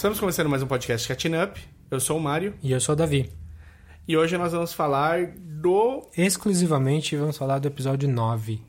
Estamos 0.00 0.18
começando 0.18 0.48
mais 0.48 0.62
um 0.62 0.66
podcast 0.66 1.06
Catching 1.06 1.36
Up. 1.36 1.60
Eu 1.90 2.00
sou 2.00 2.16
o 2.16 2.20
Mário 2.22 2.54
E 2.62 2.72
eu 2.72 2.80
sou 2.80 2.94
o 2.94 2.96
Davi. 2.96 3.30
e 4.08 4.16
hoje 4.16 4.38
nós 4.38 4.50
vamos 4.50 4.72
falar 4.72 5.26
do 5.36 6.08
Exclusivamente 6.16 7.14
vamos 7.16 7.36
falar 7.36 7.58
do 7.58 7.68
episódio 7.68 8.08
9. 8.08 8.62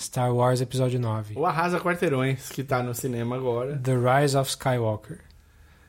Star 0.00 0.32
Wars 0.32 0.60
Episódio 0.60 1.00
9. 1.00 1.34
O 1.36 1.44
Arrasa 1.44 1.80
Quarteirões, 1.80 2.50
que 2.50 2.62
tá 2.62 2.84
no 2.84 2.94
cinema 2.94 3.34
agora. 3.34 3.76
The 3.78 3.94
Rise 3.96 4.36
of 4.36 4.48
Skywalker. 4.48 5.18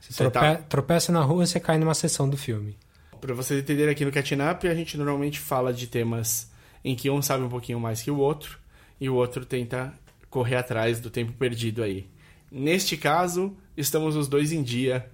Você 0.02 0.14
Você 0.14 0.32
trope- 0.32 0.40
tá- 0.40 0.56
tropeça 0.64 1.12
na 1.12 1.22
rua, 1.22 1.46
você 1.46 1.60
cai 1.60 1.78
numa 1.78 1.94
sessão 1.94 2.28
do 2.28 2.36
filme. 2.36 2.76
Pra 3.22 3.36
vocês 3.36 3.60
entenderem 3.60 3.92
aqui 3.92 4.04
no 4.04 4.12
Catching 4.12 4.42
Up, 4.52 4.68
a 4.68 4.74
gente 4.74 4.98
normalmente 4.98 5.40
fala 5.40 5.72
de 5.72 5.86
temas 5.86 6.50
em 6.84 6.96
que 6.96 7.08
um 7.12 7.22
sabe 7.22 7.44
um 7.44 7.50
pouquinho 7.50 7.80
mais 7.80 8.02
que 8.02 8.10
o 8.10 8.18
outro 8.18 8.58
e 9.00 9.08
o 9.08 9.14
outro 9.14 9.46
tenta 9.46 9.94
correr 10.28 10.56
atrás 10.56 11.00
do 11.00 11.12
tempo 11.12 11.34
perdido 11.34 11.84
aí. 11.84 12.10
Neste 12.52 12.98
caso, 12.98 13.56
estamos 13.76 14.16
os 14.16 14.28
dois 14.28 14.52
em 14.52 14.62
dia 14.64 15.10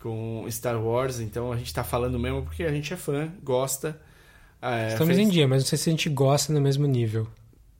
com 0.00 0.44
Star 0.50 0.80
Wars, 0.82 1.20
então 1.20 1.52
a 1.52 1.56
gente 1.56 1.72
tá 1.74 1.84
falando 1.84 2.18
mesmo 2.18 2.42
porque 2.42 2.64
a 2.64 2.72
gente 2.72 2.92
é 2.92 2.96
fã, 2.96 3.30
gosta. 3.42 4.00
é, 4.62 4.88
Estamos 4.92 5.14
fez- 5.16 5.28
em 5.28 5.30
dia, 5.30 5.46
mas 5.46 5.62
não 5.62 5.68
sei 5.68 5.78
se 5.78 5.88
a 5.90 5.92
gente 5.92 6.08
gosta 6.08 6.52
no 6.52 6.60
mesmo 6.60 6.86
nível. 6.86 7.26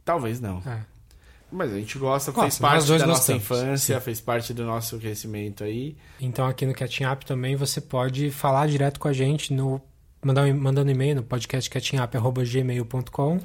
Talvez 0.05 0.41
não. 0.41 0.59
É. 0.67 0.81
Mas 1.52 1.73
a 1.73 1.77
gente 1.79 1.99
gosta, 1.99 2.30
Gosta, 2.30 2.43
fez 2.49 2.59
parte 2.61 2.87
da 2.97 3.05
nossa 3.07 3.33
infância, 3.33 3.97
sim. 3.99 4.05
fez 4.05 4.21
parte 4.21 4.55
do 4.55 4.65
nosso 4.65 4.97
crescimento 4.99 5.65
aí. 5.65 5.96
Então 6.21 6.46
aqui 6.46 6.65
no 6.65 6.73
Catching 6.73 7.07
Up 7.07 7.27
também 7.27 7.57
você 7.57 7.80
pode 7.80 8.30
falar 8.30 8.69
direto 8.69 9.01
com 9.01 9.09
a 9.09 9.13
gente 9.13 9.52
no 9.52 9.83
mandar 10.23 10.46
um, 10.46 10.55
mandando 10.57 10.93
e-mail 10.93 11.17
no 11.17 11.24
podcastcatchingup@gmail.com 11.24 13.41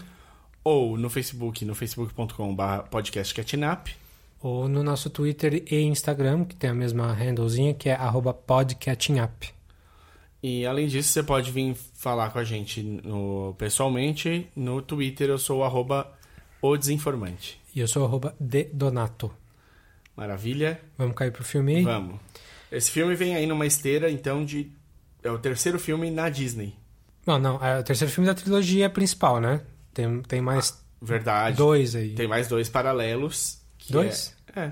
Ou 0.63 0.95
no 0.97 1.09
Facebook, 1.09 1.66
no 1.66 1.73
facebook.com.br 1.73 2.88
podcastcatchingup. 2.91 3.88
Ou 4.45 4.67
no 4.67 4.83
nosso 4.83 5.09
Twitter 5.09 5.63
e 5.71 5.81
Instagram, 5.81 6.45
que 6.45 6.55
tem 6.55 6.69
a 6.69 6.73
mesma 6.73 7.11
handlezinha, 7.11 7.73
que 7.73 7.89
é 7.89 7.95
arroba 7.95 8.31
podcatchingup. 8.31 9.49
E 10.43 10.67
além 10.67 10.85
disso, 10.85 11.09
você 11.09 11.23
pode 11.23 11.49
vir 11.49 11.75
falar 11.95 12.29
com 12.29 12.38
a 12.38 12.43
gente 12.43 12.83
no, 12.83 13.55
pessoalmente. 13.57 14.47
No 14.55 14.83
Twitter 14.83 15.29
eu 15.29 15.39
sou 15.39 15.61
o 15.61 15.63
arroba 15.63 16.13
o 16.61 16.77
desinformante. 16.77 17.59
E 17.73 17.79
eu 17.79 17.88
sou 17.88 18.05
arroba 18.05 18.35
dedonato. 18.39 19.31
Maravilha? 20.16 20.79
Vamos 20.95 21.16
cair 21.16 21.31
pro 21.31 21.43
filme 21.43 21.77
aí? 21.77 21.83
Vamos. 21.83 22.19
Esse 22.71 22.91
filme 22.91 23.16
vem 23.16 23.35
aí 23.35 23.47
numa 23.47 23.66
esteira, 23.66 24.11
então, 24.11 24.45
de. 24.45 24.71
É 25.23 25.31
o 25.31 25.39
terceiro 25.39 25.79
filme 25.79 26.11
na 26.11 26.29
Disney. 26.29 26.75
Não, 27.25 27.39
não, 27.39 27.66
é 27.66 27.79
o 27.79 27.83
terceiro 27.83 28.13
filme 28.13 28.27
da 28.27 28.35
trilogia 28.35 28.91
principal, 28.91 29.41
né? 29.41 29.61
Tem, 29.91 30.21
tem 30.21 30.39
mais 30.39 30.79
Verdade. 31.01 31.57
dois 31.57 31.95
aí. 31.95 32.13
Tem 32.13 32.27
mais 32.27 32.47
dois 32.47 32.69
paralelos. 32.69 33.64
Dois? 33.89 34.36
É, 34.55 34.61
é, 34.61 34.72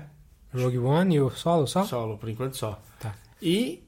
Rogue 0.54 0.78
One 0.78 1.14
e 1.16 1.20
o 1.20 1.30
Solo 1.30 1.66
só? 1.66 1.84
solo, 1.84 2.16
por 2.18 2.28
enquanto 2.28 2.56
só. 2.56 2.80
Tá. 3.00 3.14
E 3.42 3.82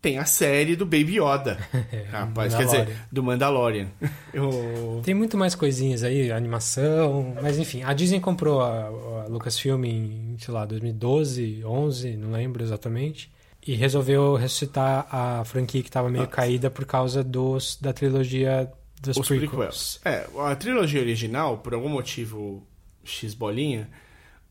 tem 0.00 0.18
a 0.18 0.24
série 0.24 0.74
do 0.76 0.84
Baby 0.84 1.18
Yoda. 1.20 1.58
Rapaz, 2.10 2.54
quer 2.54 2.64
dizer, 2.64 2.96
do 3.10 3.22
Mandalorian. 3.22 3.88
Eu... 4.34 5.00
Tem 5.04 5.14
muito 5.14 5.36
mais 5.36 5.54
coisinhas 5.54 6.02
aí, 6.02 6.30
animação, 6.32 7.36
mas 7.40 7.58
enfim, 7.58 7.82
a 7.82 7.92
Disney 7.92 8.20
comprou 8.20 8.60
a, 8.60 8.86
a 9.24 9.26
Lucasfilm 9.28 9.84
em, 9.84 10.36
sei 10.38 10.52
lá, 10.52 10.64
2012, 10.66 11.62
11, 11.64 12.16
não 12.16 12.32
lembro 12.32 12.62
exatamente, 12.62 13.30
e 13.66 13.74
resolveu 13.74 14.34
ressuscitar 14.34 15.06
a 15.10 15.44
franquia 15.44 15.82
que 15.82 15.88
estava 15.88 16.10
meio 16.10 16.24
Ah. 16.24 16.28
caída 16.28 16.68
por 16.70 16.84
causa 16.84 17.22
dos 17.22 17.78
da 17.80 17.92
trilogia 17.92 18.70
dos 19.00 19.16
Os 19.16 19.26
prequels. 19.28 19.50
prequels. 19.50 20.00
É, 20.04 20.26
a 20.50 20.56
trilogia 20.56 21.00
original, 21.00 21.58
por 21.58 21.74
algum 21.74 21.88
motivo 21.88 22.66
X 23.04 23.34
bolinha, 23.34 23.88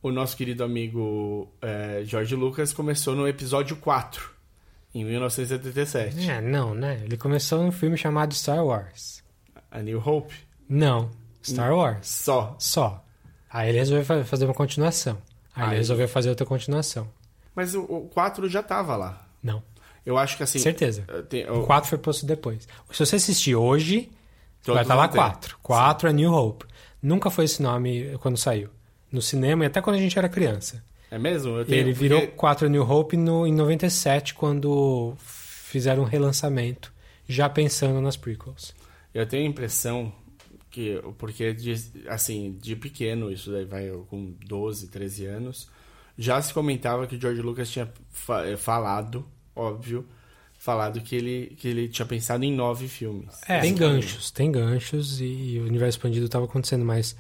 o 0.01 0.11
nosso 0.11 0.35
querido 0.35 0.63
amigo 0.63 1.47
é, 1.61 2.01
George 2.05 2.35
Lucas 2.35 2.73
começou 2.73 3.15
no 3.15 3.27
episódio 3.27 3.75
4, 3.77 4.31
em 4.95 5.05
1977. 5.05 6.29
É, 6.29 6.41
não, 6.41 6.73
né? 6.73 7.01
Ele 7.03 7.17
começou 7.17 7.61
num 7.63 7.71
filme 7.71 7.97
chamado 7.97 8.33
Star 8.33 8.63
Wars. 8.65 9.23
A 9.69 9.79
New 9.81 10.01
Hope. 10.05 10.33
Não, 10.67 11.09
Star 11.43 11.73
Wars. 11.73 12.07
Só. 12.07 12.55
Só. 12.59 13.03
Aí 13.49 13.69
ele 13.69 13.77
resolveu 13.79 14.05
fa- 14.05 14.23
fazer 14.23 14.45
uma 14.45 14.53
continuação. 14.53 15.17
Aí 15.55 15.63
Aí- 15.63 15.69
ele 15.71 15.77
resolveu 15.77 16.07
fazer 16.07 16.29
outra 16.29 16.45
continuação. 16.45 17.07
Mas 17.55 17.75
o, 17.75 17.81
o 17.83 18.09
4 18.13 18.47
já 18.49 18.63
tava 18.63 18.95
lá. 18.95 19.27
Não, 19.43 19.61
Eu 20.05 20.17
acho 20.17 20.37
que 20.37 20.43
assim. 20.43 20.57
certeza. 20.59 21.03
eh, 21.07 21.21
tem- 21.23 21.49
O 21.49 21.61
o- 21.61 21.65
4 21.65 21.89
foi 21.89 21.97
posto 21.97 22.25
depois. 22.25 22.67
Se 22.91 23.05
você 23.05 23.15
assistir 23.17 23.55
hoje, 23.55 24.09
vai 24.65 24.81
estar 24.83 24.95
lá 24.95 25.03
vão 25.03 25.11
ter. 25.11 25.17
4. 25.17 25.57
4 25.61 26.09
é 26.09 26.13
New 26.13 26.31
Hope. 26.33 26.65
Nunca 27.01 27.29
foi 27.29 27.45
esse 27.45 27.61
nome 27.61 28.17
quando 28.19 28.37
saiu. 28.37 28.69
No 29.11 29.21
cinema 29.21 29.63
e 29.63 29.67
até 29.67 29.81
quando 29.81 29.97
a 29.97 29.99
gente 29.99 30.17
era 30.17 30.29
criança. 30.29 30.83
É 31.09 31.17
mesmo? 31.19 31.57
Eu 31.57 31.65
tenho- 31.65 31.81
ele 31.81 31.91
virou 31.93 32.21
porque- 32.21 32.35
4 32.35 32.69
New 32.69 32.89
Hope 32.89 33.17
no, 33.17 33.45
em 33.45 33.53
97, 33.53 34.33
quando 34.33 35.13
fizeram 35.17 36.03
um 36.03 36.05
relançamento, 36.05 36.93
já 37.27 37.49
pensando 37.49 37.99
nas 38.01 38.15
prequels. 38.15 38.73
Eu 39.13 39.25
tenho 39.25 39.45
a 39.45 39.49
impressão 39.49 40.13
que, 40.69 41.01
porque 41.17 41.53
de, 41.53 41.73
assim, 42.07 42.57
de 42.61 42.75
pequeno, 42.77 43.29
isso 43.31 43.51
daí 43.51 43.65
vai 43.65 43.89
com 44.09 44.33
12, 44.47 44.87
13 44.87 45.25
anos, 45.25 45.67
já 46.17 46.41
se 46.41 46.53
comentava 46.53 47.05
que 47.07 47.15
o 47.17 47.19
George 47.19 47.41
Lucas 47.41 47.69
tinha 47.69 47.91
fa- 48.09 48.45
eh, 48.47 48.55
falado, 48.55 49.25
óbvio, 49.53 50.07
falado 50.57 51.01
que 51.01 51.15
ele, 51.15 51.55
que 51.57 51.67
ele 51.67 51.89
tinha 51.89 52.05
pensado 52.05 52.43
em 52.45 52.53
nove 52.55 52.87
filmes. 52.87 53.33
É, 53.49 53.59
tem 53.59 53.75
ganchos, 53.75 54.31
tem 54.31 54.49
ganchos 54.51 55.19
e, 55.19 55.25
e 55.25 55.59
o 55.59 55.65
universo 55.65 55.97
expandido 55.97 56.25
estava 56.25 56.45
acontecendo, 56.45 56.85
mas, 56.85 57.17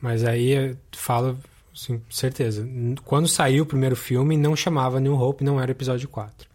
mas 0.00 0.24
aí 0.24 0.50
eu 0.50 0.76
falo, 0.92 1.38
assim, 1.74 2.00
certeza. 2.10 2.66
Quando 3.04 3.28
saiu 3.28 3.64
o 3.64 3.66
primeiro 3.66 3.96
filme, 3.96 4.36
não 4.36 4.54
chamava 4.56 5.00
New 5.00 5.14
Hope, 5.14 5.44
não 5.44 5.60
era 5.60 5.70
episódio 5.70 6.08
4. 6.08 6.48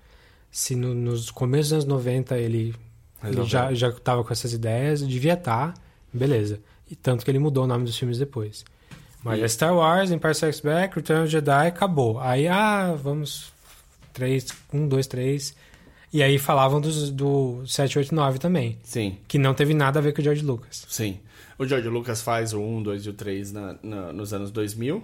Se 0.51 0.75
no- 0.75 0.93
nos 0.93 1.29
começos 1.29 1.67
dos 1.69 1.73
anos 1.73 1.85
90 1.85 2.37
ele, 2.37 2.73
ele 3.23 3.35
já, 3.45 3.73
já 3.73 3.91
tava 3.91 4.23
com 4.23 4.31
essas 4.31 4.53
ideias, 4.53 5.05
devia 5.05 5.33
estar, 5.33 5.73
beleza. 6.13 6.59
E 6.89 6.95
tanto 6.95 7.25
que 7.25 7.31
ele 7.31 7.39
mudou 7.39 7.63
o 7.63 7.67
nome 7.67 7.83
dos 7.85 7.97
filmes 7.97 8.17
depois. 8.17 8.63
Mas 9.23 9.41
é 9.41 9.47
Star 9.47 9.75
Wars, 9.75 10.11
Empire 10.11 10.31
Strikes 10.33 10.59
Back, 10.61 10.95
Return 10.95 11.23
of 11.23 11.27
the 11.27 11.31
Jedi, 11.31 11.67
acabou. 11.67 12.19
Aí, 12.19 12.47
ah, 12.47 12.93
vamos. 13.01 13.51
3, 14.13 14.45
1, 14.71 14.87
2, 14.87 15.07
3. 15.07 15.55
E 16.15 16.23
aí 16.23 16.39
falavam 16.39 16.79
dos, 16.79 17.09
do 17.11 17.65
7, 17.67 17.97
8, 17.99 18.15
9 18.15 18.39
também. 18.39 18.77
Sim, 18.83 19.17
Que 19.27 19.37
não 19.37 19.53
teve 19.53 19.73
nada 19.73 19.99
a 19.99 20.01
ver 20.01 20.13
com 20.13 20.21
o 20.21 20.23
George 20.23 20.43
Lucas. 20.45 20.85
sim. 20.87 21.19
O 21.57 21.65
George 21.65 21.87
Lucas 21.87 22.21
faz 22.21 22.51
o 22.53 22.59
1, 22.61 22.83
2 22.83 23.05
e 23.05 23.09
o 23.09 23.13
3 23.13 23.51
na, 23.53 23.75
na- 23.81 24.11
nos 24.13 24.33
anos 24.33 24.51
2000. 24.51 25.01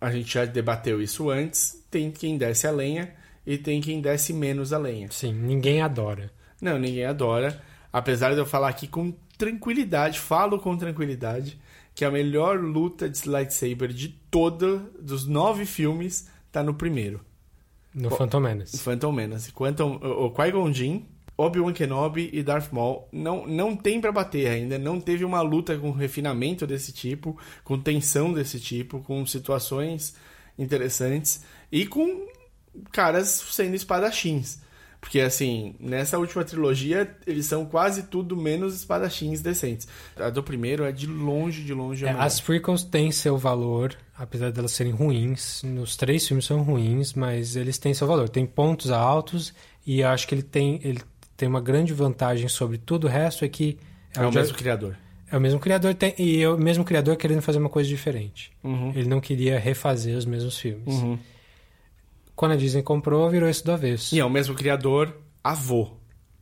A 0.00 0.10
gente 0.10 0.32
já 0.34 0.44
debateu 0.44 1.00
isso 1.02 1.30
antes. 1.30 1.84
Tem 1.90 2.10
quem 2.10 2.36
desce 2.36 2.66
a 2.66 2.70
lenha 2.72 3.12
e 3.46 3.56
tem 3.58 3.80
quem 3.80 4.00
desce 4.00 4.32
menos 4.32 4.72
a 4.72 4.78
lenha. 4.78 5.08
Sim, 5.12 5.32
ninguém 5.32 5.80
adora. 5.82 6.30
Não, 6.60 6.78
ninguém 6.78 7.04
adora. 7.04 7.60
Apesar 7.92 8.32
de 8.34 8.38
eu 8.38 8.46
falar 8.46 8.68
aqui 8.68 8.86
com 8.88 9.12
tranquilidade, 9.38 10.18
falo 10.18 10.58
com 10.58 10.76
tranquilidade, 10.76 11.58
que 11.94 12.04
a 12.04 12.10
melhor 12.10 12.58
luta 12.60 13.08
de 13.08 13.28
lightsaber 13.28 13.92
de 13.92 14.08
toda, 14.30 14.78
dos 15.00 15.26
nove 15.26 15.64
filmes, 15.64 16.28
tá 16.50 16.60
no 16.62 16.74
primeiro. 16.74 17.20
No 17.94 18.08
Pô, 18.08 18.16
Phantom 18.16 18.40
Menace. 18.40 18.78
Phantom 18.78 19.12
Menace. 19.12 19.52
Quantum, 19.52 20.00
o 20.02 20.26
o 20.26 20.30
Qui-Gon 20.30 20.72
Jinn, 20.72 21.02
Obi-Wan 21.36 21.72
Kenobi 21.72 22.30
e 22.32 22.42
Darth 22.42 22.72
Maul 22.72 23.08
não, 23.12 23.46
não 23.46 23.76
tem 23.76 24.00
pra 24.00 24.12
bater 24.12 24.48
ainda. 24.48 24.78
Não 24.78 25.00
teve 25.00 25.24
uma 25.24 25.40
luta 25.40 25.76
com 25.78 25.90
refinamento 25.90 26.66
desse 26.66 26.92
tipo, 26.92 27.38
com 27.62 27.78
tensão 27.78 28.32
desse 28.32 28.58
tipo, 28.58 29.00
com 29.00 29.24
situações 29.26 30.14
interessantes 30.58 31.44
e 31.70 31.86
com 31.86 32.26
caras 32.90 33.28
sendo 33.28 33.74
espadachins. 33.74 34.58
Porque, 35.04 35.20
assim, 35.20 35.74
nessa 35.78 36.18
última 36.18 36.42
trilogia, 36.44 37.14
eles 37.26 37.44
são 37.44 37.66
quase 37.66 38.04
tudo 38.04 38.34
menos 38.34 38.74
espadachins 38.74 39.42
decentes. 39.42 39.86
A 40.16 40.30
do 40.30 40.42
primeiro 40.42 40.82
é 40.82 40.90
de 40.90 41.06
longe, 41.06 41.62
de 41.62 41.74
longe 41.74 42.06
É, 42.06 42.10
as 42.10 42.40
prequels 42.40 42.82
têm 42.82 43.12
seu 43.12 43.36
valor, 43.36 43.94
apesar 44.16 44.50
delas 44.50 44.72
serem 44.72 44.92
ruins. 44.94 45.62
Nos 45.62 45.94
três 45.94 46.26
filmes 46.26 46.46
são 46.46 46.62
ruins, 46.62 47.12
mas 47.12 47.54
eles 47.54 47.76
têm 47.76 47.92
seu 47.92 48.06
valor. 48.06 48.30
Tem 48.30 48.46
pontos 48.46 48.90
altos 48.90 49.52
e 49.86 50.00
eu 50.00 50.08
acho 50.08 50.26
que 50.26 50.34
ele 50.34 50.42
tem, 50.42 50.80
ele 50.82 51.02
tem 51.36 51.46
uma 51.48 51.60
grande 51.60 51.92
vantagem 51.92 52.48
sobre 52.48 52.78
tudo 52.78 53.06
o 53.06 53.10
resto, 53.10 53.44
é 53.44 53.48
que 53.48 53.76
É 54.14 54.20
o 54.20 54.22
George- 54.22 54.38
mesmo 54.38 54.54
criador. 54.56 54.96
é 55.30 55.36
o 55.36 55.40
mesmo 55.40 55.60
criador 55.60 55.94
tem, 55.94 56.14
e 56.18 56.42
é 56.42 56.48
o 56.48 56.56
mesmo 56.56 56.82
criador 56.82 57.16
querendo 57.16 57.42
fazer 57.42 57.58
uma 57.58 57.68
coisa 57.68 57.88
diferente. 57.90 58.50
Uhum. 58.64 58.90
Ele 58.96 59.08
não 59.08 59.20
queria 59.20 59.58
refazer 59.58 60.16
os 60.16 60.24
mesmos 60.24 60.58
filmes. 60.58 60.86
Uhum. 60.94 61.18
Quando 62.36 62.52
a 62.52 62.56
Disney 62.56 62.82
comprou, 62.82 63.28
virou 63.30 63.48
isso 63.48 63.64
do 63.64 63.72
avesso. 63.72 64.14
E 64.14 64.18
é 64.18 64.24
o 64.24 64.30
mesmo 64.30 64.54
criador 64.54 65.14
avô, 65.42 65.90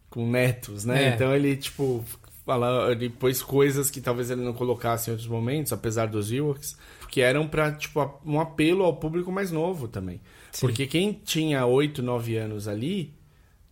com 0.09 0.29
netos, 0.29 0.85
né? 0.85 1.11
É. 1.11 1.15
Então 1.15 1.35
ele, 1.35 1.57
tipo, 1.57 2.05
fala, 2.47 2.91
ele 2.91 3.09
pôs 3.09 3.43
coisas 3.43 3.91
que 3.91 4.01
talvez 4.01 4.31
ele 4.31 4.43
não 4.43 4.53
colocasse 4.53 5.11
em 5.11 5.13
outros 5.13 5.29
momentos, 5.29 5.73
apesar 5.73 6.07
dos 6.07 6.33
Ewoks, 6.33 6.77
que 7.11 7.21
eram 7.21 7.47
pra, 7.47 7.73
tipo, 7.73 8.21
um 8.25 8.41
apelo 8.41 8.85
ao 8.85 8.97
público 8.97 9.31
mais 9.31 9.51
novo 9.51 9.89
também. 9.89 10.21
Sim. 10.51 10.67
Porque 10.67 10.87
quem 10.87 11.13
tinha 11.13 11.67
8, 11.67 12.03
9 12.03 12.37
anos 12.37 12.69
ali, 12.69 13.15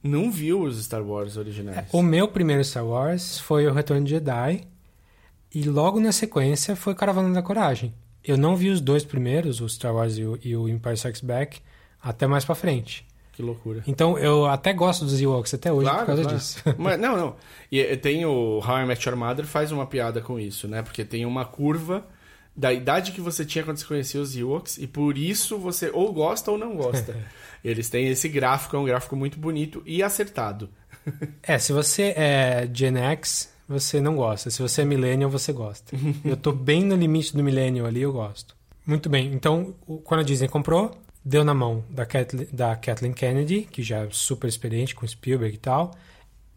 não 0.02 0.30
viu 0.30 0.62
os 0.62 0.82
Star 0.82 1.02
Wars 1.02 1.36
originais. 1.36 1.88
O 1.92 2.02
meu 2.02 2.28
primeiro 2.28 2.64
Star 2.64 2.86
Wars 2.86 3.38
foi 3.38 3.66
o 3.66 3.72
Retorno 3.72 4.04
de 4.04 4.10
Jedi. 4.10 4.62
E 5.52 5.64
logo 5.64 5.98
na 5.98 6.12
sequência 6.12 6.76
foi 6.76 6.94
Caravana 6.94 7.34
da 7.34 7.42
Coragem. 7.42 7.92
Eu 8.22 8.36
não 8.36 8.54
vi 8.54 8.70
os 8.70 8.80
dois 8.80 9.04
primeiros, 9.04 9.60
o 9.60 9.68
Star 9.68 9.94
Wars 9.94 10.16
e 10.16 10.24
o, 10.24 10.38
e 10.44 10.56
o 10.56 10.68
Empire 10.68 10.94
Strikes 10.94 11.22
Back, 11.22 11.60
até 12.02 12.26
mais 12.26 12.44
pra 12.44 12.54
frente. 12.54 13.06
que 13.32 13.42
loucura. 13.42 13.82
Então 13.86 14.18
eu 14.18 14.46
até 14.46 14.72
gosto 14.72 15.04
dos 15.04 15.20
Ewoks 15.20 15.54
até 15.54 15.72
hoje 15.72 15.84
Claro, 15.88 15.98
por 16.00 16.06
causa 16.06 16.22
claro. 16.22 16.36
disso. 16.38 16.62
Mas, 16.78 17.00
não, 17.00 17.16
não. 17.16 17.36
E 17.70 17.80
eh, 17.80 17.96
tem 17.96 18.24
o 18.24 18.58
How 18.58 18.78
I 18.80 18.86
Met 18.86 19.08
Your 19.08 19.16
Mother 19.18 19.46
faz 19.46 19.72
uma 19.72 19.86
piada 19.86 20.20
com 20.20 20.38
isso, 20.38 20.68
né? 20.68 20.82
Porque 20.82 21.04
tem 21.04 21.24
uma 21.24 21.44
curva 21.44 22.04
da 22.56 22.72
idade 22.72 23.12
que 23.12 23.20
você 23.20 23.44
tinha 23.44 23.64
quando 23.64 23.78
você 23.78 23.86
conhecia 23.86 24.20
os 24.20 24.36
Ewoks 24.36 24.76
e 24.78 24.86
por 24.86 25.16
isso 25.16 25.56
você 25.58 25.90
ou 25.92 26.12
gosta 26.12 26.50
ou 26.50 26.58
não 26.58 26.76
gosta. 26.76 27.16
Eles 27.64 27.88
têm 27.88 28.08
esse 28.08 28.28
gráfico, 28.28 28.76
é 28.76 28.78
um 28.78 28.84
gráfico 28.84 29.14
muito 29.16 29.38
bonito 29.38 29.82
e 29.86 30.02
acertado. 30.02 30.68
É, 31.42 31.58
se 31.58 31.72
você 31.72 32.12
é 32.16 32.68
Gen 32.72 32.96
X, 32.98 33.50
você 33.68 34.00
não 34.00 34.16
gosta. 34.16 34.50
Se 34.50 34.60
você 34.60 34.82
é 34.82 34.84
Millennial, 34.84 35.30
você 35.30 35.52
gosta. 35.52 35.94
eu 36.24 36.36
tô 36.36 36.52
bem 36.52 36.82
no 36.84 36.96
limite 36.96 37.34
do 37.36 37.42
Millennial 37.42 37.86
ali, 37.86 38.02
eu 38.02 38.12
gosto. 38.12 38.54
Muito 38.84 39.08
bem. 39.08 39.32
Então, 39.32 39.74
quando 40.04 40.20
a 40.20 40.24
Disney 40.24 40.48
comprou, 40.48 40.90
deu 41.24 41.44
na 41.44 41.54
mão 41.54 41.84
da, 41.90 42.06
Kathleen, 42.06 42.48
da 42.52 42.76
Kathleen 42.76 43.12
Kennedy, 43.12 43.62
que 43.70 43.82
já 43.82 44.04
é 44.04 44.08
super 44.10 44.48
experiente 44.48 44.94
com 44.94 45.06
Spielberg 45.06 45.54
e 45.54 45.58
tal, 45.58 45.92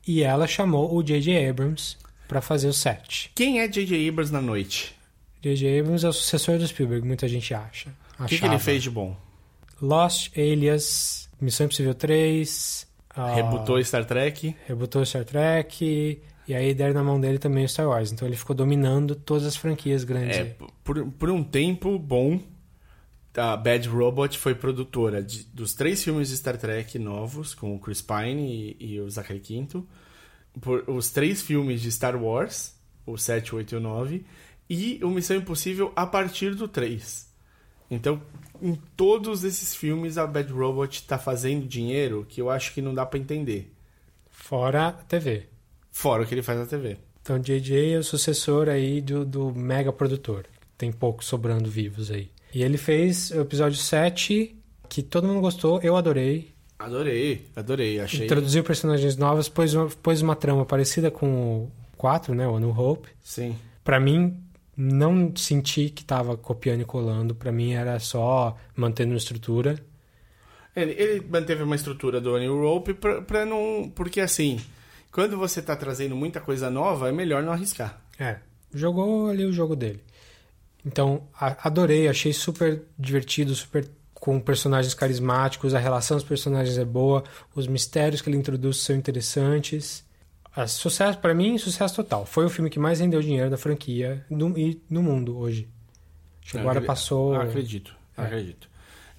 e 0.07 0.23
ela 0.23 0.47
chamou 0.47 0.95
o 0.95 1.03
J.J. 1.03 1.49
Abrams 1.49 1.97
para 2.27 2.41
fazer 2.41 2.67
o 2.67 2.73
set. 2.73 3.31
Quem 3.35 3.59
é 3.59 3.67
J.J. 3.67 4.09
Abrams 4.09 4.31
na 4.31 4.41
noite? 4.41 4.95
J.J. 5.41 5.79
Abrams 5.79 6.05
é 6.05 6.09
o 6.09 6.13
sucessor 6.13 6.57
do 6.57 6.67
Spielberg, 6.67 7.05
muita 7.05 7.27
gente 7.27 7.53
acha. 7.53 7.89
O 8.19 8.25
que, 8.25 8.37
que 8.37 8.45
ele 8.45 8.59
fez 8.59 8.83
de 8.83 8.89
bom? 8.89 9.15
Lost, 9.81 10.31
Alias, 10.37 11.29
Missão 11.41 11.65
Impossível 11.65 11.93
3... 11.93 12.87
ah, 13.15 13.33
Rebutou 13.35 13.83
Star 13.83 14.05
Trek? 14.05 14.55
rebutou 14.65 15.05
Star 15.05 15.25
Trek 15.25 16.21
e 16.47 16.53
aí 16.53 16.73
deram 16.73 16.93
na 16.93 17.03
mão 17.03 17.19
dele 17.19 17.37
também 17.37 17.65
o 17.65 17.69
Star 17.69 17.87
Wars. 17.87 18.11
Então 18.11 18.27
ele 18.27 18.37
ficou 18.37 18.55
dominando 18.55 19.15
todas 19.15 19.45
as 19.45 19.55
franquias 19.55 20.03
grandes. 20.03 20.37
É, 20.37 20.55
por, 20.83 21.05
por 21.11 21.29
um 21.29 21.43
tempo 21.43 21.97
bom, 21.97 22.39
a 23.35 23.57
Bad 23.57 23.87
Robot 23.87 24.37
foi 24.37 24.53
produtora 24.55 25.21
de- 25.23 25.43
dos 25.45 25.73
três 25.73 26.03
filmes 26.03 26.29
de 26.29 26.37
Star 26.37 26.57
Trek 26.57 26.97
novos, 26.99 27.53
com 27.53 27.75
o 27.75 27.79
Chris 27.79 28.01
Pine 28.01 28.75
e, 28.79 28.93
e 28.95 28.99
o 29.01 29.09
Zachary 29.09 29.39
Quinto, 29.39 29.87
por, 30.61 30.83
os 30.89 31.09
três 31.11 31.41
filmes 31.41 31.81
de 31.81 31.91
Star 31.91 32.21
Wars, 32.21 32.75
o 33.05 33.17
7, 33.17 33.53
o 33.53 33.57
8 33.57 33.73
e 33.73 33.77
o 33.77 33.81
9, 33.81 34.25
e 34.69 34.99
o 35.03 35.09
Missão 35.09 35.35
Impossível 35.37 35.91
a 35.95 36.05
partir 36.05 36.55
do 36.55 36.67
3. 36.67 37.31
Então, 37.91 38.21
em 38.61 38.75
todos 38.95 39.43
esses 39.43 39.75
filmes, 39.75 40.17
a 40.17 40.25
Bad 40.25 40.51
Robot 40.51 41.03
tá 41.03 41.17
fazendo 41.17 41.67
dinheiro 41.67 42.25
que 42.27 42.41
eu 42.41 42.49
acho 42.49 42.73
que 42.73 42.81
não 42.81 42.93
dá 42.93 43.05
pra 43.05 43.19
entender. 43.19 43.71
Fora 44.29 44.87
a 44.87 44.91
TV. 44.91 45.47
Fora 45.91 46.23
o 46.23 46.25
que 46.25 46.33
ele 46.33 46.41
faz 46.41 46.57
na 46.59 46.65
TV. 46.65 46.97
Então 47.21 47.39
JJ 47.39 47.93
é 47.93 47.97
o 47.97 48.03
sucessor 48.03 48.67
aí 48.67 48.99
do, 48.99 49.23
do 49.23 49.53
mega 49.53 49.93
produtor. 49.93 50.45
Tem 50.77 50.91
poucos 50.91 51.27
sobrando 51.27 51.69
vivos 51.69 52.09
aí. 52.11 52.29
E 52.53 52.61
ele 52.61 52.77
fez 52.77 53.31
o 53.31 53.41
episódio 53.41 53.77
7, 53.77 54.55
que 54.87 55.01
todo 55.01 55.27
mundo 55.27 55.41
gostou, 55.41 55.79
eu 55.81 55.95
adorei. 55.95 56.53
Adorei, 56.77 57.47
adorei. 57.55 57.99
Achei. 57.99 58.25
Introduziu 58.25 58.63
personagens 58.63 59.17
novos, 59.17 59.49
pôs 59.49 59.73
uma, 59.73 59.87
pôs 59.87 60.21
uma 60.21 60.35
trama 60.35 60.65
parecida 60.65 61.09
com 61.09 61.63
o 61.63 61.71
4, 61.97 62.35
né? 62.35 62.47
O 62.47 62.59
New 62.59 62.77
Hope. 62.77 63.09
Sim. 63.21 63.55
Pra 63.83 63.99
mim, 63.99 64.37
não 64.75 65.33
senti 65.35 65.89
que 65.89 66.03
tava 66.03 66.35
copiando 66.37 66.81
e 66.81 66.85
colando. 66.85 67.33
Pra 67.33 67.51
mim 67.51 67.73
era 67.73 67.99
só 67.99 68.57
mantendo 68.75 69.13
uma 69.13 69.17
estrutura. 69.17 69.79
Ele, 70.75 70.91
ele 70.91 71.25
manteve 71.27 71.63
uma 71.63 71.75
estrutura 71.75 72.19
do 72.19 72.37
New 72.37 72.59
Rope 72.59 72.93
pra, 72.93 73.21
pra 73.21 73.45
não. 73.45 73.91
Porque 73.95 74.19
assim, 74.19 74.59
quando 75.11 75.37
você 75.37 75.61
tá 75.61 75.75
trazendo 75.75 76.15
muita 76.15 76.41
coisa 76.41 76.69
nova, 76.69 77.09
é 77.09 77.11
melhor 77.11 77.41
não 77.43 77.53
arriscar. 77.53 78.01
É, 78.19 78.37
jogou 78.73 79.27
ali 79.27 79.45
o 79.45 79.53
jogo 79.53 79.75
dele. 79.75 80.01
Então, 80.85 81.23
adorei, 81.39 82.07
achei 82.07 82.33
super 82.33 82.83
divertido, 82.97 83.55
super 83.55 83.89
com 84.13 84.39
personagens 84.39 84.93
carismáticos, 84.93 85.73
a 85.73 85.79
relação 85.79 86.15
dos 86.15 86.25
personagens 86.25 86.77
é 86.77 86.85
boa, 86.85 87.25
os 87.53 87.67
mistérios 87.67 88.21
que 88.21 88.29
ele 88.29 88.37
introduz 88.37 88.77
são 88.77 88.95
interessantes. 88.95 90.05
Ah, 90.55 90.65
sucesso, 90.65 91.17
para 91.17 91.33
mim, 91.33 91.57
sucesso 91.57 91.95
total. 91.95 92.25
Foi 92.25 92.45
o 92.45 92.49
filme 92.49 92.69
que 92.69 92.79
mais 92.79 92.99
rendeu 93.01 93.21
dinheiro 93.21 93.49
da 93.49 93.57
franquia 93.57 94.25
no, 94.29 94.57
e 94.57 94.81
no 94.89 95.03
mundo 95.03 95.37
hoje. 95.37 95.67
Agora 96.53 96.81
passou. 96.81 97.35
Acredito, 97.35 97.95
É. 98.17 98.21
acredito. 98.21 98.69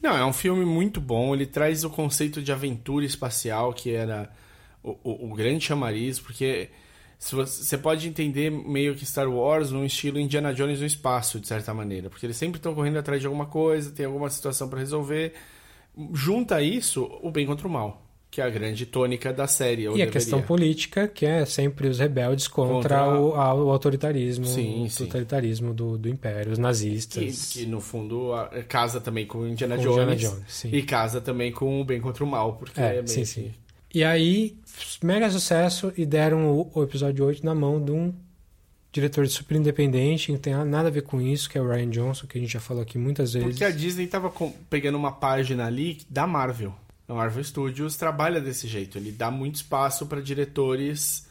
Não, 0.00 0.16
é 0.16 0.24
um 0.24 0.32
filme 0.32 0.64
muito 0.64 1.00
bom. 1.00 1.34
Ele 1.34 1.46
traz 1.46 1.82
o 1.82 1.90
conceito 1.90 2.42
de 2.42 2.52
aventura 2.52 3.04
espacial, 3.04 3.72
que 3.72 3.90
era 3.90 4.30
o, 4.82 4.96
o, 5.02 5.32
o 5.32 5.34
grande 5.34 5.64
chamariz, 5.64 6.20
porque 6.20 6.70
se 7.24 7.34
você, 7.34 7.62
você 7.64 7.78
pode 7.78 8.06
entender 8.08 8.50
meio 8.50 8.94
que 8.94 9.06
Star 9.06 9.28
Wars 9.30 9.70
num 9.70 9.84
estilo 9.84 10.18
Indiana 10.18 10.52
Jones 10.52 10.80
no 10.80 10.86
espaço, 10.86 11.40
de 11.40 11.46
certa 11.48 11.72
maneira. 11.72 12.10
Porque 12.10 12.26
eles 12.26 12.36
sempre 12.36 12.58
estão 12.58 12.74
correndo 12.74 12.98
atrás 12.98 13.20
de 13.20 13.26
alguma 13.26 13.46
coisa, 13.46 13.90
tem 13.90 14.04
alguma 14.06 14.28
situação 14.28 14.68
para 14.68 14.78
resolver. 14.80 15.32
Junta 16.12 16.60
isso 16.60 17.08
o 17.22 17.30
bem 17.30 17.46
contra 17.46 17.66
o 17.68 17.70
mal, 17.70 18.02
que 18.30 18.40
é 18.40 18.44
a 18.44 18.50
grande 18.50 18.84
tônica 18.84 19.32
da 19.32 19.46
série. 19.46 19.82
E 19.82 19.86
a 19.86 19.90
deveria. 19.90 20.10
questão 20.12 20.42
política, 20.42 21.06
que 21.06 21.24
é 21.24 21.46
sempre 21.46 21.86
os 21.86 21.98
rebeldes 22.00 22.48
contra, 22.48 23.04
Contra- 23.04 23.20
o, 23.20 23.34
a- 23.36 23.54
o 23.54 23.70
autoritarismo, 23.70 24.44
Sim, 24.44 24.84
o 24.84 24.90
sim. 24.90 25.04
totalitarismo 25.06 25.72
do, 25.72 25.96
do 25.96 26.08
império, 26.08 26.50
os 26.52 26.58
nazistas. 26.58 27.52
que, 27.52 27.64
no 27.64 27.80
fundo 27.80 28.32
a- 28.32 28.48
casa 28.68 29.00
também 29.00 29.24
com 29.24 29.46
Indiana 29.46 29.76
Com 29.76 29.82
Jones, 29.82 30.14
Indiana 30.14 30.34
Jones, 30.36 30.64
e 30.64 30.82
casa 30.82 31.20
também 31.20 31.52
com 31.52 31.80
o 31.80 31.84
bem 31.84 32.00
contra 32.00 32.24
o 32.24 32.26
mal, 32.26 32.54
porque 32.54 32.80
É, 32.80 32.84
é, 32.84 32.92
meio 32.94 33.08
sim, 33.08 33.20
que- 33.20 33.26
sim. 33.26 33.52
E 33.94 34.02
aí, 34.02 34.56
mega 35.02 35.30
sucesso 35.30 35.92
e 35.96 36.04
deram 36.06 36.50
o, 36.50 36.70
o 36.74 36.82
episódio 36.82 37.24
8 37.24 37.44
na 37.44 37.54
mão 37.54 37.82
de 37.82 37.90
um 37.92 38.12
diretor 38.92 39.26
super 39.28 39.56
independente, 39.56 40.26
que 40.26 40.32
não 40.32 40.38
tem 40.38 40.54
nada 40.64 40.88
a 40.88 40.90
ver 40.90 41.02
com 41.02 41.20
isso, 41.20 41.50
que 41.50 41.58
é 41.58 41.60
o 41.60 41.68
Ryan 41.68 41.90
Johnson, 41.90 42.26
que 42.26 42.38
a 42.38 42.40
gente 42.40 42.52
já 42.52 42.60
falou 42.60 42.82
aqui 42.82 42.96
muitas 42.96 43.32
vezes. 43.32 43.48
Porque 43.48 43.64
a 43.64 43.70
Disney 43.70 44.06
tava 44.06 44.30
com- 44.30 44.52
pegando 44.70 44.96
uma 44.96 45.10
página 45.12 45.66
ali 45.66 45.98
da 46.08 46.26
Marvel. 46.26 46.72
A 47.08 47.12
Marvel 47.14 47.42
Studios 47.44 47.96
trabalha 47.96 48.40
desse 48.40 48.66
jeito. 48.68 48.96
Ele 48.96 49.10
dá 49.12 49.30
muito 49.30 49.56
espaço 49.56 50.06
para 50.06 50.20
diretores. 50.22 51.26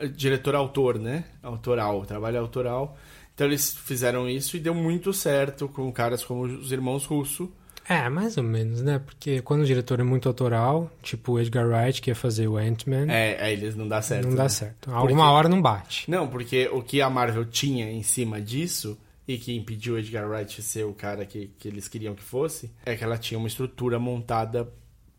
eh, 0.00 0.08
Diretor-autor, 0.08 0.98
né? 0.98 1.24
Autoral, 1.42 2.04
trabalho 2.06 2.40
autoral. 2.40 2.98
Então 3.34 3.46
eles 3.46 3.74
fizeram 3.74 4.28
isso 4.28 4.56
e 4.56 4.60
deu 4.60 4.74
muito 4.74 5.12
certo 5.12 5.68
com 5.68 5.92
caras 5.92 6.24
como 6.24 6.42
os 6.44 6.72
irmãos 6.72 7.04
Russo. 7.04 7.52
É, 7.88 8.08
mais 8.08 8.36
ou 8.38 8.42
menos, 8.42 8.80
né? 8.82 8.98
Porque 8.98 9.42
quando 9.42 9.60
o 9.62 9.66
diretor 9.66 10.00
é 10.00 10.02
muito 10.02 10.28
autoral, 10.28 10.90
tipo 11.02 11.32
o 11.32 11.40
Edgar 11.40 11.66
Wright, 11.68 12.00
que 12.00 12.10
ia 12.10 12.14
fazer 12.14 12.48
o 12.48 12.56
Ant-Man, 12.56 13.06
É, 13.10 13.42
aí 13.42 13.52
eles 13.52 13.76
não 13.76 13.86
dá 13.86 14.00
certo. 14.00 14.28
não 14.28 14.34
dá 14.34 14.44
né? 14.44 14.48
certo. 14.48 14.90
Alguma 14.90 15.30
hora 15.30 15.48
não 15.48 15.60
bate. 15.60 16.10
Não, 16.10 16.26
porque 16.26 16.68
o 16.72 16.82
que 16.82 17.02
a 17.02 17.10
Marvel 17.10 17.44
tinha 17.44 17.90
em 17.90 18.02
cima 18.02 18.40
disso 18.40 18.98
e 19.28 19.36
que 19.38 19.54
impediu 19.54 19.94
o 19.94 19.98
Edgar 19.98 20.28
Wright 20.28 20.56
de 20.56 20.62
ser 20.62 20.84
o 20.84 20.92
cara 20.94 21.24
que, 21.26 21.50
que 21.58 21.68
eles 21.68 21.86
queriam 21.88 22.14
que 22.14 22.22
fosse, 22.22 22.70
é 22.86 22.94
que 22.96 23.04
ela 23.04 23.18
tinha 23.18 23.38
uma 23.38 23.48
estrutura 23.48 23.98
montada 23.98 24.66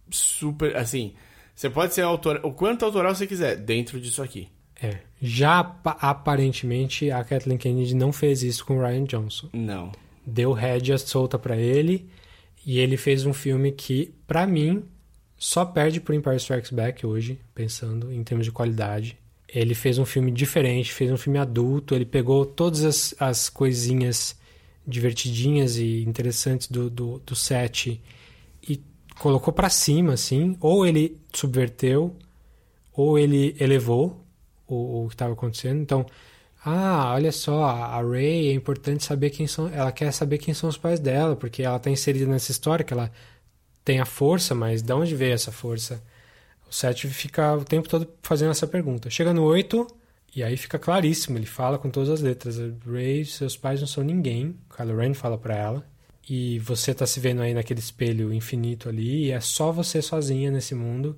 super. 0.10 0.76
Assim, 0.76 1.14
você 1.56 1.70
pode 1.70 1.94
ser 1.94 2.02
autor, 2.02 2.40
o 2.44 2.52
quanto 2.52 2.86
autoral 2.86 3.14
você 3.16 3.28
quiser 3.28 3.56
dentro 3.58 4.00
disso 4.00 4.22
aqui. 4.22 4.48
É. 4.82 4.98
Já 5.22 5.60
apa- 5.60 5.98
aparentemente 6.02 7.10
a 7.10 7.24
Kathleen 7.24 7.58
Kennedy 7.58 7.96
não 7.96 8.12
fez 8.12 8.44
isso 8.44 8.66
com 8.66 8.78
o 8.78 8.82
Ryan 8.82 9.04
Johnson. 9.06 9.50
Não. 9.54 9.92
deu 10.28 10.52
rédea 10.54 10.98
solta 10.98 11.38
pra 11.38 11.56
ele 11.56 12.10
e 12.66 12.80
ele 12.80 12.98
fez 12.98 13.26
um 13.26 13.34
filme 13.34 13.72
que, 13.72 14.14
pra 14.26 14.48
mim, 14.48 14.84
só 15.38 15.64
perde 15.64 16.02
pro 16.02 16.16
Empire 16.16 16.38
Strikes 16.38 16.72
Back 16.72 17.06
hoje, 17.06 17.40
pensando 17.54 18.12
em 18.12 18.24
termos 18.24 18.46
de 18.46 18.52
qualidade. 18.52 19.18
Ele 19.48 19.76
fez 19.76 20.00
um 20.00 20.06
filme 20.06 20.32
diferente, 20.32 20.92
fez 20.92 21.12
um 21.12 21.18
filme 21.18 21.38
adulto, 21.38 21.94
ele 21.94 22.06
pegou 22.06 22.46
todas 22.46 22.84
as, 22.84 23.16
as 23.20 23.50
coisinhas 23.50 24.36
divertidinhas 24.88 25.78
e 25.78 26.04
interessantes 26.04 26.68
do, 26.68 26.90
do, 26.90 27.20
do 27.20 27.36
set 27.36 28.02
e 28.68 28.82
colocou 29.20 29.54
pra 29.54 29.70
cima, 29.70 30.14
assim. 30.14 30.58
Ou 30.60 30.86
ele 30.86 31.18
subverteu, 31.34 32.16
ou 32.94 33.20
ele 33.20 33.56
elevou 33.60 34.26
o, 34.68 35.04
o 35.04 35.08
que 35.08 35.14
estava 35.14 35.34
acontecendo. 35.34 35.82
Então, 35.82 36.06
ah, 36.68 37.14
olha 37.14 37.32
só, 37.32 37.64
a 37.64 38.02
Ray 38.02 38.48
é 38.50 38.54
importante 38.54 39.04
saber 39.04 39.30
quem 39.30 39.46
são. 39.46 39.70
Ela 39.70 39.92
quer 39.92 40.12
saber 40.12 40.40
quem 40.40 40.52
são 40.52 40.68
os 40.68 40.78
pais 40.78 41.00
dela, 41.00 41.36
porque 41.36 41.62
ela 41.62 41.78
está 41.78 41.92
inserida 41.92 42.26
nessa 42.26 42.52
história 42.52 42.84
que 42.84 42.92
ela 42.92 43.12
tem 43.84 44.00
a 44.00 44.06
força, 44.06 44.56
mas 44.56 44.82
de 44.82 44.92
onde 44.92 45.16
veio 45.16 45.34
essa 45.34 45.52
força? 45.52 46.04
O 46.68 46.74
Seth 46.74 47.06
fica 47.08 47.56
o 47.56 47.64
tempo 47.64 47.88
todo 47.88 48.10
fazendo 48.24 48.50
essa 48.50 48.66
pergunta. 48.66 49.12
Chega 49.12 49.32
no 49.32 49.44
8, 49.44 49.86
e 50.36 50.44
aí 50.44 50.58
fica 50.58 50.80
claríssimo, 50.80 51.38
ele 51.38 51.46
fala 51.46 51.78
com 51.78 51.92
todas 51.92 52.10
as 52.10 52.22
letras. 52.22 52.58
Ray, 52.84 53.26
seus 53.26 53.56
pais 53.56 53.80
não 53.80 53.88
são 53.88 54.04
ninguém. 54.04 54.58
Kylo 54.76 54.98
Ren 54.98 55.14
fala 55.14 55.38
pra 55.38 55.56
ela. 55.56 55.86
E 56.28 56.58
você 56.60 56.96
tá 56.96 57.06
se 57.06 57.20
vendo 57.20 57.44
aí 57.44 57.54
naquele 57.54 57.80
espelho 57.80 58.34
infinito 58.34 58.90
ali, 58.90 59.26
e 59.26 59.32
é 59.32 59.40
só 59.40 59.72
você 59.72 60.02
sozinha 60.02 60.50
nesse 60.50 60.74
mundo. 60.74 61.16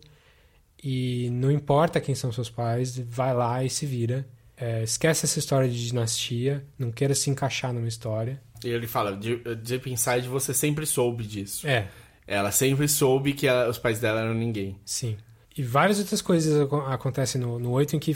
E 0.83 1.29
não 1.31 1.49
importa 1.51 2.01
quem 2.01 2.15
são 2.15 2.33
seus 2.33 2.49
pais, 2.49 2.97
vai 2.99 3.33
lá 3.33 3.63
e 3.63 3.69
se 3.69 3.85
vira. 3.85 4.27
É, 4.59 4.81
esquece 4.83 5.25
essa 5.25 5.37
história 5.37 5.69
de 5.69 5.87
dinastia, 5.87 6.65
não 6.79 6.91
queira 6.91 7.13
se 7.13 7.29
encaixar 7.29 7.71
numa 7.71 7.87
história. 7.87 8.41
E 8.63 8.69
ele 8.69 8.87
fala, 8.87 9.15
de- 9.15 9.37
Deep 9.55 9.89
Inside 9.91 10.27
você 10.27 10.51
sempre 10.53 10.85
soube 10.85 11.23
disso. 11.23 11.67
É, 11.67 11.87
Ela 12.25 12.51
sempre 12.51 12.87
soube 12.89 13.33
que 13.33 13.45
ela- 13.47 13.69
os 13.69 13.77
pais 13.77 13.99
dela 13.99 14.19
eram 14.21 14.33
ninguém. 14.33 14.77
sim. 14.83 15.15
E 15.55 15.63
várias 15.63 15.97
outras 15.97 16.21
coisas 16.21 16.61
aco- 16.61 16.75
acontecem 16.81 17.41
no, 17.41 17.57
no 17.57 17.71
8 17.71 17.95
em 17.95 17.99
que 17.99 18.15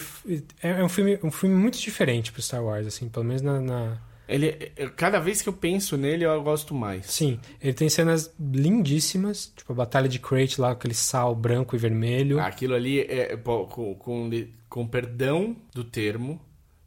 é, 0.61 0.69
é 0.79 0.83
um 0.83 0.89
filme, 0.89 1.17
um 1.23 1.31
filme 1.31 1.55
muito 1.55 1.79
diferente 1.79 2.31
pro 2.31 2.39
Star 2.39 2.63
Wars, 2.63 2.85
assim, 2.85 3.09
pelo 3.09 3.25
menos 3.25 3.41
na, 3.41 3.59
na- 3.59 3.97
Ele, 4.27 4.51
cada 4.95 5.19
vez 5.19 5.41
que 5.41 5.49
eu 5.49 5.53
penso 5.53 5.97
nele, 5.97 6.23
eu 6.23 6.43
gosto 6.43 6.75
mais. 6.75 7.07
Sim, 7.07 7.39
ele 7.59 7.73
tem 7.73 7.89
cenas 7.89 8.31
lindíssimas, 8.39 9.51
tipo 9.55 9.71
a 9.73 9.75
batalha 9.75 10.07
de 10.07 10.19
Crate 10.19 10.59
lá, 10.61 10.71
aquele 10.71 10.93
sal 10.93 11.35
branco 11.35 11.75
e 11.75 11.79
vermelho. 11.79 12.39
Aquilo 12.39 12.73
ali 12.75 12.99
é, 13.01 13.35
com, 13.37 13.95
com, 13.95 14.29
com 14.71 14.87
perdão 14.87 15.53
do 15.75 15.83
termo, 15.83 16.39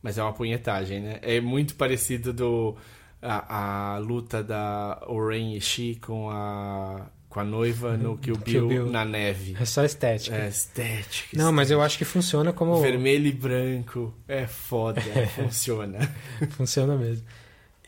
mas 0.03 0.17
é 0.17 0.23
uma 0.23 0.33
punhetagem, 0.33 1.01
né? 1.01 1.19
É 1.21 1.39
muito 1.39 1.75
parecido 1.75 2.33
do 2.33 2.75
a, 3.21 3.97
a 3.97 3.99
luta 3.99 4.43
da 4.43 5.05
Oren 5.07 5.55
Ishii 5.55 5.97
com 5.97 6.31
a 6.31 7.07
com 7.29 7.41
a 7.41 7.45
noiva 7.45 7.97
no 7.97 8.17
Kill 8.17 8.37
Bill, 8.37 8.45
Kill 8.45 8.69
Bill, 8.69 8.87
na 8.87 9.05
neve. 9.05 9.55
É 9.61 9.65
só 9.67 9.85
estética. 9.85 10.35
É 10.35 10.49
estética. 10.49 11.37
Não, 11.37 11.53
mas 11.53 11.71
eu 11.71 11.83
acho 11.83 11.99
que 11.99 12.05
funciona 12.07 12.55
como. 12.55 12.81
Vermelho 12.81 13.27
e 13.27 13.33
branco. 13.33 14.15
É 14.27 14.47
foda. 14.47 15.03
É. 15.15 15.27
funciona. 15.35 15.99
funciona 16.53 16.97
mesmo. 16.97 17.27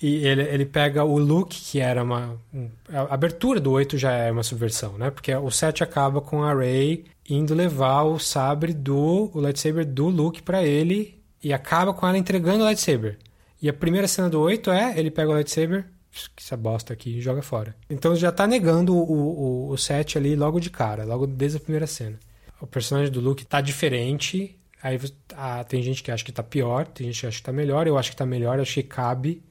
E 0.00 0.26
ele, 0.26 0.43
ele 0.43 0.67
pega 0.67 1.05
o 1.05 1.19
look, 1.19 1.49
que 1.50 1.81
era 1.81 2.03
uma. 2.03 2.38
Um, 2.53 2.69
a 2.88 3.15
abertura 3.15 3.59
do 3.59 3.73
8 3.73 3.97
já 3.97 4.12
é 4.12 4.31
uma 4.31 4.43
subversão, 4.43 4.99
né? 4.99 5.11
Porque 5.11 5.35
o 5.35 5.50
7 5.50 5.83
acaba 5.83 6.21
com 6.21 6.43
a 6.43 6.55
Rey 6.55 7.05
indo 7.29 7.55
levar 7.55 8.03
o 8.03 8.19
sabre 8.19 8.75
do. 8.75 9.31
o 9.33 9.41
lightsaber 9.41 9.87
do 9.87 10.09
Luke 10.09 10.43
para 10.43 10.62
ele. 10.62 11.17
E 11.43 11.53
acaba 11.53 11.95
com 11.95 12.07
ela 12.07 12.19
entregando 12.19 12.61
o 12.61 12.65
lightsaber. 12.65 13.19
E 13.61 13.69
a 13.69 13.73
primeira 13.73 14.09
cena 14.09 14.29
do 14.29 14.41
8 14.41 14.71
é 14.71 14.99
ele 14.99 15.11
pega 15.11 15.31
o 15.31 15.35
lightsaber, 15.35 15.87
que 16.35 16.43
essa 16.43 16.57
bosta 16.57 16.93
aqui, 16.93 17.19
e 17.19 17.21
joga 17.21 17.41
fora. 17.41 17.75
Então 17.88 18.15
já 18.17 18.33
tá 18.33 18.47
negando 18.47 18.95
o, 18.95 19.69
o, 19.69 19.71
o 19.71 19.79
set 19.79 20.19
ali 20.19 20.37
logo 20.37 20.61
de 20.61 20.69
cara, 20.69 21.05
logo 21.05 21.26
desde 21.26 21.57
a 21.59 21.61
primeira 21.61 21.87
cena. 21.87 22.19
O 22.61 22.67
personagem 22.67 23.12
do 23.12 23.21
Luke 23.21 23.47
tá 23.47 23.61
diferente. 23.61 24.59
Aí 24.83 24.99
ah, 25.35 25.65
tem 25.65 25.83
gente 25.83 26.03
que 26.03 26.11
acha 26.11 26.25
que 26.25 26.33
tá 26.33 26.43
pior, 26.43 26.87
tem 26.87 27.07
gente 27.07 27.21
que 27.21 27.26
acha 27.26 27.38
que 27.38 27.45
tá 27.45 27.53
melhor. 27.53 27.87
Eu 27.87 27.97
acho 27.97 28.11
que 28.11 28.17
tá 28.17 28.26
melhor, 28.26 28.61
acho 28.61 28.75
que 28.75 28.83
cabe 28.83 29.43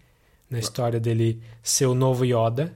na 0.50 0.60
história 0.60 1.00
dele 1.00 1.42
ser 1.62 1.86
o 1.86 1.96
novo 1.96 2.26
Yoda, 2.26 2.74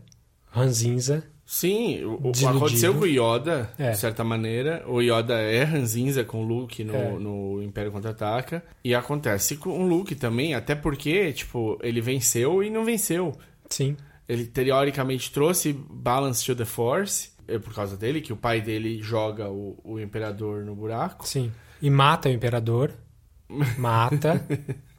ranzinza. 0.52 1.24
Sim, 1.46 2.04
o, 2.04 2.32
aconteceu 2.48 2.94
com 2.94 3.02
o 3.02 3.08
Yoda, 3.08 3.72
é. 3.78 3.92
de 3.92 3.98
certa 3.98 4.24
maneira. 4.24 4.84
O 4.88 5.02
Yoda 5.02 5.34
é 5.34 5.64
ranzinza 5.64 6.24
com 6.24 6.44
o 6.44 6.48
Luke 6.48 6.84
no, 6.84 6.96
é. 6.96 7.12
no 7.14 7.64
Império 7.64 7.92
Contra-Ataca. 7.92 8.64
E 8.84 8.94
acontece 8.94 9.58
com 9.58 9.84
o 9.84 9.88
Luke 9.88 10.14
também, 10.14 10.54
até 10.54 10.76
porque, 10.76 11.34
tipo, 11.34 11.80
ele 11.82 12.02
venceu 12.02 12.64
e 12.64 12.70
não 12.70 12.86
venceu. 12.86 13.36
Sim. 13.68 13.98
Ele 14.28 14.46
teoricamente 14.46 15.32
trouxe 15.32 15.74
balance 15.74 16.46
to 16.46 16.56
the 16.56 16.66
Force, 16.66 17.32
é 17.48 17.58
por 17.58 17.74
causa 17.74 17.98
dele, 17.98 18.22
que 18.22 18.32
o 18.32 18.38
pai 18.38 18.62
dele 18.62 19.02
joga 19.02 19.50
o, 19.50 19.76
o 19.84 20.00
Imperador 20.00 20.64
no 20.64 20.76
buraco. 20.76 21.28
Sim. 21.28 21.52
E 21.82 21.90
mata 21.90 22.30
o 22.30 22.32
Imperador. 22.32 22.94
Mata. 23.76 24.46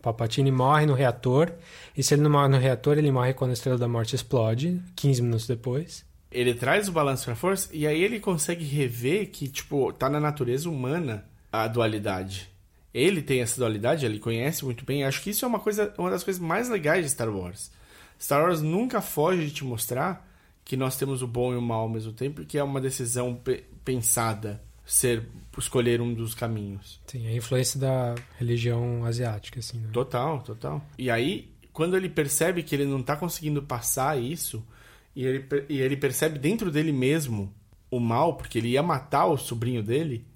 Palpatine 0.00 0.50
morre 0.50 0.86
no 0.86 0.94
reator. 0.94 1.52
E 1.96 2.02
se 2.02 2.14
ele 2.14 2.22
não 2.22 2.30
morre 2.30 2.48
no 2.48 2.58
reator, 2.58 2.98
ele 2.98 3.10
morre 3.10 3.34
quando 3.34 3.50
a 3.50 3.54
Estrela 3.54 3.78
da 3.78 3.88
Morte 3.88 4.14
explode, 4.14 4.80
15 4.96 5.22
minutos 5.22 5.46
depois. 5.46 6.04
Ele 6.30 6.54
traz 6.54 6.88
o 6.88 6.92
balanço 6.92 7.24
pra 7.24 7.34
força 7.34 7.68
e 7.72 7.86
aí 7.86 8.02
ele 8.02 8.20
consegue 8.20 8.64
rever 8.64 9.30
que, 9.30 9.48
tipo, 9.48 9.92
tá 9.92 10.08
na 10.08 10.20
natureza 10.20 10.68
humana 10.68 11.24
a 11.52 11.66
dualidade. 11.66 12.48
Ele 12.94 13.22
tem 13.22 13.40
essa 13.40 13.56
dualidade, 13.56 14.06
ele 14.06 14.18
conhece 14.18 14.64
muito 14.64 14.84
bem. 14.84 15.04
Acho 15.04 15.22
que 15.22 15.30
isso 15.30 15.44
é 15.44 15.48
uma 15.48 15.60
coisa, 15.60 15.92
uma 15.98 16.10
das 16.10 16.24
coisas 16.24 16.40
mais 16.40 16.68
legais 16.68 17.04
de 17.04 17.10
Star 17.10 17.28
Wars. 17.28 17.70
Star 18.20 18.42
Wars 18.42 18.60
nunca 18.60 19.00
foge 19.00 19.46
de 19.46 19.52
te 19.52 19.64
mostrar 19.64 20.28
que 20.64 20.76
nós 20.76 20.96
temos 20.96 21.22
o 21.22 21.26
bom 21.26 21.52
e 21.52 21.56
o 21.56 21.62
mal 21.62 21.82
ao 21.82 21.88
mesmo 21.88 22.12
tempo, 22.12 22.44
que 22.44 22.58
é 22.58 22.62
uma 22.62 22.80
decisão 22.80 23.34
pe 23.34 23.64
pensada 23.84 24.62
ser 24.90 25.22
escolher 25.56 26.00
um 26.00 26.12
dos 26.12 26.34
caminhos. 26.34 27.00
Sim, 27.06 27.24
a 27.28 27.32
influência 27.32 27.78
da 27.78 28.16
religião 28.36 29.04
asiática, 29.04 29.60
assim. 29.60 29.78
Né? 29.78 29.88
Total, 29.92 30.42
total. 30.42 30.84
E 30.98 31.08
aí, 31.08 31.48
quando 31.72 31.96
ele 31.96 32.08
percebe 32.08 32.64
que 32.64 32.74
ele 32.74 32.86
não 32.86 32.98
está 32.98 33.14
conseguindo 33.14 33.62
passar 33.62 34.20
isso, 34.20 34.66
e 35.14 35.24
ele, 35.24 35.46
e 35.68 35.80
ele 35.80 35.96
percebe 35.96 36.40
dentro 36.40 36.72
dele 36.72 36.90
mesmo 36.90 37.54
o 37.88 38.00
mal, 38.00 38.34
porque 38.36 38.58
ele 38.58 38.70
ia 38.70 38.82
matar 38.82 39.26
o 39.26 39.36
sobrinho 39.36 39.80
dele 39.80 40.26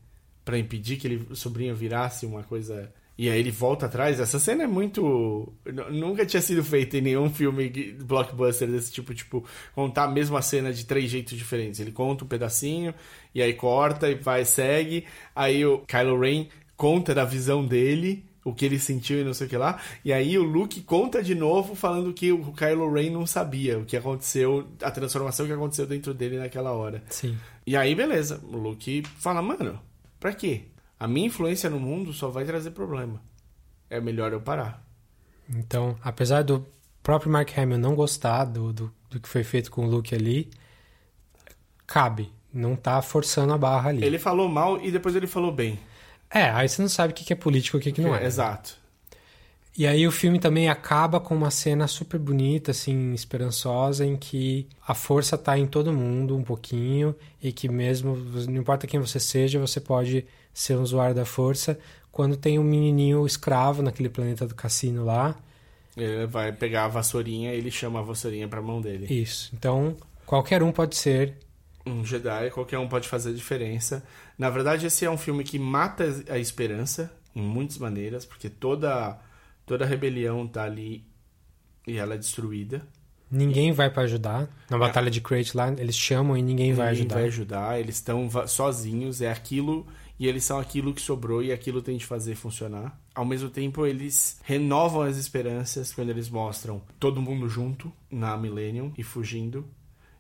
para 0.45 0.57
impedir 0.57 0.99
que 0.99 1.07
ele, 1.09 1.27
o 1.29 1.35
sobrinho 1.35 1.75
virasse 1.75 2.25
uma 2.25 2.45
coisa 2.45 2.93
e 3.17 3.31
aí 3.31 3.39
ele 3.39 3.51
volta 3.51 3.87
atrás. 3.87 4.19
Essa 4.19 4.39
cena 4.39 4.65
é 4.65 4.67
muito. 4.67 5.53
Nunca 5.91 6.27
tinha 6.27 6.43
sido 6.43 6.65
feita 6.65 6.99
em 6.99 7.01
nenhum 7.01 7.31
filme 7.31 7.69
blockbuster 8.03 8.69
desse 8.69 8.93
tipo, 8.93 9.15
tipo, 9.15 9.45
contar 9.75 10.05
a 10.05 10.11
mesma 10.11 10.43
cena 10.43 10.73
de 10.73 10.85
três 10.85 11.11
jeitos 11.11 11.39
diferentes. 11.39 11.79
Ele 11.79 11.93
conta 11.93 12.25
um 12.25 12.29
pedacinho, 12.29 12.93
e 13.35 13.41
aí 13.41 13.55
corta 13.55 14.11
e 14.11 14.17
vai, 14.17 14.45
segue. 14.45 15.05
Aí 15.35 15.65
o 15.65 15.79
Kylo 15.81 16.19
Ren 16.19 16.47
conta 16.77 17.15
da 17.15 17.25
visão 17.25 17.65
dele, 17.65 18.25
o 18.45 18.53
que 18.53 18.65
ele 18.65 18.81
sentiu 18.81 19.21
e 19.21 19.25
não 19.25 19.33
sei 19.33 19.47
o 19.47 19.51
que 19.51 19.57
lá. 19.57 19.81
E 20.05 20.13
aí 20.13 20.37
o 20.37 20.43
Luke 20.43 20.81
conta 20.83 21.23
de 21.23 21.37
novo, 21.37 21.77
falando 21.77 22.13
que 22.13 22.33
o 22.33 22.53
Kylo 22.53 22.93
Ren 22.93 23.11
não 23.11 23.27
sabia 23.27 23.79
o 23.79 23.85
que 23.85 23.97
aconteceu, 23.97 24.67
a 24.83 24.91
transformação 24.91 25.47
que 25.47 25.53
aconteceu 25.53 25.87
dentro 25.87 26.13
dele 26.13 26.37
naquela 26.39 26.73
hora. 26.73 27.01
Sim. 27.11 27.39
E 27.65 27.77
aí, 27.77 27.95
beleza. 27.95 28.41
O 28.45 28.57
Luke 28.57 29.05
fala, 29.19 29.41
mano, 29.41 29.81
pra 30.19 30.33
quê? 30.33 30.63
A 30.99 31.09
minha 31.09 31.27
influência 31.27 31.69
no 31.69 31.81
mundo 31.81 32.13
só 32.13 32.29
vai 32.29 32.45
trazer 32.45 32.71
problema. 32.71 33.21
É 33.91 34.01
melhor 34.01 34.33
eu 34.33 34.41
parar. 34.41 34.83
Então, 35.49 35.97
apesar 36.03 36.43
do 36.43 36.67
próprio 37.03 37.31
Mark 37.31 37.57
Hamill 37.57 37.79
não 37.79 37.95
gostar 37.95 38.45
do, 38.45 38.73
do, 38.73 38.93
do 39.11 39.21
que 39.21 39.29
foi 39.29 39.45
feito 39.45 39.71
com 39.71 39.85
o 39.85 39.89
Luke 39.89 40.15
ali, 40.15 40.51
cabe. 41.87 42.33
Não 42.53 42.77
tá 42.77 43.03
forçando 43.03 43.53
a 43.53 43.59
barra 43.59 43.91
ali. 43.91 44.05
Ele 44.05 44.19
falou 44.19 44.49
mal 44.49 44.81
e 44.81 44.91
depois 44.91 45.17
ele 45.17 45.27
falou 45.27 45.51
bem. 45.53 45.79
É, 46.31 46.51
aí 46.51 46.69
você 46.69 46.81
não 46.81 46.89
sabe 46.89 47.13
o 47.13 47.17
que 47.17 47.33
é 47.33 47.37
político 47.37 47.77
e 47.77 47.79
o 47.79 47.83
que, 47.83 47.93
que 47.93 48.01
não 48.01 48.15
é. 48.15 48.23
é. 48.23 48.27
Exato. 48.27 48.79
E 49.77 49.89
aí 49.89 50.07
o 50.07 50.13
filme 50.13 50.39
também 50.39 50.69
acaba 50.69 51.19
com 51.19 51.35
uma 51.35 51.51
cena 51.51 51.89
super 51.89 52.19
bonita, 52.19 52.71
assim, 52.71 53.13
esperançosa, 53.13 54.07
em 54.07 54.17
que 54.17 54.69
a 54.87 54.95
força 54.95 55.37
tá 55.37 55.59
em 55.59 55.67
todo 55.67 55.93
mundo 55.93 56.37
um 56.37 56.45
pouquinho 56.45 57.15
e 57.43 57.53
que 57.53 57.69
mesmo, 57.69 58.17
não 58.49 58.61
importa 58.61 58.87
quem 58.87 59.01
você 59.01 59.19
seja, 59.19 59.59
você 59.59 59.81
pode 59.81 60.25
ser 60.55 60.77
um 60.77 60.83
usuário 60.83 61.15
da 61.15 61.27
força. 61.27 61.79
Quando 62.11 62.37
tem 62.37 62.59
um 62.59 62.65
menininho 62.65 63.27
escravo 63.27 63.83
naquele 63.83 64.09
planeta 64.09 64.47
do 64.47 64.55
cassino 64.55 65.05
lá. 65.05 65.37
Ele 65.97 66.27
vai 66.27 66.53
pegar 66.53 66.85
a 66.85 66.89
vassourinha 66.89 67.53
e 67.53 67.59
ele 67.59 67.71
chama 67.71 67.99
a 67.99 68.03
vassourinha 68.03 68.47
pra 68.47 68.63
mão 68.63 68.81
dele. 68.81 69.13
Isso. 69.13 69.51
Então, 69.53 69.97
qualquer 70.25 70.63
um 70.63 70.71
pode 70.71 70.97
ser. 70.97 71.37
Um 71.85 72.05
Jedi, 72.05 72.51
qualquer 72.51 72.79
um 72.79 72.89
pode 72.89 73.09
fazer 73.09 73.35
diferença. 73.35 74.03
Na 74.39 74.49
verdade, 74.49 74.87
esse 74.87 75.05
é 75.05 75.11
um 75.11 75.19
filme 75.19 75.45
que 75.45 75.59
mata 75.59 76.05
a 76.29 76.39
esperança 76.39 77.13
em 77.35 77.43
muitas 77.43 77.79
maneiras, 77.79 78.25
porque 78.25 78.49
toda, 78.49 79.19
toda 79.67 79.85
rebelião 79.85 80.47
tá 80.47 80.65
ali 80.65 81.05
e 81.87 81.97
ela 81.97 82.15
é 82.15 82.19
destruída. 82.19 82.87
Ninguém 83.31 83.73
vai 83.73 83.91
para 83.91 84.05
ajudar. 84.05 84.49
Na 84.71 84.79
batalha 84.79 85.11
de 85.11 85.21
Crate 85.21 85.57
lá, 85.57 85.73
eles 85.77 85.97
chamam 85.97 86.37
e 86.37 86.43
ninguém, 86.43 86.69
ninguém 86.69 86.75
vai 86.75 86.89
ajudar. 86.89 87.03
Ninguém 87.03 87.17
vai 87.17 87.25
ajudar, 87.25 87.81
eles 87.81 87.97
estão 87.97 88.31
sozinhos, 88.47 89.21
é 89.21 89.31
aquilo 89.31 89.87
e 90.19 90.27
eles 90.27 90.45
são 90.45 90.59
aquilo 90.59 90.95
que 90.95 91.01
sobrou 91.01 91.43
e 91.43 91.53
aquilo 91.53 91.83
tem 91.83 91.97
de 91.97 92.07
fazer 92.07 92.35
funcionar. 92.35 92.99
Ao 93.15 93.25
mesmo 93.25 93.51
tempo, 93.51 93.85
eles 93.85 94.41
renovam 94.45 95.03
as 95.03 95.17
esperanças 95.17 95.93
quando 95.93 96.11
eles 96.11 96.29
mostram 96.29 96.83
todo 97.01 97.21
mundo 97.21 97.49
junto 97.49 97.93
na 98.11 98.37
Millennium 98.37 98.93
e 98.97 99.03
fugindo. 99.03 99.69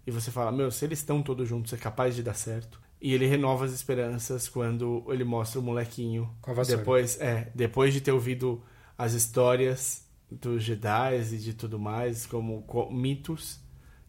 E 0.06 0.10
você 0.10 0.30
fala, 0.30 0.52
meu, 0.52 0.70
se 0.70 0.84
eles 0.84 0.98
estão 0.98 1.22
todos 1.22 1.48
juntos, 1.48 1.72
é 1.72 1.76
capaz 1.76 2.14
de 2.14 2.22
dar 2.22 2.34
certo. 2.34 2.80
E 3.00 3.12
ele 3.12 3.26
renova 3.26 3.64
as 3.64 3.72
esperanças 3.72 4.48
quando 4.48 5.04
ele 5.08 5.24
mostra 5.24 5.60
o 5.60 5.62
molequinho. 5.62 6.28
Com 6.40 6.50
a 6.50 6.54
vassoura. 6.54 6.78
Depois, 6.78 7.20
é, 7.20 7.50
depois 7.54 7.92
de 7.92 8.00
ter 8.00 8.12
ouvido 8.12 8.62
as 8.96 9.12
histórias 9.12 10.04
dos 10.30 10.62
Jedi 10.62 11.20
e 11.20 11.38
de 11.38 11.54
tudo 11.54 11.78
mais, 11.78 12.26
como 12.26 12.64
mitos, 12.90 13.60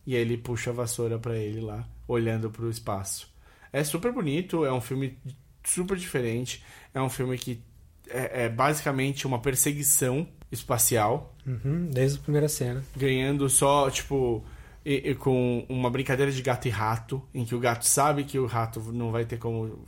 e 0.06 0.15
aí 0.15 0.22
ele 0.22 0.38
puxa 0.38 0.72
a 0.72 0.74
vassoura 0.74 1.20
para 1.20 1.38
ele 1.38 1.62
lá, 1.62 1.88
olhando 2.08 2.50
para 2.50 2.65
o 2.65 2.70
espaço. 2.70 3.34
É 3.72 3.84
super 3.84 4.12
bonito, 4.12 4.65
é 4.65 4.72
um 4.72 4.82
filme 4.82 5.18
super 5.66 5.98
diferente. 5.98 6.64
É 6.94 7.02
um 7.02 7.10
filme 7.10 7.38
que 7.38 7.62
é, 8.10 8.46
é 8.46 8.50
basicamente 8.50 9.28
uma 9.28 9.40
perseguição 9.40 10.28
espacial. 10.52 11.36
Uhum, 11.46 11.90
desde 11.92 12.20
a 12.20 12.22
primeira 12.22 12.50
cena. 12.50 12.84
Ganhando 12.96 13.50
só, 13.50 13.90
tipo, 13.90 14.44
e, 14.86 15.12
e 15.12 15.16
com 15.16 15.66
uma 15.68 15.90
brincadeira 15.90 16.32
de 16.32 16.42
gato 16.42 16.68
e 16.68 16.72
rato, 16.72 17.22
em 17.34 17.46
que 17.46 17.56
o 17.56 17.60
gato 17.60 17.86
sabe 17.86 18.24
que 18.24 18.40
o 18.40 18.46
rato 18.46 18.80
não 18.92 19.12
vai 19.12 19.26
ter 19.26 19.38
como 19.38 19.86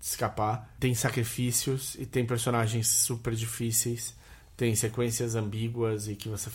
escapar. 0.00 0.74
Tem 0.78 0.94
sacrifícios 0.94 1.94
e 1.98 2.06
tem 2.06 2.24
personagens 2.24 2.88
super 2.88 3.34
difíceis. 3.34 4.14
Tem 4.56 4.74
sequências 4.74 5.34
ambíguas 5.34 6.08
e 6.08 6.14
que 6.14 6.28
você. 6.28 6.50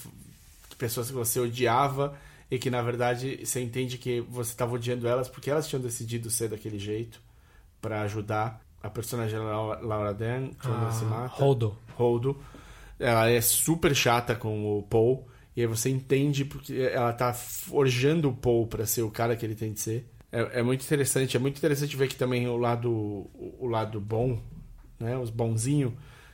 Pessoas 0.78 1.08
que 1.08 1.14
você 1.14 1.40
odiava 1.40 2.18
e 2.52 2.60
que 2.60 2.70
na 2.70 2.82
verdade 2.82 3.46
você 3.46 3.62
entende 3.62 3.98
que 3.98 4.20
você 4.22 4.52
estava 4.52 4.76
odiando 4.76 5.08
elas 5.08 5.30
porque 5.30 5.50
elas 5.50 5.68
tinham 5.68 5.82
decidido 5.82 6.30
ser 6.30 6.50
daquele 6.50 6.78
jeito 6.78 7.22
para 7.82 8.02
ajudar 8.02 8.62
a 8.82 8.90
personagem 8.90 9.40
Laura 9.40 10.14
Dern 10.14 10.52
quando 10.62 10.86
ah, 10.86 10.92
se 10.92 11.06
mata. 11.06 11.44
Holdo. 11.44 11.78
Holdo. 11.98 12.38
Ela 13.00 13.30
é 13.30 13.42
super 13.42 13.96
chata 13.96 14.36
com 14.36 14.78
o 14.78 14.84
Paul. 14.84 15.28
E 15.56 15.62
aí 15.62 15.68
você 15.68 15.90
entende 15.90 16.44
porque 16.44 16.74
ela 16.74 17.14
tá 17.14 17.34
forjando 17.34 18.30
o 18.30 18.36
Paul 18.36 18.68
para 18.68 18.86
ser 18.86 19.02
o 19.04 19.10
cara 19.10 19.36
que 19.36 19.46
ele 19.46 19.56
tem 19.56 19.74
de 19.74 19.80
ser. 19.80 20.10
É, 20.32 20.60
é, 20.60 20.64
muito 20.64 20.84
interessante. 20.84 21.38
É 21.38 21.40
muito 21.40 21.58
interessante 21.58 21.96
ver 21.96 22.08
que 22.08 22.16
também 22.16 22.48
o 22.48 22.58
lado, 22.58 22.92
o 22.92 23.68
lado 23.68 24.00
bom, 24.02 24.42
né? 25.00 25.18
Os 25.18 25.30
bonzinhos 25.30 25.94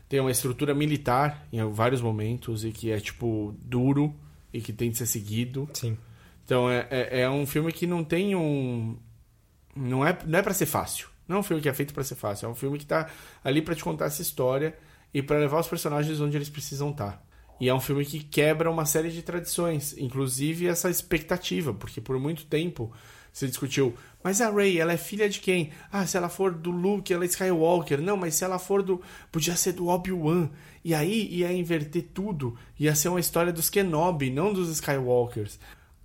tem 0.10 0.20
uma 0.20 0.32
estrutura 0.32 0.74
militar 0.74 1.48
em 1.54 1.64
vários 1.72 2.02
momentos 2.02 2.66
e 2.66 2.72
que 2.72 2.92
é, 2.92 3.00
tipo, 3.00 3.56
duro 3.64 4.14
e 4.52 4.60
que 4.60 4.74
tem 4.74 4.92
que 4.92 4.98
ser 4.98 5.06
seguido. 5.06 5.70
Sim. 5.74 5.98
Então 6.44 6.70
é, 6.70 6.88
é, 6.90 7.22
é 7.22 7.30
um 7.30 7.46
filme 7.46 7.72
que 7.72 7.88
não 7.88 8.04
tem 8.04 8.36
um. 8.36 8.98
Não 9.74 10.06
é, 10.06 10.18
não 10.26 10.40
é 10.40 10.42
para 10.42 10.54
ser 10.54 10.66
fácil. 10.66 11.11
Não 11.32 11.38
é 11.38 11.40
um 11.40 11.44
filme 11.44 11.62
que 11.62 11.70
é 11.70 11.74
feito 11.74 11.94
para 11.94 12.04
ser 12.04 12.16
fácil. 12.16 12.46
É 12.46 12.50
um 12.50 12.56
filme 12.56 12.78
que 12.78 12.86
tá 12.86 13.10
ali 13.44 13.62
para 13.62 13.74
te 13.74 13.84
contar 13.84 14.06
essa 14.06 14.22
história 14.22 14.78
e 15.14 15.22
para 15.22 15.40
levar 15.40 15.60
os 15.60 15.68
personagens 15.68 16.20
onde 16.20 16.38
eles 16.38 16.50
precisam 16.50 16.92
estar. 16.92 17.14
Tá. 17.14 17.22
E 17.60 17.70
é 17.70 17.74
um 17.74 17.80
filme 17.80 18.04
que 18.06 18.24
quebra 18.24 18.70
uma 18.72 18.86
série 18.86 19.12
de 19.12 19.22
tradições, 19.22 19.96
inclusive 19.98 20.68
essa 20.68 20.90
expectativa, 20.90 21.74
porque 21.74 22.02
por 22.02 22.20
muito 22.20 22.46
tempo 22.46 22.92
se 23.32 23.48
discutiu, 23.48 23.96
mas 24.24 24.42
a 24.42 24.52
Rey, 24.52 24.80
ela 24.80 24.94
é 24.94 24.98
filha 24.98 25.30
de 25.30 25.40
quem? 25.40 25.72
Ah, 25.92 26.06
se 26.06 26.18
ela 26.18 26.30
for 26.30 26.54
do 26.54 26.70
Luke, 26.70 27.14
ela 27.14 27.24
é 27.24 27.28
Skywalker. 27.28 28.02
Não, 28.02 28.18
mas 28.18 28.36
se 28.36 28.44
ela 28.44 28.60
for 28.60 28.84
do. 28.84 29.02
Podia 29.32 29.56
ser 29.56 29.74
do 29.74 29.88
Obi-Wan. 29.88 30.50
E 30.84 30.94
aí 30.94 31.28
ia 31.32 31.52
inverter 31.52 32.08
tudo. 32.14 32.58
Ia 32.80 32.94
ser 32.94 33.10
uma 33.10 33.20
história 33.20 33.54
dos 33.54 33.70
Kenobi, 33.70 34.30
não 34.30 34.54
dos 34.54 34.70
Skywalkers. 34.70 35.60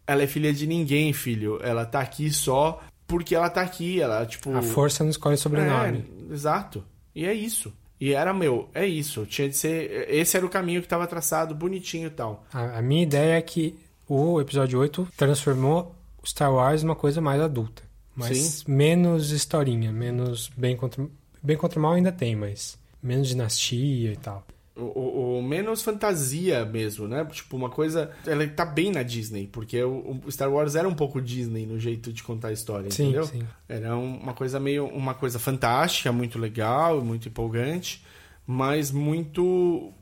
Ela 0.06 0.22
é 0.22 0.26
filha 0.26 0.52
de 0.52 0.66
ninguém, 0.66 1.12
filho. 1.12 1.58
Ela 1.62 1.84
tá 1.84 2.00
aqui 2.00 2.30
só 2.30 2.80
porque 3.06 3.34
ela 3.34 3.48
tá 3.48 3.62
aqui. 3.62 4.00
Ela, 4.00 4.24
tipo. 4.26 4.54
A 4.56 4.62
força 4.62 5.04
não 5.04 5.10
escolhe 5.10 5.36
sobrenome. 5.36 6.04
É, 6.28 6.32
exato. 6.32 6.84
E 7.14 7.24
é 7.24 7.32
isso. 7.32 7.72
E 7.98 8.12
era 8.12 8.34
meu, 8.34 8.68
é 8.74 8.84
isso. 8.86 9.24
Tinha 9.24 9.48
de 9.48 9.56
ser. 9.56 10.06
Esse 10.10 10.36
era 10.36 10.44
o 10.44 10.50
caminho 10.50 10.80
que 10.80 10.86
estava 10.86 11.06
traçado, 11.06 11.54
bonitinho 11.54 12.08
e 12.08 12.10
tal. 12.10 12.44
A, 12.52 12.78
a, 12.78 12.82
minha 12.82 13.02
ideia 13.02 13.38
é 13.38 13.42
que 13.42 13.78
o 14.08 14.40
episódio 14.40 14.78
8 14.78 15.08
transformou 15.16 15.94
Star 16.24 16.52
Wars 16.52 16.82
numa 16.82 16.96
coisa 16.96 17.20
mais 17.20 17.40
adulta. 17.40 17.82
Mas 18.14 18.38
Sim. 18.38 18.72
menos 18.72 19.30
historinha, 19.30 19.92
menos 19.92 20.50
bem 20.56 20.76
contra. 20.76 21.06
Bem 21.42 21.56
contra 21.56 21.78
mal 21.78 21.92
ainda 21.92 22.10
tem, 22.10 22.34
mas 22.34 22.76
menos 23.02 23.28
dinastia 23.28 24.12
e 24.12 24.16
tal 24.16 24.44
o, 24.76 25.38
o, 25.38 25.42
menos 25.42 25.82
fantasia 25.82 26.64
mesmo, 26.66 27.08
né? 27.08 27.24
Tipo, 27.24 27.56
uma 27.56 27.70
coisa. 27.70 28.10
Ela 28.26 28.46
tá 28.46 28.64
bem 28.64 28.92
na 28.92 29.02
Disney, 29.02 29.46
porque 29.46 29.82
o, 29.82 30.20
o, 30.24 30.30
Star 30.30 30.52
Wars 30.52 30.74
era 30.74 30.86
um 30.86 30.94
pouco 30.94 31.20
Disney 31.20 31.64
no 31.64 31.78
jeito 31.78 32.12
de 32.12 32.22
contar 32.22 32.48
a 32.48 32.52
história, 32.52 32.90
sim, 32.90 33.04
entendeu? 33.04 33.26
Sim. 33.26 33.42
Era 33.66 33.96
uma 33.96 34.34
coisa 34.34 34.60
meio. 34.60 34.86
uma 34.86 35.14
coisa 35.14 35.38
fantástica, 35.38 36.12
muito 36.12 36.38
legal, 36.38 37.02
muito 37.02 37.28
empolgante, 37.28 38.04
mas 38.46 38.90
muito 38.90 39.92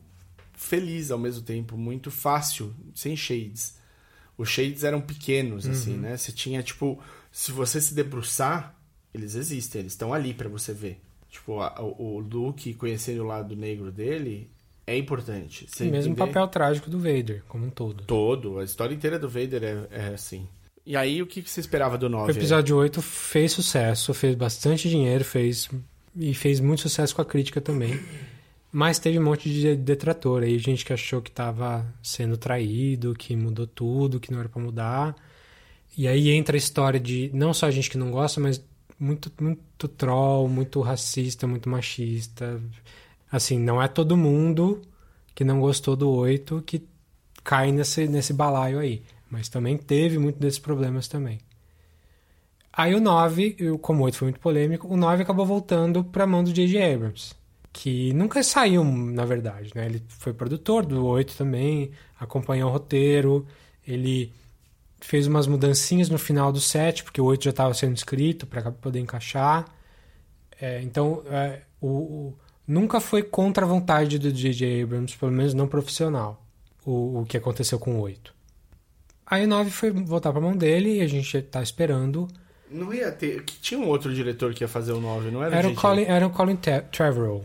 feliz 0.53 1.11
ao 1.11 1.19
mesmo 1.19 1.43
tempo, 1.43 1.77
muito 1.77 2.11
fácil, 2.11 2.75
sem 2.95 3.17
shades. 3.17 3.79
Os 4.37 4.49
shades 4.49 4.83
eram 4.83 5.01
pequenos, 5.01 5.69
assim, 5.69 5.95
uhum. 5.95 6.01
né? 6.01 6.17
Você 6.17 6.33
tinha, 6.33 6.61
tipo, 6.65 7.01
se 7.31 7.53
você 7.53 7.81
se 7.81 7.95
debruçar, 7.95 8.75
eles 9.13 9.37
existem, 9.37 9.83
eles 9.83 9.93
estão 9.93 10.13
ali 10.13 10.35
para 10.35 10.49
você 10.49 10.73
ver. 10.73 11.01
Tipo, 11.31 11.61
a, 11.61 11.81
o 11.81 12.19
Luke 12.19 12.75
conhecendo 12.75 13.23
o 13.23 13.27
lado 13.27 13.55
negro 13.55 13.93
dele 13.93 14.51
é 14.87 14.97
importante. 14.97 15.67
Você 15.69 15.85
mesmo 15.85 16.15
o 16.15 16.17
papel 16.17 16.47
trágico 16.49 16.91
do 16.91 16.99
Vader, 16.99 17.43
como 17.49 17.67
um 17.67 17.71
todo. 17.71 18.05
Todo. 18.05 18.59
A 18.59 18.65
história 18.65 18.95
inteira 18.95 19.19
do 19.19 19.29
Vader 19.29 19.63
é, 19.63 19.87
é 19.91 20.07
assim. 20.15 20.47
E 20.87 20.97
aí, 20.97 21.23
o 21.23 21.27
que 21.27 21.43
você 21.43 21.61
esperava 21.61 21.97
do 21.97 22.11
9? 22.11 22.31
O 22.31 22.37
episódio 22.37 22.77
8 22.77 23.01
fez 23.01 23.53
sucesso, 23.53 24.13
fez 24.13 24.35
bastante 24.35 24.89
dinheiro, 24.89 25.25
fez 25.25 25.71
e 26.15 26.35
fez 26.35 26.61
muito 26.61 26.83
sucesso 26.83 27.15
com 27.15 27.23
a 27.23 27.25
crítica 27.25 27.61
também. 27.61 27.99
Mas 28.71 28.99
teve 28.99 29.19
um 29.19 29.23
monte 29.23 29.49
de 29.49 29.77
detrator 29.77 30.43
aí, 30.43 30.59
gente 30.59 30.85
que 30.85 30.93
achou 30.93 31.23
que 31.23 31.31
estava 31.31 31.87
sendo 32.03 32.37
traído, 32.37 33.15
que 33.15 33.35
mudou 33.37 33.67
tudo, 33.67 34.21
que 34.21 34.33
não 34.33 34.41
era 34.41 34.49
para 34.49 34.61
mudar. 34.61 35.17
E 35.97 36.09
aí 36.09 36.31
entra 36.31 36.57
a 36.57 36.59
história 36.59 36.99
de 36.99 37.31
não 37.33 37.55
só 37.55 37.67
a 37.67 37.71
gente 37.71 37.89
que 37.89 37.97
não 37.97 38.11
gosta, 38.11 38.41
mas 38.41 38.63
muito, 38.99 39.33
muito 39.41 39.89
troll, 39.89 40.49
muito 40.49 40.81
racista, 40.81 41.47
muito 41.47 41.69
machista. 41.69 42.61
Assim, 43.35 43.59
não 43.59 43.83
é 43.83 43.89
todo 43.89 44.17
mundo 44.17 44.81
que 45.35 45.43
não 45.43 45.59
gostou 45.59 45.97
do 45.97 46.09
8 46.09 46.63
que 46.65 46.87
cai 47.43 47.73
nesse, 47.73 48.07
nesse 48.07 48.33
balaio 48.33 48.79
aí. 48.79 49.03
Mas 49.29 49.49
também 49.49 49.77
teve 49.77 50.19
muito 50.19 50.39
desses 50.39 50.61
problemas 50.61 51.09
também. 51.09 51.41
Aí 52.73 52.95
o 52.95 53.01
9, 53.01 53.57
como 53.79 54.03
o 54.03 54.05
8 54.05 54.17
foi 54.17 54.27
muito 54.27 54.39
polêmico, 54.39 54.87
o 54.87 54.97
9 54.97 55.25
acabou 55.25 55.45
voltando 55.45 56.05
para 56.05 56.23
a 56.23 56.27
mão 56.29 56.45
do 56.45 56.53
J.J. 56.53 56.95
Abrams. 56.95 57.35
Que 57.73 58.13
nunca 58.13 58.41
saiu, 58.45 58.85
na 58.85 59.25
verdade, 59.25 59.73
né? 59.75 59.87
Ele 59.87 60.01
foi 60.09 60.33
produtor 60.33 60.87
do 60.87 61.05
8 61.05 61.37
também, 61.37 61.91
acompanhou 62.21 62.71
o 62.71 62.73
roteiro, 62.73 63.45
ele 63.85 64.33
fez 65.01 65.27
umas 65.27 65.49
mudancinhas 65.49 66.09
no 66.09 66.19
final 66.19 66.53
do 66.53 66.61
7, 66.61 67.03
porque 67.03 67.21
o 67.21 67.25
8 67.25 67.43
já 67.43 67.51
estava 67.51 67.75
sendo 67.75 67.97
escrito 67.97 68.47
para 68.47 68.71
poder 68.71 69.01
encaixar. 69.01 69.65
É, 70.61 70.81
então, 70.83 71.25
é, 71.27 71.63
o, 71.81 71.89
o, 71.89 72.39
nunca 72.67 73.01
foi 73.01 73.23
contra 73.23 73.65
a 73.65 73.69
vontade 73.69 74.19
do 74.19 74.33
J.J. 74.33 74.83
Abrams, 74.83 75.17
pelo 75.17 75.33
menos 75.33 75.55
não 75.55 75.67
profissional, 75.67 76.43
o, 76.85 77.21
o 77.21 77.27
que 77.27 77.37
aconteceu 77.37 77.79
com 77.79 77.97
o 77.97 78.01
8. 78.01 78.35
Aí 79.27 79.45
o 79.45 79.49
9 79.49 79.71
foi 79.71 79.91
voltar 79.91 80.31
para 80.31 80.41
a 80.41 80.43
mão 80.43 80.57
dele 80.57 80.99
e 80.99 81.01
a 81.01 81.07
gente 81.07 81.37
está 81.37 81.63
esperando. 81.63 82.29
Não 82.71 82.93
ia 82.93 83.11
ter. 83.11 83.43
Que 83.45 83.59
tinha 83.59 83.81
um 83.81 83.89
outro 83.89 84.15
diretor 84.15 84.53
que 84.53 84.65
ia 84.65 84.69
fazer 84.69 84.93
o 84.93 85.01
9, 85.01 85.31
não 85.31 85.43
era? 85.43 85.57
Era 85.57 85.69
o, 85.69 85.75
Colin, 85.75 86.05
era 86.05 86.27
o 86.27 86.31
Colin 86.31 86.57
Trevorrow. 86.57 87.45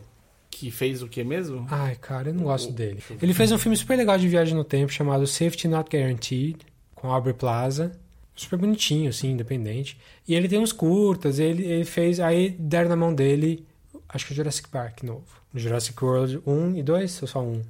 Que 0.50 0.70
fez 0.72 1.02
o 1.02 1.08
que 1.08 1.24
mesmo? 1.24 1.66
Ai, 1.70 1.96
cara, 1.96 2.30
eu 2.30 2.34
não 2.34 2.44
gosto 2.44 2.70
o, 2.70 2.74
dele. 2.74 3.02
Ele 3.22 3.34
fez 3.34 3.52
um 3.52 3.58
filme 3.58 3.78
super 3.78 3.96
legal 3.96 4.18
de 4.18 4.28
viagem 4.28 4.56
no 4.56 4.64
tempo 4.64 4.92
chamado 4.92 5.26
Safety 5.26 5.68
Not 5.68 5.96
Guaranteed, 5.96 6.58
com 6.96 7.12
Aubrey 7.12 7.34
Plaza. 7.34 7.92
Super 8.36 8.58
bonitinho, 8.58 9.10
assim, 9.10 9.32
independente. 9.32 9.98
E 10.28 10.34
ele 10.34 10.48
tem 10.48 10.60
uns 10.60 10.72
curtas, 10.72 11.40
ele, 11.40 11.64
ele 11.66 11.86
fez. 11.86 12.20
Aí 12.20 12.50
deram 12.50 12.90
na 12.90 12.96
mão 12.96 13.14
dele 13.14 13.66
acho 14.10 14.26
que 14.26 14.34
o 14.34 14.36
Jurassic 14.36 14.68
Park 14.70 15.04
novo. 15.04 15.26
Jurassic 15.54 16.04
World 16.04 16.42
1 16.46 16.76
e 16.76 16.84
2 16.84 17.22
ou 17.22 17.28
só 17.28 17.42
1? 17.42 17.64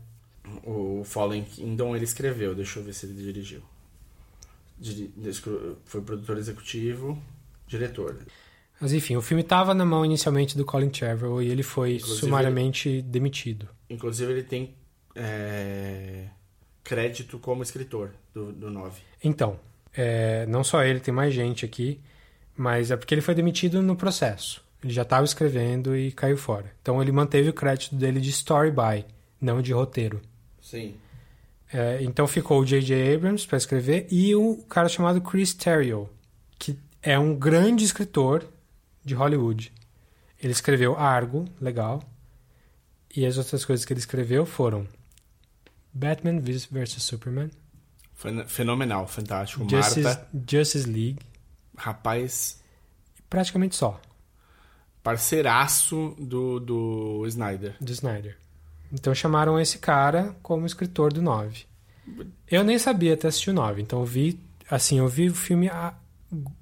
O 0.63 1.03
Fallen 1.05 1.43
Kingdom 1.43 1.95
ele 1.95 2.05
escreveu, 2.05 2.55
deixa 2.55 2.79
eu 2.79 2.83
ver 2.83 2.93
se 2.93 3.05
ele 3.05 3.13
dirigiu. 3.13 3.61
Foi 5.85 6.01
produtor 6.01 6.37
executivo, 6.37 7.21
diretor. 7.67 8.17
Mas 8.79 8.93
enfim, 8.93 9.17
o 9.17 9.21
filme 9.21 9.43
estava 9.43 9.73
na 9.73 9.85
mão 9.85 10.05
inicialmente 10.05 10.57
do 10.57 10.65
Colin 10.65 10.89
Trevorrow 10.89 11.41
e 11.41 11.49
ele 11.49 11.63
foi 11.63 11.95
inclusive, 11.95 12.19
sumariamente 12.19 12.89
ele, 12.89 13.01
demitido. 13.01 13.67
Inclusive 13.89 14.31
ele 14.31 14.43
tem 14.43 14.73
é, 15.15 16.27
crédito 16.83 17.37
como 17.39 17.61
escritor 17.61 18.11
do, 18.33 18.53
do 18.53 18.71
9. 18.71 19.01
Então, 19.23 19.59
é, 19.93 20.45
não 20.45 20.63
só 20.63 20.83
ele, 20.83 21.01
tem 21.01 21.13
mais 21.13 21.33
gente 21.33 21.65
aqui, 21.65 21.99
mas 22.55 22.89
é 22.89 22.95
porque 22.95 23.13
ele 23.13 23.21
foi 23.21 23.35
demitido 23.35 23.81
no 23.81 23.95
processo. 23.95 24.63
Ele 24.83 24.93
já 24.93 25.01
estava 25.01 25.25
escrevendo 25.25 25.95
e 25.95 26.11
caiu 26.11 26.37
fora. 26.37 26.71
Então 26.81 27.01
ele 27.01 27.11
manteve 27.11 27.49
o 27.49 27.53
crédito 27.53 27.95
dele 27.95 28.21
de 28.21 28.29
story 28.29 28.71
by, 28.71 29.05
não 29.39 29.61
de 29.61 29.73
roteiro. 29.73 30.21
Sim. 30.61 30.95
É, 31.71 32.01
então 32.01 32.25
ficou 32.25 32.61
o 32.61 32.65
J.J. 32.65 33.15
Abrams 33.15 33.45
para 33.45 33.57
escrever 33.57 34.07
e 34.09 34.33
o 34.35 34.57
cara 34.63 34.89
chamado 34.89 35.21
Chris 35.21 35.53
Terrio, 35.53 36.09
que 36.57 36.79
é 37.01 37.19
um 37.19 37.35
grande 37.35 37.83
escritor 37.83 38.47
de 39.03 39.13
Hollywood. 39.13 39.71
Ele 40.41 40.53
escreveu 40.53 40.97
Argo, 40.97 41.45
legal. 41.59 42.01
E 43.15 43.25
as 43.25 43.37
outras 43.37 43.65
coisas 43.65 43.85
que 43.85 43.91
ele 43.91 43.99
escreveu 43.99 44.45
foram 44.45 44.87
Batman 45.93 46.39
vs 46.39 47.03
Superman. 47.03 47.49
Fenomenal, 48.47 49.07
fantástico. 49.07 49.67
Justice, 49.69 50.01
Marta. 50.01 50.27
Justice 50.49 50.89
League. 50.89 51.19
Rapaz. 51.75 52.61
Praticamente 53.29 53.75
só 53.75 53.99
parceiraço 55.03 56.15
do, 56.19 56.59
do 56.59 57.25
Snyder. 57.27 57.75
Do 57.79 57.91
Snyder. 57.91 58.37
Então 58.91 59.13
chamaram 59.13 59.59
esse 59.59 59.77
cara 59.77 60.35
como 60.41 60.65
escritor 60.65 61.13
do 61.13 61.21
9. 61.21 61.65
Eu 62.49 62.63
nem 62.63 62.79
sabia 62.79 63.13
até 63.13 63.27
assistir 63.27 63.51
o 63.51 63.53
9, 63.53 63.81
então 63.81 63.99
eu 63.99 64.05
vi, 64.05 64.39
assim, 64.69 64.97
eu 64.97 65.07
vi 65.07 65.29
o 65.29 65.35
filme 65.35 65.69
a, 65.69 65.93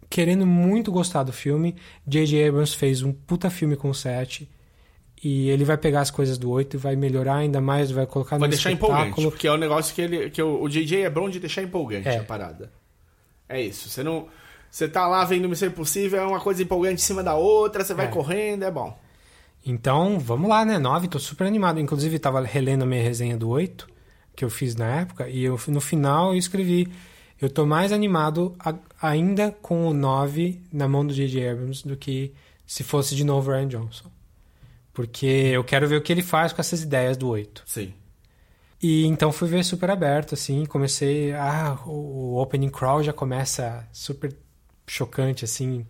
querendo 0.10 0.46
muito 0.46 0.92
gostar 0.92 1.24
do 1.24 1.32
filme. 1.32 1.76
J.J. 2.06 2.50
Abrams 2.50 2.76
fez 2.76 3.02
um 3.02 3.14
puta 3.14 3.50
filme 3.50 3.76
com 3.76 3.90
o 3.90 3.96
7 3.96 4.50
e 5.24 5.50
ele 5.50 5.64
vai 5.64 5.78
pegar 5.78 6.02
as 6.02 6.12
coisas 6.12 6.38
do 6.38 6.50
8 6.50 6.76
e 6.76 6.78
vai 6.78 6.96
melhorar 6.96 7.38
ainda 7.38 7.62
mais, 7.62 7.90
vai 7.92 8.06
colocar 8.06 8.38
vai 8.38 8.48
no 8.48 8.52
deixar 8.52 8.72
empolgante, 8.72 9.22
porque 9.22 9.48
é 9.48 9.52
um 9.52 9.58
negócio 9.58 9.96
que 9.96 10.02
ele 10.02 10.30
que 10.30 10.42
o, 10.42 10.62
o 10.62 10.70
J.J. 10.70 11.04
é 11.04 11.10
bom 11.10 11.30
de 11.30 11.40
deixar 11.40 11.64
empolgante 11.64 12.10
é. 12.10 12.18
a 12.18 12.24
parada. 12.24 12.72
É 13.48 13.62
isso, 13.62 13.90
você 13.90 14.04
não 14.04 14.28
você 14.70 14.88
tá 14.88 15.08
lá 15.08 15.24
vendo 15.26 15.50
Missão 15.50 15.68
Impossível, 15.68 16.20
é 16.20 16.26
uma 16.26 16.40
coisa 16.40 16.62
empolgante 16.62 17.02
em 17.02 17.06
cima 17.06 17.24
da 17.24 17.36
outra, 17.36 17.84
você 17.84 17.94
vai 17.94 18.06
é. 18.06 18.10
correndo, 18.10 18.64
é 18.64 18.72
bom. 18.72 18.98
Então, 19.66 20.20
vamos 20.20 20.50
lá, 20.50 20.64
né? 20.64 20.78
9, 20.78 21.08
tô 21.08 21.20
super 21.20 21.46
animado. 21.46 21.80
Inclusive, 21.80 22.18
tava 22.20 22.42
relendo 22.42 22.84
a 22.84 22.86
minha 22.86 23.04
resenha 23.04 23.36
do 23.36 23.50
8, 23.50 23.88
que 24.36 24.46
eu 24.46 24.50
fiz 24.50 24.76
na 24.76 25.02
época, 25.02 25.28
e 25.28 25.44
eu, 25.44 25.60
no 25.68 25.82
final 25.82 26.32
eu 26.32 26.38
escrevi. 26.38 26.88
Eu 27.40 27.50
tô 27.50 27.66
mais 27.66 27.92
animado 27.92 28.56
a, 28.60 28.74
ainda 29.02 29.52
com 29.62 29.88
o 29.88 29.94
9 29.94 30.62
na 30.72 30.88
mão 30.88 31.06
do 31.06 31.14
J.J. 31.14 31.50
Abrams 31.50 31.88
do 31.88 31.96
que 31.96 32.34
se 32.66 32.84
fosse 32.84 33.16
de 33.16 33.24
novo 33.24 33.52
Ryan 33.52 33.68
Johnson. 33.68 34.10
Porque 34.94 35.26
eu 35.26 35.64
quero 35.64 35.88
ver 35.88 35.98
o 35.98 36.02
que 36.02 36.12
ele 36.12 36.24
faz 36.24 36.52
com 36.52 36.62
essas 36.62 36.82
ideias 36.82 37.16
do 37.16 37.28
8. 37.28 37.64
Sim. 37.66 37.94
E 38.82 39.06
então 39.06 39.32
fui 39.32 39.48
ver 39.48 39.64
super 39.64 39.92
aberto, 39.92 40.34
assim, 40.34 40.66
comecei. 40.66 41.34
Ah, 41.34 41.78
o, 41.86 42.36
o 42.36 42.42
opening 42.42 42.70
crawl 42.70 43.04
já 43.04 43.14
começa 43.14 43.88
super 43.92 44.36
chocante, 44.88 45.46
assim. 45.46 45.86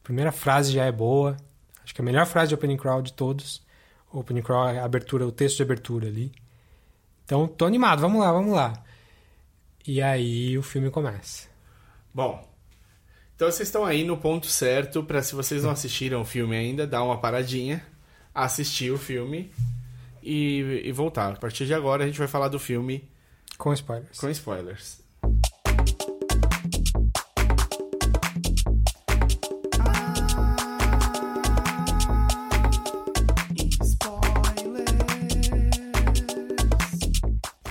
A 0.00 0.04
primeira 0.04 0.32
frase 0.32 0.72
já 0.72 0.84
é 0.84 0.92
boa. 0.92 1.36
Acho 1.82 1.94
que 1.94 2.00
é 2.00 2.02
a 2.02 2.04
melhor 2.04 2.26
frase 2.26 2.48
de 2.48 2.54
Opening 2.54 2.76
Crowd 2.76 3.10
de 3.10 3.16
todos. 3.16 3.64
opening 4.12 4.42
crawl, 4.42 4.68
a 4.68 4.84
abertura, 4.84 5.26
o 5.26 5.32
texto 5.32 5.56
de 5.56 5.62
abertura 5.62 6.06
ali. 6.08 6.32
Então, 7.24 7.46
tô 7.46 7.64
animado, 7.66 8.00
vamos 8.00 8.20
lá, 8.20 8.32
vamos 8.32 8.52
lá. 8.54 8.82
E 9.86 10.00
aí 10.00 10.56
o 10.56 10.62
filme 10.62 10.90
começa. 10.90 11.48
Bom, 12.14 12.48
então 13.34 13.50
vocês 13.50 13.68
estão 13.68 13.84
aí 13.84 14.04
no 14.04 14.16
ponto 14.16 14.46
certo 14.46 15.02
para 15.04 15.22
se 15.22 15.34
vocês 15.34 15.62
não 15.64 15.70
assistiram 15.70 16.22
o 16.22 16.24
filme 16.24 16.56
ainda, 16.56 16.86
dar 16.86 17.02
uma 17.02 17.18
paradinha, 17.20 17.84
assistir 18.34 18.90
o 18.90 18.96
filme 18.98 19.52
e, 20.22 20.82
e 20.84 20.92
voltar. 20.92 21.34
A 21.34 21.36
partir 21.36 21.66
de 21.66 21.74
agora 21.74 22.04
a 22.04 22.06
gente 22.06 22.18
vai 22.18 22.26
falar 22.28 22.48
do 22.48 22.58
filme 22.58 23.06
Com 23.58 23.72
spoilers. 23.74 24.18
com 24.18 24.30
spoilers. 24.30 25.04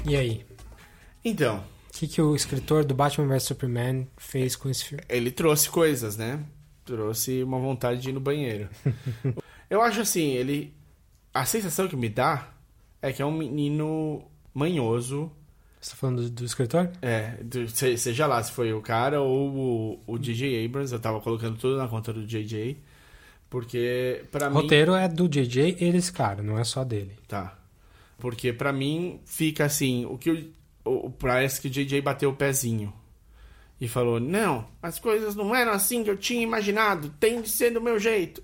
E 0.08 0.16
aí? 0.16 0.46
Então, 1.24 1.64
O 1.90 1.94
que, 1.98 2.08
que 2.08 2.22
o 2.22 2.36
escritor 2.36 2.84
do 2.86 2.94
Batman 2.94 3.28
vs 3.28 3.44
Superman 3.44 4.08
fez 4.18 4.56
com 4.56 4.70
esse 4.70 4.84
filme? 4.86 5.04
ele 5.10 5.32
trouxe 5.32 5.70
coisas, 5.70 6.18
né? 6.18 6.40
Trouxe 6.84 7.42
uma 7.42 7.58
vontade 7.60 8.02
de 8.02 8.10
ir 8.10 8.14
no 8.14 8.20
banheiro. 8.20 8.70
Eu 9.70 9.82
acho 9.82 10.02
assim, 10.02 10.32
ele. 10.34 10.74
A 11.34 11.44
sensação 11.46 11.88
que 11.88 11.96
me 11.96 12.08
dá 12.08 12.50
é 13.02 13.12
que 13.12 13.22
é 13.22 13.26
um 13.26 13.32
menino 13.36 14.24
manhoso. 14.54 15.32
Você 15.82 15.92
tá 15.92 15.96
falando 15.98 16.22
do, 16.24 16.30
do 16.30 16.46
escritor? 16.46 16.92
É, 17.02 17.38
do- 17.44 17.68
se- 17.70 17.98
seja 17.98 18.28
lá 18.28 18.42
se 18.44 18.52
foi 18.52 18.72
o 18.74 18.82
cara 18.82 19.20
ou 19.22 20.00
o, 20.08 20.14
o 20.14 20.18
DJ 20.20 20.64
Abrams, 20.66 20.94
eu 20.94 21.00
tava 21.00 21.20
colocando 21.22 21.58
tudo 21.58 21.78
na 21.78 21.88
conta 21.88 22.14
do 22.14 22.26
JJ. 22.26 22.78
Porque 23.50 24.24
pra 24.32 24.48
O 24.48 24.52
mim. 24.52 24.56
roteiro 24.62 24.94
é 24.96 25.08
do 25.08 25.28
JJ 25.28 25.78
e 25.80 25.92
desse 25.92 26.12
cara, 26.12 26.42
não 26.44 26.58
é 26.60 26.64
só 26.64 26.84
dele. 26.84 27.14
Tá. 27.28 27.58
Porque 28.18 28.54
pra 28.54 28.72
mim 28.74 29.20
fica 29.26 29.66
assim, 29.66 30.06
o 30.06 30.18
que 30.18 30.54
o, 30.84 31.08
o- 31.08 31.12
parece 31.12 31.62
que 31.62 31.68
o 31.68 31.72
JJ 31.72 32.02
bateu 32.02 32.30
o 32.30 32.36
pezinho 32.36 32.94
e 33.80 33.88
falou: 33.88 34.20
"Não, 34.20 34.68
as 34.82 35.00
coisas 35.00 35.36
não 35.36 35.54
eram 35.56 35.72
assim 35.74 36.04
que 36.04 36.10
eu 36.10 36.18
tinha 36.18 36.42
imaginado, 36.42 37.10
tem 37.20 37.42
de 37.42 37.50
ser 37.50 37.72
do 37.72 37.82
meu 37.82 38.00
jeito". 38.00 38.42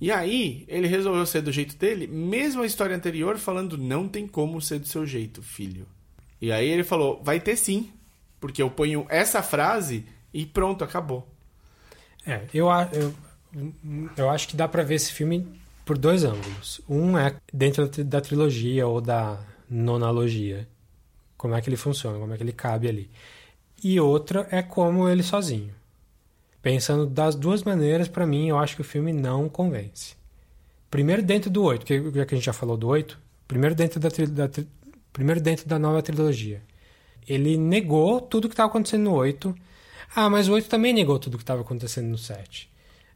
E 0.00 0.10
aí, 0.10 0.64
ele 0.66 0.88
resolveu 0.88 1.24
ser 1.26 1.42
do 1.42 1.52
jeito 1.52 1.76
dele, 1.76 2.06
mesmo 2.08 2.62
a 2.62 2.66
história 2.66 2.96
anterior 2.96 3.38
falando: 3.38 3.78
"Não 3.78 4.08
tem 4.08 4.26
como 4.26 4.60
ser 4.60 4.78
do 4.78 4.86
seu 4.88 5.06
jeito, 5.06 5.42
filho". 5.42 5.86
E 6.40 6.50
aí 6.50 6.68
ele 6.68 6.82
falou: 6.84 7.20
"Vai 7.22 7.38
ter 7.38 7.56
sim", 7.56 7.90
porque 8.40 8.62
eu 8.62 8.70
ponho 8.70 9.06
essa 9.08 9.42
frase 9.42 10.04
e 10.34 10.44
pronto, 10.46 10.82
acabou. 10.82 11.28
É, 12.26 12.42
eu, 12.54 12.68
eu, 12.92 13.14
eu 14.16 14.30
acho 14.30 14.48
que 14.48 14.56
dá 14.56 14.66
pra 14.66 14.82
ver 14.82 14.94
esse 14.94 15.12
filme 15.12 15.60
por 15.84 15.98
dois 15.98 16.24
ângulos. 16.24 16.80
Um 16.88 17.16
é 17.18 17.34
dentro 17.52 17.84
da 17.84 17.90
tri- 17.90 18.04
da 18.04 18.20
trilogia 18.20 18.86
ou 18.86 19.00
da 19.00 19.38
nonalogia. 19.68 20.68
Como 21.36 21.54
é 21.54 21.60
que 21.60 21.68
ele 21.68 21.76
funciona, 21.76 22.18
como 22.18 22.32
é 22.32 22.36
que 22.36 22.42
ele 22.42 22.52
cabe 22.52 22.88
ali. 22.88 23.10
E 23.82 23.98
outra 23.98 24.46
é 24.50 24.62
como 24.62 25.08
ele 25.08 25.22
sozinho. 25.22 25.74
Pensando 26.62 27.06
das 27.06 27.34
duas 27.34 27.64
maneiras, 27.64 28.06
pra 28.06 28.24
mim, 28.26 28.48
eu 28.48 28.58
acho 28.58 28.76
que 28.76 28.82
o 28.82 28.84
filme 28.84 29.12
não 29.12 29.48
convence. 29.48 30.14
Primeiro 30.88 31.22
dentro 31.22 31.50
do 31.50 31.62
8, 31.64 31.84
que 31.84 32.12
que 32.12 32.20
a 32.20 32.24
gente 32.36 32.44
já 32.44 32.52
falou 32.52 32.76
do 32.76 32.86
8, 32.86 33.18
primeiro 33.48 33.74
dentro 33.74 33.98
da, 33.98 34.08
da 34.08 34.48
primeiro 35.12 35.40
dentro 35.40 35.66
da 35.66 35.78
nova 35.78 36.00
trilogia. 36.02 36.62
Ele 37.26 37.56
negou 37.56 38.20
tudo 38.20 38.48
que 38.48 38.52
estava 38.54 38.68
acontecendo 38.68 39.04
no 39.04 39.14
8. 39.14 39.54
Ah, 40.14 40.28
mas 40.30 40.48
o 40.48 40.52
8 40.52 40.68
também 40.68 40.92
negou 40.92 41.18
tudo 41.18 41.36
que 41.38 41.42
estava 41.42 41.62
acontecendo 41.62 42.08
no 42.08 42.18
7. 42.18 42.70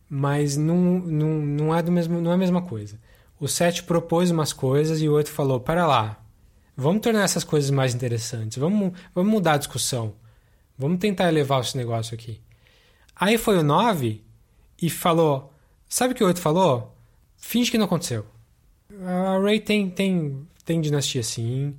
Mas 0.08 0.56
não, 0.56 0.98
não, 1.00 1.28
não, 1.38 1.74
é 1.74 1.82
do 1.82 1.90
mesmo, 1.90 2.20
não 2.20 2.30
é 2.30 2.34
a 2.34 2.38
mesma 2.38 2.62
coisa. 2.62 2.98
O 3.40 3.48
7 3.48 3.82
propôs 3.82 4.30
umas 4.30 4.52
coisas 4.52 5.00
e 5.02 5.08
o 5.08 5.12
8 5.12 5.30
falou: 5.30 5.60
pera 5.60 5.86
lá, 5.86 6.24
vamos 6.76 7.02
tornar 7.02 7.22
essas 7.22 7.44
coisas 7.44 7.70
mais 7.70 7.94
interessantes, 7.94 8.58
vamos, 8.58 8.92
vamos 9.14 9.32
mudar 9.32 9.54
a 9.54 9.58
discussão, 9.58 10.14
vamos 10.78 10.98
tentar 10.98 11.28
elevar 11.28 11.60
esse 11.60 11.76
negócio 11.76 12.14
aqui. 12.14 12.40
Aí 13.14 13.36
foi 13.36 13.58
o 13.58 13.62
9 13.62 14.22
e 14.80 14.90
falou: 14.90 15.52
sabe 15.88 16.12
o 16.12 16.16
que 16.16 16.22
o 16.22 16.26
8 16.26 16.40
falou? 16.40 16.96
Finge 17.36 17.70
que 17.70 17.78
não 17.78 17.86
aconteceu. 17.86 18.26
A 19.04 19.38
Ray 19.38 19.60
tem, 19.60 19.90
tem, 19.90 20.46
tem 20.64 20.80
dinastia 20.80 21.22
sim. 21.22 21.76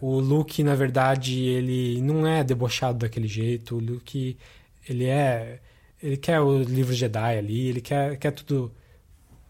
O 0.00 0.20
Luke, 0.20 0.62
na 0.62 0.74
verdade, 0.74 1.42
ele 1.44 2.00
não 2.02 2.26
é 2.26 2.44
debochado 2.44 2.98
daquele 2.98 3.28
jeito. 3.28 3.76
O 3.76 3.80
Luke, 3.80 4.36
ele 4.88 5.06
é. 5.06 5.60
Ele 6.02 6.16
quer 6.16 6.40
o 6.40 6.62
livro 6.62 6.92
Jedi 6.94 7.38
ali, 7.38 7.68
ele 7.68 7.80
quer, 7.80 8.16
quer 8.18 8.30
tudo 8.30 8.72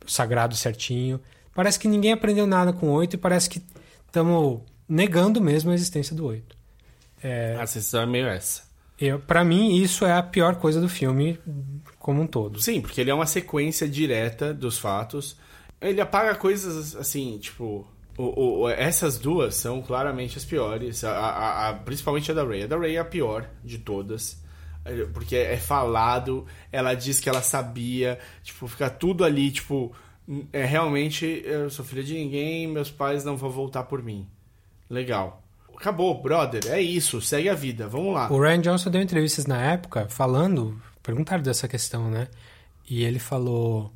sagrado 0.06 0.54
certinho. 0.54 1.20
Parece 1.54 1.78
que 1.78 1.88
ninguém 1.88 2.12
aprendeu 2.12 2.46
nada 2.46 2.72
com 2.72 2.88
o 2.88 2.92
8 2.92 3.14
e 3.14 3.16
parece 3.18 3.48
que 3.50 3.62
estamos 4.06 4.60
negando 4.88 5.40
mesmo 5.40 5.70
a 5.70 5.74
existência 5.74 6.14
do 6.14 6.26
8. 6.26 6.56
É, 7.22 7.56
A 7.58 7.66
sensação 7.66 8.02
é 8.02 8.06
meio 8.06 8.26
essa. 8.28 8.62
eu, 9.00 9.18
pra 9.18 9.42
mim, 9.44 9.74
isso 9.76 10.04
é 10.04 10.12
a 10.12 10.22
pior 10.22 10.56
coisa 10.56 10.80
do 10.80 10.88
filme 10.88 11.38
como 11.98 12.22
um 12.22 12.26
todo. 12.26 12.60
Sim, 12.60 12.80
porque 12.80 13.00
ele 13.00 13.10
é 13.10 13.14
uma 13.14 13.26
sequência 13.26 13.88
direta 13.88 14.54
dos 14.54 14.78
fatos. 14.78 15.36
Ele 15.80 16.00
apaga 16.00 16.34
coisas 16.34 16.94
assim, 16.94 17.38
tipo. 17.38 17.86
o- 18.18 18.62
o- 18.62 18.68
essas 18.70 19.18
duas 19.18 19.54
são 19.56 19.82
claramente 19.82 20.38
as 20.38 20.44
piores. 20.44 21.04
A, 21.04 21.10
a- 21.10 21.68
a- 21.68 21.74
principalmente 21.74 22.30
a 22.30 22.34
da 22.34 22.44
Ray. 22.44 22.62
A 22.62 22.66
da 22.66 22.78
Ray 22.78 22.96
é 22.96 22.98
a 22.98 23.04
pior 23.04 23.50
de 23.64 23.76
todas. 23.78 24.42
Porque 25.12 25.36
é 25.36 25.56
falado, 25.56 26.46
ela 26.72 26.94
diz 26.94 27.20
que 27.20 27.28
ela 27.28 27.42
sabia. 27.42 28.18
Tipo, 28.42 28.66
fica 28.68 28.88
tudo 28.90 29.24
ali, 29.24 29.50
tipo. 29.50 29.92
É 30.52 30.64
realmente, 30.64 31.42
eu 31.44 31.70
sou 31.70 31.84
filha 31.84 32.02
de 32.02 32.14
ninguém, 32.14 32.66
meus 32.66 32.90
pais 32.90 33.24
não 33.24 33.36
vão 33.36 33.48
voltar 33.50 33.84
por 33.84 34.02
mim. 34.02 34.26
Legal. 34.90 35.42
Acabou, 35.76 36.20
brother. 36.20 36.66
É 36.68 36.80
isso, 36.80 37.20
segue 37.20 37.48
a 37.48 37.54
vida. 37.54 37.86
Vamos 37.86 38.14
lá. 38.14 38.32
O 38.32 38.40
Ryan 38.40 38.60
Johnson 38.60 38.90
deu 38.90 39.00
entrevistas 39.02 39.46
na 39.46 39.60
época 39.62 40.08
falando, 40.08 40.80
perguntaram 41.02 41.42
dessa 41.42 41.68
questão, 41.68 42.10
né? 42.10 42.28
E 42.88 43.04
ele 43.04 43.18
falou 43.18 43.92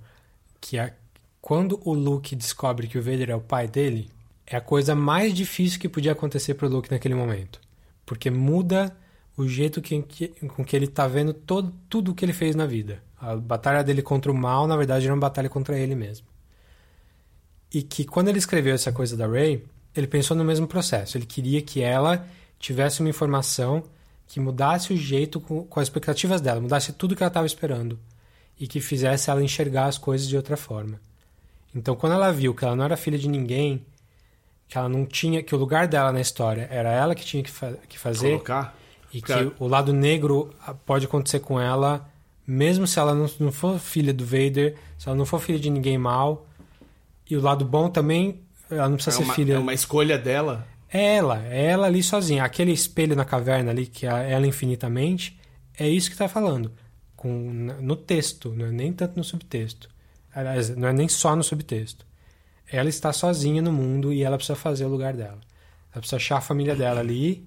que 0.60 0.78
a- 0.78 0.92
quando 1.40 1.80
o 1.84 1.94
Luke 1.94 2.36
descobre 2.36 2.86
que 2.86 2.98
o 2.98 3.02
Vader 3.02 3.30
é 3.30 3.34
o 3.34 3.40
pai 3.40 3.66
dele, 3.66 4.08
é 4.46 4.56
a 4.56 4.60
coisa 4.60 4.94
mais 4.94 5.32
difícil 5.32 5.80
que 5.80 5.88
podia 5.88 6.12
acontecer 6.12 6.54
pro 6.54 6.68
Luke 6.68 6.90
naquele 6.90 7.14
momento. 7.14 7.60
Porque 8.04 8.30
muda 8.30 8.94
o 9.40 9.48
jeito 9.48 9.80
que, 9.82 10.00
que- 10.02 10.28
com 10.48 10.64
que 10.64 10.74
ele 10.76 10.86
tá 10.86 11.06
vendo 11.06 11.32
todo, 11.34 11.72
tudo 11.88 12.10
o 12.12 12.14
que 12.14 12.24
ele 12.24 12.32
fez 12.32 12.54
na 12.54 12.66
vida. 12.66 13.02
A 13.20 13.36
batalha 13.36 13.82
dele 13.84 14.02
contra 14.02 14.30
o 14.30 14.34
mal, 14.34 14.66
na 14.66 14.76
verdade, 14.76 15.04
era 15.06 15.14
uma 15.14 15.20
batalha 15.20 15.48
contra 15.48 15.78
ele 15.78 15.94
mesmo. 15.94 16.26
E 17.72 17.82
que 17.82 18.04
quando 18.04 18.28
ele 18.28 18.38
escreveu 18.38 18.74
essa 18.74 18.90
coisa 18.92 19.16
da 19.16 19.26
Rey, 19.26 19.64
ele 19.94 20.06
pensou 20.06 20.36
no 20.36 20.44
mesmo 20.44 20.66
processo. 20.66 21.16
Ele 21.16 21.26
queria 21.26 21.62
que 21.62 21.82
ela 21.82 22.26
tivesse 22.58 23.00
uma 23.00 23.08
informação 23.08 23.84
que 24.26 24.40
mudasse 24.40 24.92
o 24.92 24.96
jeito 24.96 25.40
com, 25.40 25.64
com 25.64 25.80
as 25.80 25.86
expectativas 25.86 26.40
dela, 26.40 26.60
mudasse 26.60 26.92
tudo 26.92 27.16
que 27.16 27.22
ela 27.22 27.28
estava 27.30 27.46
esperando 27.46 27.98
e 28.58 28.66
que 28.66 28.80
fizesse 28.80 29.30
ela 29.30 29.42
enxergar 29.42 29.86
as 29.86 29.98
coisas 29.98 30.28
de 30.28 30.36
outra 30.36 30.56
forma. 30.56 31.00
Então, 31.74 31.94
quando 31.96 32.12
ela 32.14 32.32
viu 32.32 32.54
que 32.54 32.64
ela 32.64 32.76
não 32.76 32.84
era 32.84 32.96
filha 32.96 33.18
de 33.18 33.28
ninguém, 33.28 33.84
que 34.68 34.76
ela 34.78 34.88
não 34.88 35.04
tinha, 35.06 35.42
que 35.42 35.54
o 35.54 35.58
lugar 35.58 35.86
dela 35.88 36.12
na 36.12 36.20
história 36.20 36.68
era 36.70 36.90
ela 36.90 37.14
que 37.14 37.24
tinha 37.24 37.42
que, 37.42 37.50
fa 37.50 37.72
que 37.88 37.98
fazer 37.98 38.30
Colocar. 38.32 38.76
E 39.12 39.20
que 39.20 39.52
o 39.58 39.66
lado 39.66 39.92
negro 39.92 40.54
ah, 40.66 40.74
pode 40.74 41.06
acontecer 41.06 41.40
com 41.40 41.60
ela, 41.60 42.08
mesmo 42.46 42.86
se 42.86 42.98
ela 42.98 43.14
não, 43.14 43.28
não 43.38 43.52
for 43.52 43.78
filha 43.78 44.12
do 44.12 44.24
Vader, 44.24 44.76
se 44.98 45.08
ela 45.08 45.16
não 45.16 45.26
for 45.26 45.40
filha 45.40 45.58
de 45.58 45.70
ninguém 45.70 45.98
mal, 45.98 46.46
e 47.28 47.36
o 47.36 47.40
lado 47.40 47.64
bom 47.64 47.88
também, 47.88 48.40
ela 48.70 48.88
não 48.88 48.96
precisa 48.96 49.16
É 49.16 49.18
ser 49.18 49.24
uma, 49.24 49.34
filha. 49.34 49.54
é 49.54 49.58
uma 49.58 49.74
escolha 49.74 50.18
dela. 50.18 50.66
É 50.92 51.16
ela, 51.16 51.46
é 51.46 51.66
ela 51.66 51.86
ali 51.86 52.02
sozinha. 52.02 52.42
Aquele 52.44 52.72
espelho 52.72 53.14
na 53.14 53.24
caverna 53.24 53.70
ali, 53.70 53.86
que 53.86 54.06
é 54.06 54.32
ela 54.32 54.46
infinitamente, 54.46 55.38
é 55.78 55.88
isso 55.88 56.10
que 56.10 56.16
tá 56.16 56.28
falando. 56.28 56.72
Com, 57.14 57.28
no 57.80 57.94
texto, 57.94 58.52
não 58.56 58.66
é 58.66 58.70
nem 58.72 58.92
tanto 58.92 59.16
no 59.16 59.22
subtexto. 59.22 59.88
Aliás, 60.34 60.74
não 60.76 60.88
é 60.88 60.92
nem 60.92 61.08
só 61.08 61.36
no 61.36 61.44
subtexto. 61.44 62.04
Ela 62.70 62.88
está 62.88 63.12
sozinha 63.12 63.60
no 63.60 63.72
mundo 63.72 64.12
e 64.12 64.22
ela 64.22 64.36
precisa 64.36 64.56
fazer 64.56 64.84
o 64.84 64.88
lugar 64.88 65.14
dela. 65.14 65.38
Ela 65.92 66.00
precisa 66.00 66.16
achar 66.16 66.38
a 66.38 66.40
família 66.40 66.74
dela 66.74 67.00
ali, 67.00 67.46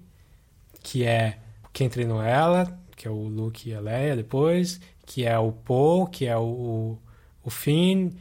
que 0.82 1.04
é 1.04 1.38
quem 1.74 1.88
treinou 1.88 2.22
ela, 2.22 2.78
que 2.96 3.06
é 3.06 3.10
o 3.10 3.26
Luke 3.26 3.68
e 3.68 3.74
a 3.74 3.80
Leia 3.80 4.16
depois, 4.16 4.80
que 5.04 5.26
é 5.26 5.36
o 5.36 5.50
Poe, 5.50 6.08
que 6.08 6.24
é 6.24 6.38
o, 6.38 6.96
o 7.44 7.50
Finn, 7.50 8.12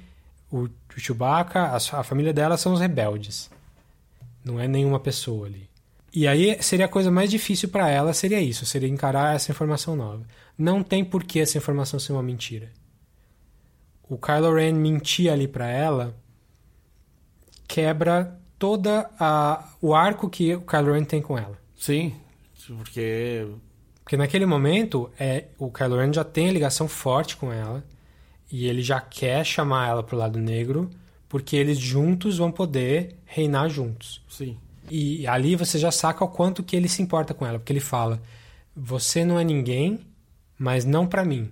o, 0.52 0.64
o 0.64 0.70
Chewbacca. 0.98 1.62
A, 1.62 1.76
a 1.76 2.04
família 2.04 2.34
dela 2.34 2.58
são 2.58 2.74
os 2.74 2.82
rebeldes. 2.82 3.50
Não 4.44 4.60
é 4.60 4.68
nenhuma 4.68 5.00
pessoa 5.00 5.46
ali. 5.46 5.70
E 6.12 6.28
aí 6.28 6.62
seria 6.62 6.86
a 6.86 6.90
coisa 6.90 7.12
mais 7.12 7.30
difícil 7.30 7.70
para 7.70 7.90
ela, 7.90 8.14
seria 8.14 8.42
isso, 8.42 8.66
seria 8.66 8.90
encarar 8.90 9.36
essa 9.36 9.52
informação 9.52 9.96
nova. 9.96 10.26
Não 10.58 10.84
tem 10.84 11.06
por 11.06 11.24
que 11.24 11.40
essa 11.40 11.58
informação 11.58 12.00
ser 12.00 12.12
uma 12.12 12.24
mentira. 12.24 12.72
O 14.10 14.18
Kylo 14.18 14.54
Ren 14.54 14.74
mentir 14.74 15.32
ali 15.32 15.48
para 15.48 15.68
ela 15.68 16.16
quebra 17.68 18.40
toda 18.58 19.10
a 19.20 19.70
o 19.82 19.96
arco 19.96 20.30
que 20.30 20.56
o 20.56 20.62
Kylo 20.62 20.94
Ren 20.94 21.04
tem 21.04 21.22
com 21.22 21.38
ela. 21.38 21.58
Sim, 21.76 22.16
porque 22.78 23.48
Porque 24.04 24.18
naquele 24.18 24.46
momento, 24.46 25.10
é, 25.20 25.46
o 25.58 25.72
Kylo 25.72 25.98
Ren 25.98 26.14
já 26.14 26.24
tem 26.24 26.50
a 26.50 26.54
ligação 26.54 26.88
forte 26.88 27.36
com 27.38 27.52
ela. 27.52 27.84
E 28.52 28.68
ele 28.68 28.82
já 28.84 29.00
quer 29.02 29.44
chamar 29.46 29.90
ela 29.90 30.04
pro 30.04 30.18
lado 30.18 30.38
negro. 30.40 30.90
porque 31.28 31.56
eles 31.56 31.80
juntos 31.80 32.38
vão 32.38 32.52
poder 32.52 33.16
reinar 33.26 33.68
juntos. 33.68 34.22
Sim. 34.30 34.56
E 34.88 35.26
ali 35.26 35.56
você 35.56 35.80
já 35.80 35.90
saca 35.92 36.24
o 36.24 36.28
quanto 36.28 36.62
que 36.62 36.76
ele 36.76 36.88
se 36.88 37.02
importa 37.02 37.34
com 37.34 37.44
ela, 37.44 37.58
porque 37.58 37.74
ele 37.74 37.80
fala: 37.80 38.22
"Você 38.76 39.26
não 39.26 39.40
é 39.40 39.44
ninguém, 39.44 40.00
mas 40.60 40.86
não 40.86 41.08
pra 41.08 41.26
mim". 41.26 41.50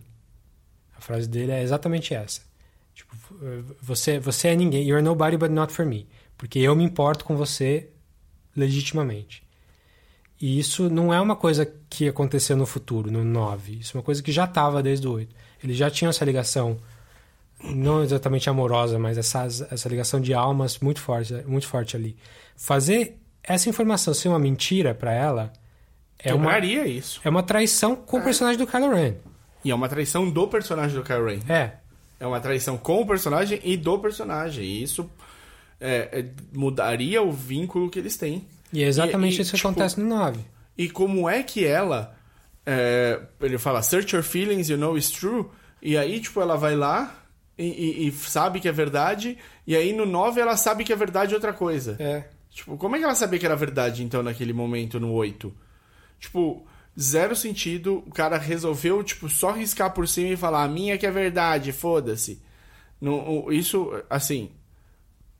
A 0.95 1.01
frase 1.01 1.27
dele 1.27 1.51
é 1.51 1.63
exatamente 1.63 2.13
essa. 2.13 2.41
Tipo, 2.93 3.15
você 3.81 4.19
você 4.19 4.49
é 4.49 4.55
ninguém, 4.55 4.83
you're 4.87 5.01
nobody 5.03 5.35
but 5.35 5.49
not 5.49 5.73
for 5.73 5.83
me, 5.85 6.07
porque 6.37 6.59
eu 6.59 6.75
me 6.75 6.83
importo 6.83 7.25
com 7.25 7.35
você 7.35 7.89
legitimamente. 8.55 9.43
E 10.41 10.57
isso 10.57 10.89
não 10.89 11.13
é 11.13 11.21
uma 11.21 11.35
coisa 11.35 11.71
que 11.87 12.07
aconteceu 12.07 12.57
no 12.57 12.65
futuro, 12.65 13.11
no 13.11 13.23
9. 13.23 13.77
Isso 13.79 13.95
é 13.95 13.99
uma 13.99 14.03
coisa 14.03 14.23
que 14.23 14.31
já 14.31 14.45
estava 14.45 14.81
desde 14.81 15.07
o 15.07 15.13
8. 15.13 15.35
Eles 15.63 15.77
já 15.77 15.89
tinham 15.91 16.09
essa 16.09 16.25
ligação, 16.25 16.79
não 17.63 18.01
exatamente 18.01 18.49
amorosa, 18.49 18.97
mas 18.97 19.19
essa, 19.19 19.43
essa 19.43 19.87
ligação 19.87 20.19
de 20.19 20.33
almas 20.33 20.79
muito 20.79 20.99
forte, 20.99 21.33
muito 21.45 21.67
forte 21.67 21.95
ali. 21.95 22.17
Fazer 22.57 23.19
essa 23.43 23.69
informação 23.69 24.13
ser 24.15 24.29
uma 24.29 24.39
mentira 24.39 24.95
para 24.95 25.13
ela 25.13 25.53
é 26.17 26.33
uma, 26.33 26.57
isso. 26.59 27.21
é 27.23 27.29
uma 27.29 27.43
traição 27.43 27.95
com 27.95 28.17
o 28.17 28.23
personagem 28.23 28.57
do 28.57 28.65
Kylo 28.65 28.93
Ren. 28.93 29.13
E 29.63 29.69
é 29.71 29.75
uma 29.75 29.89
traição 29.89 30.29
do 30.29 30.47
personagem 30.47 30.95
do 30.95 31.03
Kylo 31.03 31.25
Ren. 31.25 31.39
É. 31.47 31.73
É 32.19 32.25
uma 32.25 32.39
traição 32.39 32.77
com 32.77 33.01
o 33.01 33.05
personagem 33.05 33.59
e 33.63 33.77
do 33.77 33.97
personagem. 33.99 34.63
E 34.63 34.83
isso 34.83 35.09
é, 35.79 36.19
é, 36.19 36.25
mudaria 36.51 37.21
o 37.21 37.31
vínculo 37.31 37.89
que 37.89 37.97
eles 37.99 38.17
têm. 38.17 38.47
E 38.73 38.83
é 38.83 38.87
exatamente 38.87 39.37
E- 39.37 39.41
isso 39.41 39.51
que 39.51 39.57
tipo, 39.57 39.69
acontece 39.69 39.99
no 39.99 40.07
9. 40.07 40.39
E 40.77 40.89
como 40.89 41.29
é 41.29 41.43
que 41.43 41.65
ela. 41.65 42.15
é, 42.65 43.19
ele 43.41 43.57
fala, 43.57 43.81
search 43.81 44.15
your 44.15 44.23
feelings, 44.23 44.69
you 44.69 44.77
know 44.77 44.95
it's 44.97 45.09
true. 45.11 45.45
E 45.81 45.97
aí, 45.97 46.19
tipo, 46.19 46.39
ela 46.41 46.55
vai 46.55 46.75
lá 46.75 47.15
e, 47.57 47.65
e- 47.65 48.07
e 48.07 48.11
sabe 48.11 48.59
que 48.59 48.67
é 48.67 48.71
verdade. 48.71 49.37
E 49.65 49.75
aí 49.75 49.91
no 49.93 50.05
9 50.05 50.39
ela 50.39 50.55
sabe 50.55 50.83
que 50.83 50.93
é 50.93 50.95
verdade 50.95 51.33
outra 51.33 51.53
coisa. 51.53 51.95
É. 51.99 52.25
Tipo, 52.51 52.77
como 52.77 52.95
é 52.95 52.99
que 52.99 53.05
ela 53.05 53.15
sabia 53.15 53.39
que 53.39 53.45
era 53.45 53.55
verdade, 53.55 54.03
então, 54.03 54.21
naquele 54.21 54.53
momento, 54.53 54.99
no 54.99 55.11
8? 55.13 55.53
Tipo, 56.19 56.65
zero 56.99 57.35
sentido. 57.35 58.03
O 58.05 58.11
cara 58.11 58.37
resolveu, 58.37 59.01
tipo, 59.03 59.27
só 59.29 59.51
riscar 59.51 59.91
por 59.93 60.07
cima 60.07 60.29
e 60.29 60.37
falar, 60.37 60.63
a 60.63 60.67
minha 60.67 60.97
que 60.97 61.05
é 61.05 61.11
verdade, 61.11 61.71
foda-se. 61.71 62.41
Isso, 63.51 63.91
assim... 64.09 64.51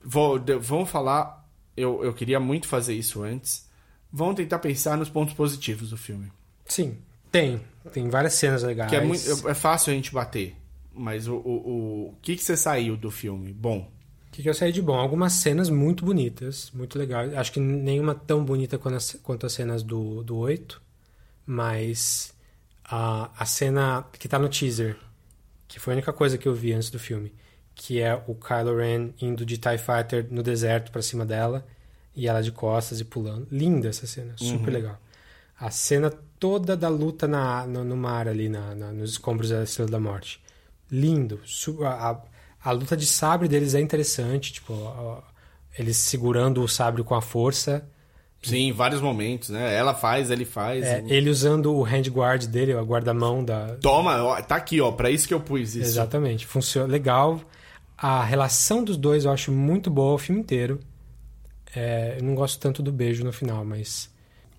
Vou, 0.03 0.39
vamos 0.59 0.89
falar... 0.89 1.40
Eu, 1.75 2.03
eu 2.03 2.13
queria 2.13 2.39
muito 2.39 2.67
fazer 2.67 2.93
isso 2.93 3.23
antes. 3.23 3.69
Vamos 4.11 4.35
tentar 4.35 4.59
pensar 4.59 4.97
nos 4.97 5.09
pontos 5.09 5.33
positivos 5.33 5.89
do 5.89 5.97
filme. 5.97 6.31
Sim, 6.65 6.97
tem. 7.31 7.61
Tem 7.93 8.09
várias 8.09 8.33
cenas 8.33 8.63
legais. 8.63 8.89
Que 8.89 8.97
é, 8.97 9.01
muito, 9.03 9.49
é 9.49 9.53
fácil 9.53 9.91
a 9.91 9.95
gente 9.95 10.13
bater. 10.13 10.55
Mas 10.93 11.27
o, 11.27 11.35
o, 11.35 11.37
o, 11.37 12.07
o 12.09 12.15
que, 12.21 12.35
que 12.35 12.43
você 12.43 12.57
saiu 12.57 12.97
do 12.97 13.09
filme? 13.09 13.53
Bom, 13.53 13.89
O 14.27 14.31
que, 14.31 14.43
que 14.43 14.49
eu 14.49 14.53
saí 14.53 14.71
de 14.71 14.81
bom? 14.81 14.95
Algumas 14.95 15.33
cenas 15.33 15.69
muito 15.69 16.05
bonitas, 16.05 16.71
muito 16.73 16.97
legais. 16.99 17.33
Acho 17.33 17.51
que 17.51 17.59
nenhuma 17.59 18.13
tão 18.15 18.43
bonita 18.45 18.77
quanto 18.77 18.95
as, 18.95 19.17
quanto 19.23 19.45
as 19.45 19.53
cenas 19.53 19.83
do, 19.83 20.23
do 20.23 20.37
8, 20.37 20.81
mas 21.45 22.33
a, 22.83 23.29
a 23.37 23.45
cena 23.45 24.05
que 24.13 24.27
tá 24.27 24.37
no 24.37 24.49
teaser, 24.49 24.97
que 25.67 25.79
foi 25.79 25.93
a 25.93 25.95
única 25.95 26.13
coisa 26.13 26.37
que 26.37 26.47
eu 26.47 26.53
vi 26.53 26.73
antes 26.73 26.89
do 26.89 26.99
filme, 26.99 27.33
que 27.83 27.99
é 27.99 28.13
o 28.27 28.35
Kylo 28.35 28.77
Ren 28.77 29.09
indo 29.19 29.43
de 29.43 29.57
TIE 29.57 29.79
Fighter 29.79 30.27
no 30.29 30.43
deserto 30.43 30.91
pra 30.91 31.01
cima 31.01 31.25
dela, 31.25 31.65
e 32.15 32.27
ela 32.27 32.43
de 32.43 32.51
costas 32.51 32.99
e 32.99 33.03
pulando. 33.03 33.47
Linda 33.51 33.89
essa 33.89 34.05
cena, 34.05 34.33
super 34.37 34.71
legal. 34.71 34.99
A 35.59 35.71
cena 35.71 36.13
toda 36.39 36.77
da 36.77 36.89
luta 36.89 37.27
na, 37.27 37.65
no, 37.65 37.83
no 37.83 37.95
mar 37.97 38.27
ali, 38.27 38.47
na, 38.49 38.75
na- 38.75 38.91
nos 38.91 39.11
escombros 39.11 39.49
da 39.49 39.63
Estrela 39.63 39.89
da 39.89 39.99
Morte. 39.99 40.39
Lindo. 40.91 41.39
A, 41.83 42.11
a, 42.11 42.21
a 42.65 42.71
luta 42.71 42.95
de 42.95 43.05
sabre 43.07 43.47
deles 43.47 43.73
é 43.73 43.79
interessante, 43.81 44.53
tipo, 44.53 44.73
ó, 44.73 45.21
eles 45.79 45.97
segurando 45.97 46.61
o 46.61 46.67
sabre 46.67 47.03
com 47.03 47.15
a 47.15 47.21
força. 47.21 47.83
sim, 48.43 48.67
em 48.67 48.71
vários 48.73 49.01
momentos, 49.01 49.49
né? 49.49 49.73
Ela 49.75 49.95
faz, 49.95 50.29
ele 50.29 50.45
faz. 50.45 50.83
É, 50.85 51.03
ele 51.07 51.29
usando 51.31 51.73
o 51.73 51.81
handguard 51.83 52.45
dele, 52.47 52.75
o 52.75 52.83
guarda-mão 52.85 53.43
da. 53.43 53.75
Toma, 53.81 54.21
ó, 54.23 54.39
tá 54.41 54.55
aqui, 54.57 54.79
ó, 54.81 54.91
pra 54.91 55.09
isso 55.09 55.27
que 55.27 55.33
eu 55.33 55.39
pus 55.39 55.75
isso. 55.75 55.79
Exatamente. 55.87 56.45
Funciona 56.45 56.87
legal. 56.91 57.41
A 58.01 58.23
relação 58.23 58.83
dos 58.83 58.97
dois 58.97 59.25
eu 59.25 59.31
acho 59.31 59.51
muito 59.51 59.89
boa 59.91 60.15
o 60.15 60.17
filme 60.17 60.41
inteiro. 60.41 60.79
É, 61.75 62.15
eu 62.19 62.23
não 62.23 62.35
gosto 62.35 62.59
tanto 62.59 62.81
do 62.81 62.91
beijo 62.91 63.23
no 63.23 63.31
final, 63.31 63.63
mas 63.63 64.09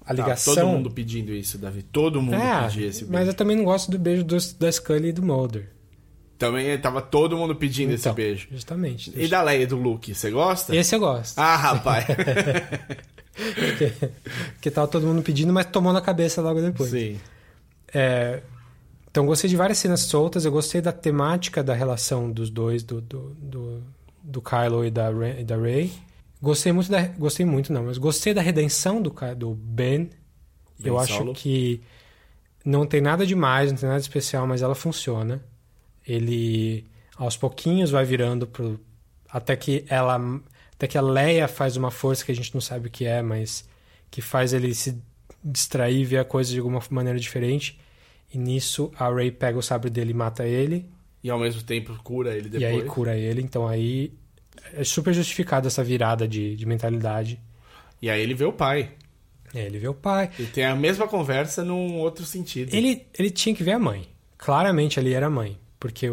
a 0.02 0.07
Tá, 0.07 0.12
ligação. 0.14 0.55
todo 0.55 0.66
mundo 0.68 0.90
pedindo 0.90 1.33
isso, 1.33 1.59
Davi. 1.59 1.83
Todo 1.83 2.22
mundo 2.22 2.35
É, 2.37 2.62
pedia 2.68 2.87
esse 2.87 3.02
mas 3.05 3.11
beijo. 3.12 3.31
eu 3.31 3.35
também 3.35 3.57
não 3.57 3.64
gosto 3.64 3.90
do 3.90 3.98
beijo 3.98 4.24
dos, 4.24 4.52
da 4.52 4.70
Scully 4.70 5.09
e 5.09 5.12
do 5.12 5.22
Mulder. 5.22 5.68
Também 6.38 6.76
tava 6.78 7.02
todo 7.02 7.37
mundo 7.37 7.55
pedindo 7.55 7.92
Então, 7.92 8.12
esse 8.12 8.16
beijo. 8.16 8.48
Justamente. 8.50 9.12
E 9.16 9.28
da 9.28 9.42
Leia 9.42 9.62
e 9.62 9.66
do 9.66 9.76
Luke, 9.76 10.14
você 10.14 10.31
gosta? 10.31 10.74
Esse 10.74 10.94
eu 10.94 11.00
gosto. 11.00 11.38
Ah, 11.38 11.57
rapaz. 11.57 12.05
que 14.61 14.70
tava 14.70 14.88
todo 14.88 15.07
mundo 15.07 15.22
pedindo, 15.22 15.52
mas 15.52 15.66
tomou 15.66 15.92
na 15.92 16.00
cabeça 16.00 16.42
logo 16.42 16.61
depois. 16.61 16.90
Sim. 16.90 17.18
É, 17.94 18.42
então, 19.12 19.27
gostei 19.27 19.51
de 19.51 19.57
várias 19.57 19.77
cenas 19.77 20.01
soltas. 20.01 20.46
Eu 20.46 20.51
gostei 20.51 20.81
da 20.81 20.90
temática 20.90 21.62
da 21.62 21.75
relação 21.75 22.33
dos 22.33 22.48
dois, 22.48 22.83
do, 22.83 22.98
do, 23.03 23.35
do, 23.35 23.83
do 24.22 24.40
Kylo 24.40 24.87
e 24.87 24.90
da, 24.90 25.11
e 25.38 25.44
da 25.44 25.55
Rey. 25.55 25.92
Gostei 26.40 26.72
muito 26.72 26.90
da. 26.90 27.03
Gostei 27.09 27.44
muito, 27.44 27.75
não, 27.75 27.85
mas 27.85 27.98
gostei 27.98 28.33
da 28.33 28.40
redenção 28.40 29.03
do, 29.03 29.14
do 29.37 29.55
Ben. 29.55 30.09
Ben 30.09 30.12
Eu 30.83 30.98
acho 30.98 31.12
Solo. 31.12 31.35
que 31.35 31.83
não 32.64 32.87
tem 32.87 33.03
nada 33.03 33.27
demais, 33.27 33.70
não 33.70 33.79
tem 33.79 33.87
nada 33.87 34.01
especial, 34.01 34.46
mas 34.46 34.62
ela 34.62 34.75
funciona. 34.75 35.44
Ele 36.09 36.87
aos 37.14 37.37
pouquinhos 37.37 37.90
vai 37.90 38.07
virando 38.07 38.46
pro. 38.46 38.81
Até 39.29 39.55
que 39.57 39.85
ela. 39.90 40.18
Até 40.72 40.88
que 40.88 40.96
a 40.96 41.03
Leia 41.03 41.46
faz 41.46 41.77
uma 41.77 41.90
força 41.90 42.25
que 42.25 42.33
a 42.33 42.35
gente 42.35 42.55
não 42.55 42.62
sabe 42.62 42.88
o 42.88 42.90
que 42.90 43.05
é, 43.05 43.20
mas 43.20 43.68
que 44.11 44.22
faz 44.22 44.55
ele 44.55 44.75
se 44.75 44.98
distrair 45.44 46.01
e 46.01 46.05
ver 46.05 46.18
a 46.18 46.25
coisa 46.25 46.51
de 46.51 46.59
alguma 46.59 46.81
maneira 46.88 47.20
diferente. 47.20 47.79
E 48.33 48.38
nisso 48.38 48.90
a 48.99 49.12
Rey 49.12 49.31
pega 49.31 49.59
o 49.59 49.62
sabre 49.62 49.90
dele 49.90 50.11
e 50.11 50.14
mata 50.14 50.47
ele. 50.47 50.87
E 51.23 51.31
ao 51.31 51.38
mesmo 51.38 51.62
tempo 51.62 51.97
cura 52.03 52.35
ele 52.35 52.49
depois. 52.49 52.62
E 52.62 52.81
aí 52.81 52.83
cura 52.83 53.16
ele. 53.16 53.42
Então 53.42 53.68
aí 53.68 54.12
é 54.75 54.85
super 54.85 55.12
justificada 55.12 55.68
essa 55.68 55.85
virada 55.85 56.27
de, 56.27 56.57
de 56.57 56.66
mentalidade. 56.66 57.38
E 58.01 58.11
aí 58.11 58.21
ele 58.21 58.35
vê 58.35 58.45
o 58.45 58.53
pai. 58.53 58.90
Aí 59.55 59.62
ele 59.62 59.79
vê 59.79 59.88
o 59.88 59.95
pai. 59.95 60.31
E 60.38 60.45
tem 60.45 60.64
a 60.64 60.75
mesma 60.75 61.07
conversa 61.07 61.62
num 61.62 61.99
outro 61.99 62.25
sentido. 62.25 62.75
Ele, 62.75 63.07
ele 63.16 63.31
tinha 63.31 63.55
que 63.55 63.62
ver 63.62 63.73
a 63.73 63.79
mãe. 63.79 64.09
Claramente 64.38 64.99
ali 64.99 65.12
era 65.12 65.27
a 65.27 65.31
mãe. 65.31 65.59
Porque 65.79 66.12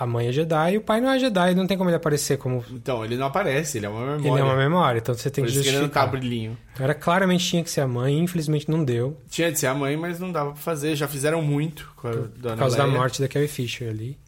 a 0.00 0.06
mãe 0.06 0.28
é 0.28 0.32
Jedi 0.32 0.72
e 0.72 0.78
o 0.78 0.80
pai 0.80 1.00
não 1.00 1.10
é 1.10 1.18
Jedi. 1.18 1.54
Não 1.54 1.66
tem 1.66 1.76
como 1.76 1.90
ele 1.90 1.96
aparecer 1.96 2.38
como. 2.38 2.64
Então, 2.70 3.04
ele 3.04 3.16
não 3.16 3.26
aparece, 3.26 3.78
ele 3.78 3.86
é 3.86 3.88
uma 3.88 4.00
memória. 4.16 4.28
Ele 4.28 4.40
é 4.40 4.44
uma 4.44 4.56
memória. 4.56 4.98
Então 4.98 5.14
você 5.14 5.30
tem 5.30 5.44
Por 5.44 5.50
que 5.50 5.54
isso 5.58 5.62
que 5.62 5.68
ele 5.68 5.78
não 5.78 5.88
tá 5.88 6.00
justificar. 6.00 6.10
brilhinho. 6.20 6.58
Então 6.72 6.84
era 6.84 6.94
claramente 6.94 7.46
tinha 7.46 7.62
que 7.62 7.70
ser 7.70 7.82
a 7.82 7.86
mãe. 7.86 8.18
Infelizmente 8.18 8.70
não 8.70 8.82
deu. 8.84 9.16
Tinha 9.30 9.52
de 9.52 9.58
ser 9.58 9.66
a 9.66 9.74
mãe, 9.74 9.96
mas 9.96 10.18
não 10.18 10.32
dava 10.32 10.52
pra 10.52 10.60
fazer. 10.60 10.96
Já 10.96 11.06
fizeram 11.06 11.42
muito 11.42 11.92
com 11.96 12.08
a 12.08 12.12
Por 12.12 12.28
dona 12.28 12.56
causa 12.56 12.76
da 12.76 12.84
Leia. 12.84 12.96
morte 12.98 13.20
da 13.20 13.28
Carrie 13.28 13.46
Fisher 13.48 13.88
ali. 13.90 14.18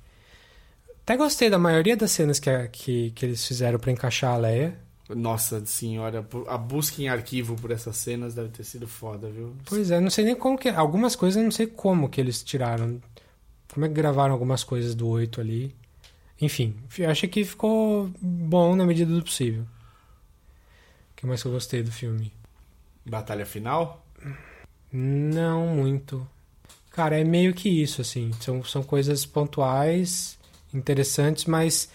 Até 1.02 1.16
gostei 1.16 1.50
da 1.50 1.58
maioria 1.58 1.96
das 1.96 2.12
cenas 2.12 2.38
que, 2.38 2.48
a- 2.48 2.68
que, 2.68 3.10
que 3.10 3.26
eles 3.26 3.44
fizeram 3.46 3.78
pra 3.78 3.90
encaixar 3.90 4.34
a 4.34 4.36
Leia. 4.36 4.74
Nossa 5.14 5.64
senhora, 5.66 6.24
a 6.48 6.56
busca 6.56 7.02
em 7.02 7.08
arquivo 7.08 7.54
por 7.56 7.70
essas 7.70 7.96
cenas 7.96 8.34
deve 8.34 8.48
ter 8.48 8.64
sido 8.64 8.86
foda, 8.86 9.28
viu? 9.28 9.54
Pois 9.66 9.90
é, 9.90 10.00
não 10.00 10.08
sei 10.08 10.24
nem 10.24 10.34
como 10.34 10.56
que. 10.56 10.68
Algumas 10.68 11.14
coisas 11.16 11.36
eu 11.36 11.42
não 11.44 11.50
sei 11.50 11.66
como 11.66 12.08
que 12.08 12.20
eles 12.20 12.42
tiraram. 12.42 13.00
Como 13.72 13.86
é 13.86 13.88
que 13.88 13.94
gravaram 13.94 14.32
algumas 14.34 14.62
coisas 14.62 14.94
do 14.94 15.08
8 15.08 15.40
ali. 15.40 15.74
Enfim, 16.40 16.76
eu 16.98 17.08
achei 17.08 17.28
que 17.28 17.44
ficou 17.44 18.10
bom 18.20 18.76
na 18.76 18.84
medida 18.84 19.14
do 19.14 19.22
possível. 19.22 19.62
O 19.62 21.16
que 21.16 21.26
mais 21.26 21.40
que 21.40 21.48
eu 21.48 21.52
gostei 21.52 21.82
do 21.82 21.90
filme? 21.90 22.32
Batalha 23.06 23.46
final? 23.46 24.04
Não 24.92 25.68
muito. 25.68 26.28
Cara, 26.90 27.18
é 27.18 27.24
meio 27.24 27.54
que 27.54 27.68
isso, 27.68 28.02
assim. 28.02 28.30
São, 28.40 28.62
são 28.62 28.82
coisas 28.82 29.24
pontuais, 29.24 30.38
interessantes, 30.74 31.46
mas 31.46 31.88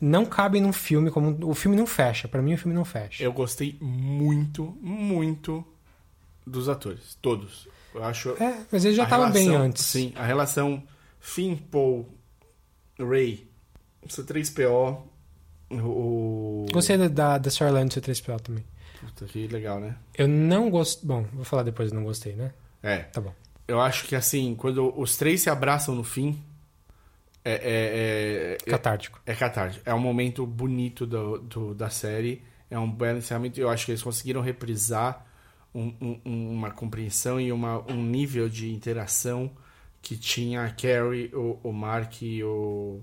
não 0.00 0.26
cabem 0.26 0.60
num 0.60 0.72
filme 0.72 1.10
como. 1.10 1.38
O 1.48 1.54
filme 1.54 1.76
não 1.76 1.86
fecha. 1.86 2.26
Pra 2.26 2.42
mim, 2.42 2.54
o 2.54 2.58
filme 2.58 2.74
não 2.74 2.84
fecha. 2.84 3.22
Eu 3.22 3.32
gostei 3.32 3.76
muito, 3.80 4.76
muito 4.80 5.64
dos 6.44 6.68
atores. 6.68 7.16
Todos. 7.22 7.68
Eu 7.94 8.02
acho. 8.02 8.30
É, 8.42 8.66
mas 8.72 8.84
ele 8.84 8.96
já 8.96 9.04
a 9.04 9.06
tava 9.06 9.28
bem 9.28 9.54
antes. 9.54 9.84
Sim, 9.84 10.12
a 10.16 10.24
relação 10.24 10.82
Finn, 11.24 11.56
Paul, 11.70 12.08
Ray, 12.98 13.48
C3PO, 14.08 14.98
o. 15.70 16.66
Gostei 16.72 16.98
da, 16.98 17.08
da, 17.08 17.38
da 17.38 17.48
Starland 17.48 17.88
do 17.94 18.00
C3PO 18.00 18.40
também. 18.40 18.64
Puta, 19.00 19.24
que 19.26 19.46
legal, 19.46 19.80
né? 19.80 19.96
Eu 20.18 20.26
não 20.28 20.68
gostei. 20.68 21.06
Bom, 21.06 21.22
vou 21.32 21.44
falar 21.44 21.62
depois, 21.62 21.90
eu 21.90 21.94
não 21.96 22.04
gostei, 22.04 22.34
né? 22.34 22.52
É. 22.82 22.98
Tá 22.98 23.20
bom. 23.20 23.32
Eu 23.68 23.80
acho 23.80 24.06
que 24.06 24.14
assim, 24.16 24.54
quando 24.56 24.92
os 25.00 25.16
três 25.16 25.40
se 25.42 25.48
abraçam 25.48 25.94
no 25.94 26.04
fim. 26.04 26.38
É, 27.44 27.52
é, 27.54 28.56
é, 28.66 28.70
Catártico. 28.70 29.20
é 29.26 29.34
catártico. 29.34 29.82
É 29.88 29.92
um 29.94 29.98
momento 30.00 30.46
bonito 30.46 31.04
do, 31.06 31.38
do- 31.38 31.74
da 31.74 31.88
série. 31.90 32.42
É 32.70 32.78
um 32.78 32.90
belo 32.90 33.18
encerramento. 33.18 33.60
Eu 33.60 33.68
acho 33.68 33.84
que 33.86 33.92
eles 33.92 34.02
conseguiram 34.02 34.40
reprisar 34.40 35.24
um- 35.74 35.92
um- 36.00 36.20
uma 36.52 36.70
compreensão 36.70 37.40
e 37.40 37.50
uma, 37.50 37.80
um 37.90 38.00
nível 38.02 38.48
de 38.48 38.72
interação 38.72 39.50
que 40.02 40.16
tinha 40.16 40.64
a 40.64 40.70
Carrie, 40.70 41.30
o, 41.32 41.58
o 41.62 41.72
Mark 41.72 42.20
e 42.22 42.42
o. 42.44 43.00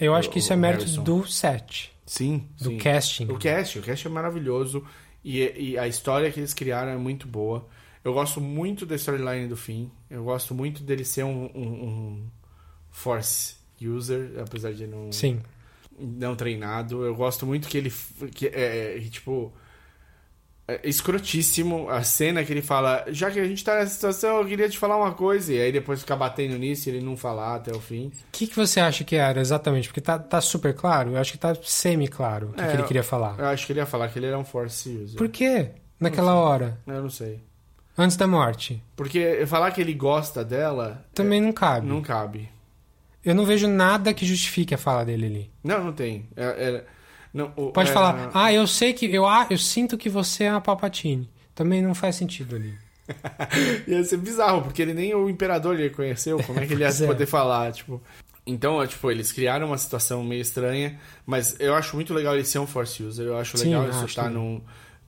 Eu 0.00 0.14
acho 0.14 0.28
O- 0.28 0.32
que 0.32 0.38
isso 0.38 0.52
é 0.52 0.56
mérito 0.56 0.84
Harrison. 0.84 1.02
do 1.04 1.26
set. 1.26 1.92
Sim, 2.06 2.48
do 2.58 2.70
sim. 2.70 2.78
casting. 2.78 3.24
O 3.30 3.38
cast, 3.38 3.78
o 3.78 3.82
cast 3.82 4.06
é 4.06 4.10
maravilhoso 4.10 4.84
e, 5.24 5.38
e 5.56 5.78
a 5.78 5.86
história 5.86 6.30
que 6.32 6.40
eles 6.40 6.52
criaram 6.52 6.90
é 6.90 6.96
muito 6.96 7.28
boa. 7.28 7.66
Eu 8.04 8.12
gosto 8.12 8.40
muito 8.40 8.84
da 8.84 8.96
storyline 8.96 9.46
do 9.46 9.56
fim. 9.56 9.88
Eu 10.10 10.24
gosto 10.24 10.52
muito 10.54 10.82
dele 10.82 11.04
ser 11.04 11.22
um, 11.24 11.44
um, 11.54 11.68
um 11.84 12.26
force 12.90 13.54
user, 13.80 14.32
apesar 14.40 14.72
de 14.72 14.86
não 14.86 15.12
Sim. 15.12 15.40
não 15.98 16.34
treinado. 16.34 17.04
Eu 17.04 17.14
gosto 17.14 17.46
muito 17.46 17.68
que 17.68 17.78
ele 17.78 17.92
que 18.34 18.46
é, 18.48 18.96
é, 18.96 19.00
tipo 19.08 19.52
escrotíssimo 20.84 21.88
a 21.90 22.02
cena 22.02 22.44
que 22.44 22.52
ele 22.52 22.62
fala, 22.62 23.04
já 23.08 23.30
que 23.30 23.38
a 23.40 23.44
gente 23.46 23.62
tá 23.64 23.74
nessa 23.74 23.94
situação, 23.94 24.38
eu 24.38 24.46
queria 24.46 24.68
te 24.68 24.78
falar 24.78 24.96
uma 24.96 25.12
coisa, 25.12 25.52
e 25.52 25.60
aí 25.60 25.72
depois 25.72 26.00
ficar 26.00 26.16
batendo 26.16 26.56
nisso 26.56 26.88
e 26.88 26.92
ele 26.92 27.04
não 27.04 27.16
falar 27.16 27.56
até 27.56 27.72
o 27.72 27.80
fim. 27.80 28.06
O 28.06 28.12
que, 28.30 28.46
que 28.46 28.56
você 28.56 28.80
acha 28.80 29.04
que 29.04 29.16
era 29.16 29.40
exatamente? 29.40 29.88
Porque 29.88 30.00
tá, 30.00 30.18
tá 30.18 30.40
super 30.40 30.74
claro, 30.74 31.10
eu 31.12 31.18
acho 31.18 31.32
que 31.32 31.38
tá 31.38 31.54
semi-claro 31.62 32.48
o 32.48 32.52
que, 32.52 32.60
É, 32.62 32.66
que 32.68 32.76
ele 32.76 32.82
queria 32.84 33.02
falar. 33.02 33.38
Eu 33.38 33.46
acho 33.46 33.66
que 33.66 33.72
ele 33.72 33.80
ia 33.80 33.86
falar 33.86 34.08
que 34.08 34.18
ele 34.18 34.26
era 34.26 34.38
um 34.38 34.44
force 34.44 34.88
user. 34.88 35.16
Por 35.18 35.28
quê? 35.28 35.70
Naquela 36.00 36.34
hora, 36.34 36.78
Eu 36.86 37.02
não 37.02 37.10
sei. 37.10 37.40
antes 37.96 38.16
da 38.16 38.26
morte. 38.26 38.82
Porque 38.96 39.44
falar 39.46 39.70
que 39.70 39.80
ele 39.80 39.94
gosta 39.94 40.44
dela 40.44 41.04
Também 41.14 41.40
não 41.40 41.52
cabe. 41.52 41.86
não 41.86 42.00
cabe. 42.02 42.48
Eu 43.24 43.36
não 43.36 43.44
vejo 43.44 43.68
nada 43.68 44.12
que 44.12 44.26
justifique 44.26 44.74
a 44.74 44.78
fala 44.78 45.04
dele 45.04 45.26
ali. 45.26 45.50
Não, 45.62 45.84
não 45.84 45.92
tem. 45.92 46.26
É- 46.36 46.44
é- 46.44 46.84
não, 47.32 47.52
o- 47.56 47.72
Pode 47.72 47.90
é- 47.90 47.92
falar, 47.92 48.30
ah, 48.34 48.52
eu 48.52 48.66
sei 48.66 48.92
que. 48.92 49.06
Eu, 49.06 49.26
ah, 49.26 49.46
eu 49.50 49.58
sinto 49.58 49.96
que 49.98 50.08
você 50.08 50.44
é 50.44 50.50
uma 50.50 50.60
Palpatine. 50.60 51.28
Também 51.54 51.82
não 51.82 51.94
faz 51.94 52.16
sentido 52.16 52.56
ali. 52.56 52.74
Ia 53.86 54.04
ser 54.04 54.16
bizarro, 54.18 54.62
porque 54.62 54.80
ele 54.80 54.94
nem 54.94 55.14
o 55.14 55.28
imperador 55.28 55.78
ele 55.78 55.90
conheceu. 55.90 56.42
Como 56.42 56.60
é 56.60 56.66
que 56.66 56.72
ele 56.72 56.82
ia 56.82 56.88
é. 57.04 57.06
poder 57.06 57.26
falar? 57.26 57.72
Tipo. 57.72 58.02
Então, 58.46 58.82
é, 58.82 58.86
tipo, 58.88 59.08
eles 59.10 59.30
criaram 59.30 59.68
uma 59.68 59.78
situação 59.78 60.24
meio 60.24 60.40
estranha, 60.42 60.98
mas 61.24 61.54
eu 61.60 61.74
acho 61.76 61.94
muito 61.94 62.12
legal 62.12 62.34
ele 62.34 62.44
ser 62.44 62.58
um 62.58 62.66
Force 62.66 63.00
User. 63.02 63.26
Eu 63.26 63.36
acho 63.38 63.56
Sim, 63.56 63.66
legal 63.66 63.88
isso 63.88 64.04
acho 64.04 64.14
tá 64.16 64.28
num. 64.28 64.60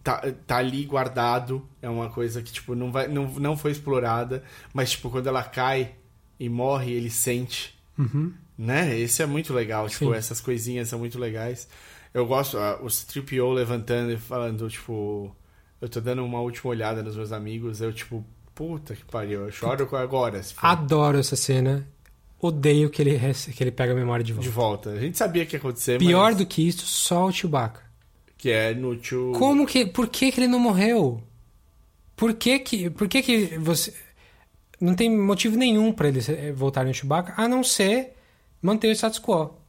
Tá, 0.04 0.22
tá 0.46 0.58
ali 0.58 0.84
guardado. 0.84 1.66
É 1.82 1.88
uma 1.88 2.08
coisa 2.10 2.42
que, 2.42 2.52
tipo, 2.52 2.74
não, 2.74 2.92
vai, 2.92 3.08
não, 3.08 3.26
não 3.26 3.56
foi 3.56 3.72
explorada. 3.72 4.44
Mas, 4.72 4.92
tipo, 4.92 5.10
quando 5.10 5.26
ela 5.28 5.42
cai 5.42 5.92
e 6.38 6.48
morre, 6.48 6.92
ele 6.92 7.10
sente. 7.10 7.74
Uhum. 7.98 8.32
Né? 8.56 8.96
Isso 8.98 9.20
é 9.22 9.26
muito 9.26 9.52
legal. 9.52 9.88
Tipo, 9.88 10.12
Sim. 10.12 10.14
essas 10.14 10.40
coisinhas 10.40 10.88
são 10.88 10.98
muito 10.98 11.18
legais. 11.18 11.66
Eu 12.14 12.24
gosto, 12.24 12.56
ah, 12.58 12.78
o 12.80 12.86
Stripio 12.86 13.50
levantando 13.50 14.12
e 14.12 14.16
falando, 14.16 14.68
tipo, 14.70 15.34
eu 15.80 15.88
tô 15.88 16.00
dando 16.00 16.24
uma 16.24 16.40
última 16.40 16.70
olhada 16.70 17.02
nos 17.02 17.16
meus 17.16 17.32
amigos. 17.32 17.80
Eu, 17.80 17.92
tipo, 17.92 18.24
puta 18.54 18.94
que 18.94 19.04
pariu, 19.04 19.46
eu 19.46 19.50
choro 19.50 19.96
agora. 19.96 20.40
Se 20.40 20.54
for 20.54 20.64
Adoro 20.64 21.18
essa 21.18 21.34
cena. 21.34 21.86
Odeio 22.40 22.88
que 22.88 23.02
ele, 23.02 23.18
que 23.18 23.62
ele 23.64 23.72
pega 23.72 23.92
a 23.92 23.96
memória 23.96 24.24
de 24.24 24.32
volta. 24.32 24.48
de 24.48 24.54
volta. 24.54 24.90
A 24.90 25.00
gente 25.00 25.18
sabia 25.18 25.44
que 25.44 25.56
ia 25.56 25.58
acontecer, 25.58 25.98
Pior 25.98 26.30
mas 26.30 26.36
do 26.36 26.46
que 26.46 26.68
isso, 26.68 26.86
só 26.86 27.26
o 27.26 27.32
Chewbacca. 27.32 27.82
que 28.36 28.50
é 28.50 28.72
no 28.74 28.94
tio. 28.96 29.32
Como 29.36 29.66
que. 29.66 29.84
Por 29.84 30.08
que, 30.08 30.30
que 30.30 30.40
ele 30.40 30.48
não 30.48 30.60
morreu? 30.60 31.20
Por 32.14 32.34
que 32.34 32.58
que. 32.60 32.90
Por 32.90 33.08
que 33.08 33.22
que 33.22 33.58
você. 33.58 33.92
Não 34.80 34.94
tem 34.94 35.10
motivo 35.10 35.56
nenhum 35.56 35.92
pra 35.92 36.08
ele 36.08 36.20
eh, 36.28 36.52
voltar 36.52 36.84
no 36.84 36.92
Chewbacca, 36.94 37.34
a 37.36 37.48
não 37.48 37.64
ser 37.64 38.12
manter 38.62 38.88
o 38.88 38.92
status 38.92 39.18
quo. 39.18 39.63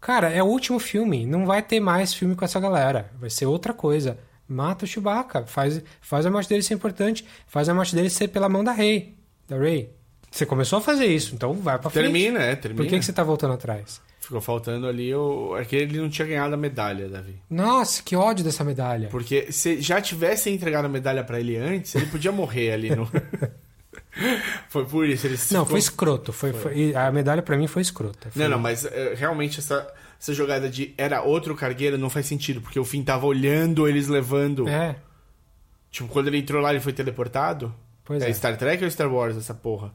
Cara, 0.00 0.30
é 0.30 0.42
o 0.42 0.46
último 0.46 0.78
filme. 0.78 1.26
Não 1.26 1.44
vai 1.44 1.62
ter 1.62 1.78
mais 1.78 2.14
filme 2.14 2.34
com 2.34 2.44
essa 2.44 2.58
galera. 2.58 3.10
Vai 3.20 3.28
ser 3.30 3.46
outra 3.46 3.74
coisa. 3.74 4.18
Mata 4.48 4.84
o 4.84 4.88
Chewbacca. 4.88 5.44
Faz, 5.46 5.82
faz 6.00 6.24
a 6.24 6.30
morte 6.30 6.48
dele 6.48 6.62
ser 6.62 6.74
importante. 6.74 7.24
Faz 7.46 7.68
a 7.68 7.74
morte 7.74 7.94
dele 7.94 8.10
ser 8.10 8.28
pela 8.28 8.48
mão 8.48 8.64
da 8.64 8.72
Rey. 8.72 9.14
Da 9.46 9.58
Rey. 9.58 9.90
Você 10.30 10.46
começou 10.46 10.78
a 10.78 10.82
fazer 10.82 11.06
isso, 11.06 11.34
então 11.34 11.54
vai 11.54 11.78
pra 11.78 11.90
frente. 11.90 12.04
Termina, 12.04 12.40
é, 12.40 12.54
termina. 12.54 12.82
Por 12.82 12.88
que, 12.88 12.98
que 12.98 13.04
você 13.04 13.12
tá 13.12 13.24
voltando 13.24 13.54
atrás? 13.54 14.00
Ficou 14.20 14.40
faltando 14.40 14.86
ali 14.86 15.12
o. 15.12 15.56
É 15.56 15.64
que 15.64 15.74
ele 15.74 15.98
não 15.98 16.08
tinha 16.08 16.28
ganhado 16.28 16.54
a 16.54 16.56
medalha, 16.56 17.08
Davi. 17.08 17.34
Nossa, 17.50 18.00
que 18.00 18.14
ódio 18.14 18.44
dessa 18.44 18.62
medalha. 18.62 19.08
Porque 19.08 19.50
se 19.50 19.80
já 19.80 20.00
tivesse 20.00 20.48
entregado 20.50 20.84
a 20.84 20.88
medalha 20.88 21.24
pra 21.24 21.40
ele 21.40 21.56
antes, 21.56 21.96
ele 21.96 22.06
podia 22.06 22.30
morrer 22.30 22.72
ali 22.72 22.94
no. 22.94 23.10
foi 24.68 24.84
por 24.86 25.06
isso. 25.08 25.26
Ele 25.26 25.34
Não, 25.34 25.40
ficou- 25.40 25.66
foi 25.66 25.78
escroto. 25.78 26.32
Foi, 26.32 26.52
foi- 26.52 26.76
e 26.76 26.94
a 26.96 27.10
medalha 27.10 27.42
pra 27.42 27.56
mim 27.56 27.66
foi 27.66 27.82
escrota. 27.82 28.30
Foi- 28.30 28.42
Não, 28.42 28.50
não, 28.50 28.58
mas 28.58 28.84
é, 28.84 29.14
realmente 29.14 29.58
essa, 29.60 29.86
essa 30.20 30.34
jogada 30.34 30.68
de 30.68 30.94
era 30.98 31.22
outro 31.22 31.54
cargueiro 31.54 31.96
não 31.98 32.10
faz 32.10 32.26
sentido, 32.26 32.60
porque 32.60 32.78
o 32.78 32.84
Finn 32.84 33.02
tava 33.04 33.26
olhando 33.26 33.86
eles 33.88 34.08
levando. 34.08 34.68
É, 34.68 34.96
Tipo, 35.90 36.08
quando 36.08 36.28
ele 36.28 36.38
entrou 36.38 36.62
lá, 36.62 36.70
ele 36.70 36.78
foi 36.80 36.92
teleportado? 36.92 37.74
pois 38.04 38.22
é, 38.22 38.30
é. 38.30 38.32
Star 38.32 38.56
Trek 38.56 38.82
ou 38.84 38.90
Star 38.90 39.12
Wars, 39.12 39.36
essa 39.36 39.52
porra? 39.54 39.92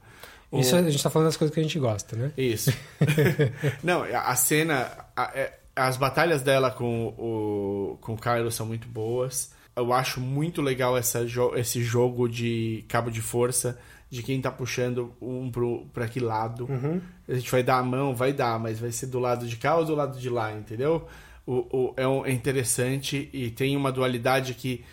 O- 0.52 0.60
Isso 0.60 0.76
a 0.76 0.82
gente 0.90 1.02
tá 1.02 1.10
falando 1.10 1.28
das 1.28 1.38
coisas 1.38 1.54
que 1.54 1.60
a 1.60 1.64
gente 1.64 1.80
gosta, 1.80 2.16
né? 2.18 2.32
Isso. 2.38 2.70
não, 3.84 4.04
a 4.04 4.36
cena. 4.36 4.92
a- 5.16 5.32
é- 5.34 5.54
as 5.76 5.98
batalhas 5.98 6.42
dela 6.42 6.72
com 6.72 7.08
o, 7.18 7.98
com 8.00 8.14
o 8.14 8.18
Kylo 8.18 8.50
são 8.52 8.66
muito 8.66 8.88
boas. 8.88 9.52
Eu 9.76 9.92
acho 9.92 10.22
muito 10.22 10.62
legal 10.62 10.98
essa 10.98 11.26
esse 11.58 11.84
jogo 11.84 12.30
de 12.30 12.86
cabo 12.88 13.12
de 13.12 13.22
força, 13.22 13.78
de 14.10 14.22
quem 14.24 14.40
tá 14.42 14.52
puxando 14.52 15.14
um 15.22 15.50
pro, 15.52 15.86
pra 15.94 16.08
que 16.08 16.20
lado. 16.20 16.66
Uhum. 16.70 17.02
A 17.28 17.34
gente 17.34 17.50
vai 17.52 17.64
dar 17.64 17.78
a 17.80 17.84
mão, 17.84 18.16
vai 18.16 18.32
dar, 18.32 18.60
mas 18.60 18.80
vai 18.80 18.92
ser 18.92 19.08
do 19.08 19.20
lado 19.20 19.48
de 19.48 19.58
cá 19.58 19.76
ou 19.76 19.86
do 19.86 19.96
lado 19.96 20.20
de 20.20 20.30
lá, 20.30 20.54
entendeu? 20.54 21.08
O, 21.46 21.54
o- 21.72 21.94
é, 21.98 22.08
um- 22.08 22.26
é 22.26 22.32
interessante 22.32 23.30
e 23.34 23.50
tem 23.52 23.76
uma 23.76 23.92
dualidade 23.92 24.54
que 24.54 24.84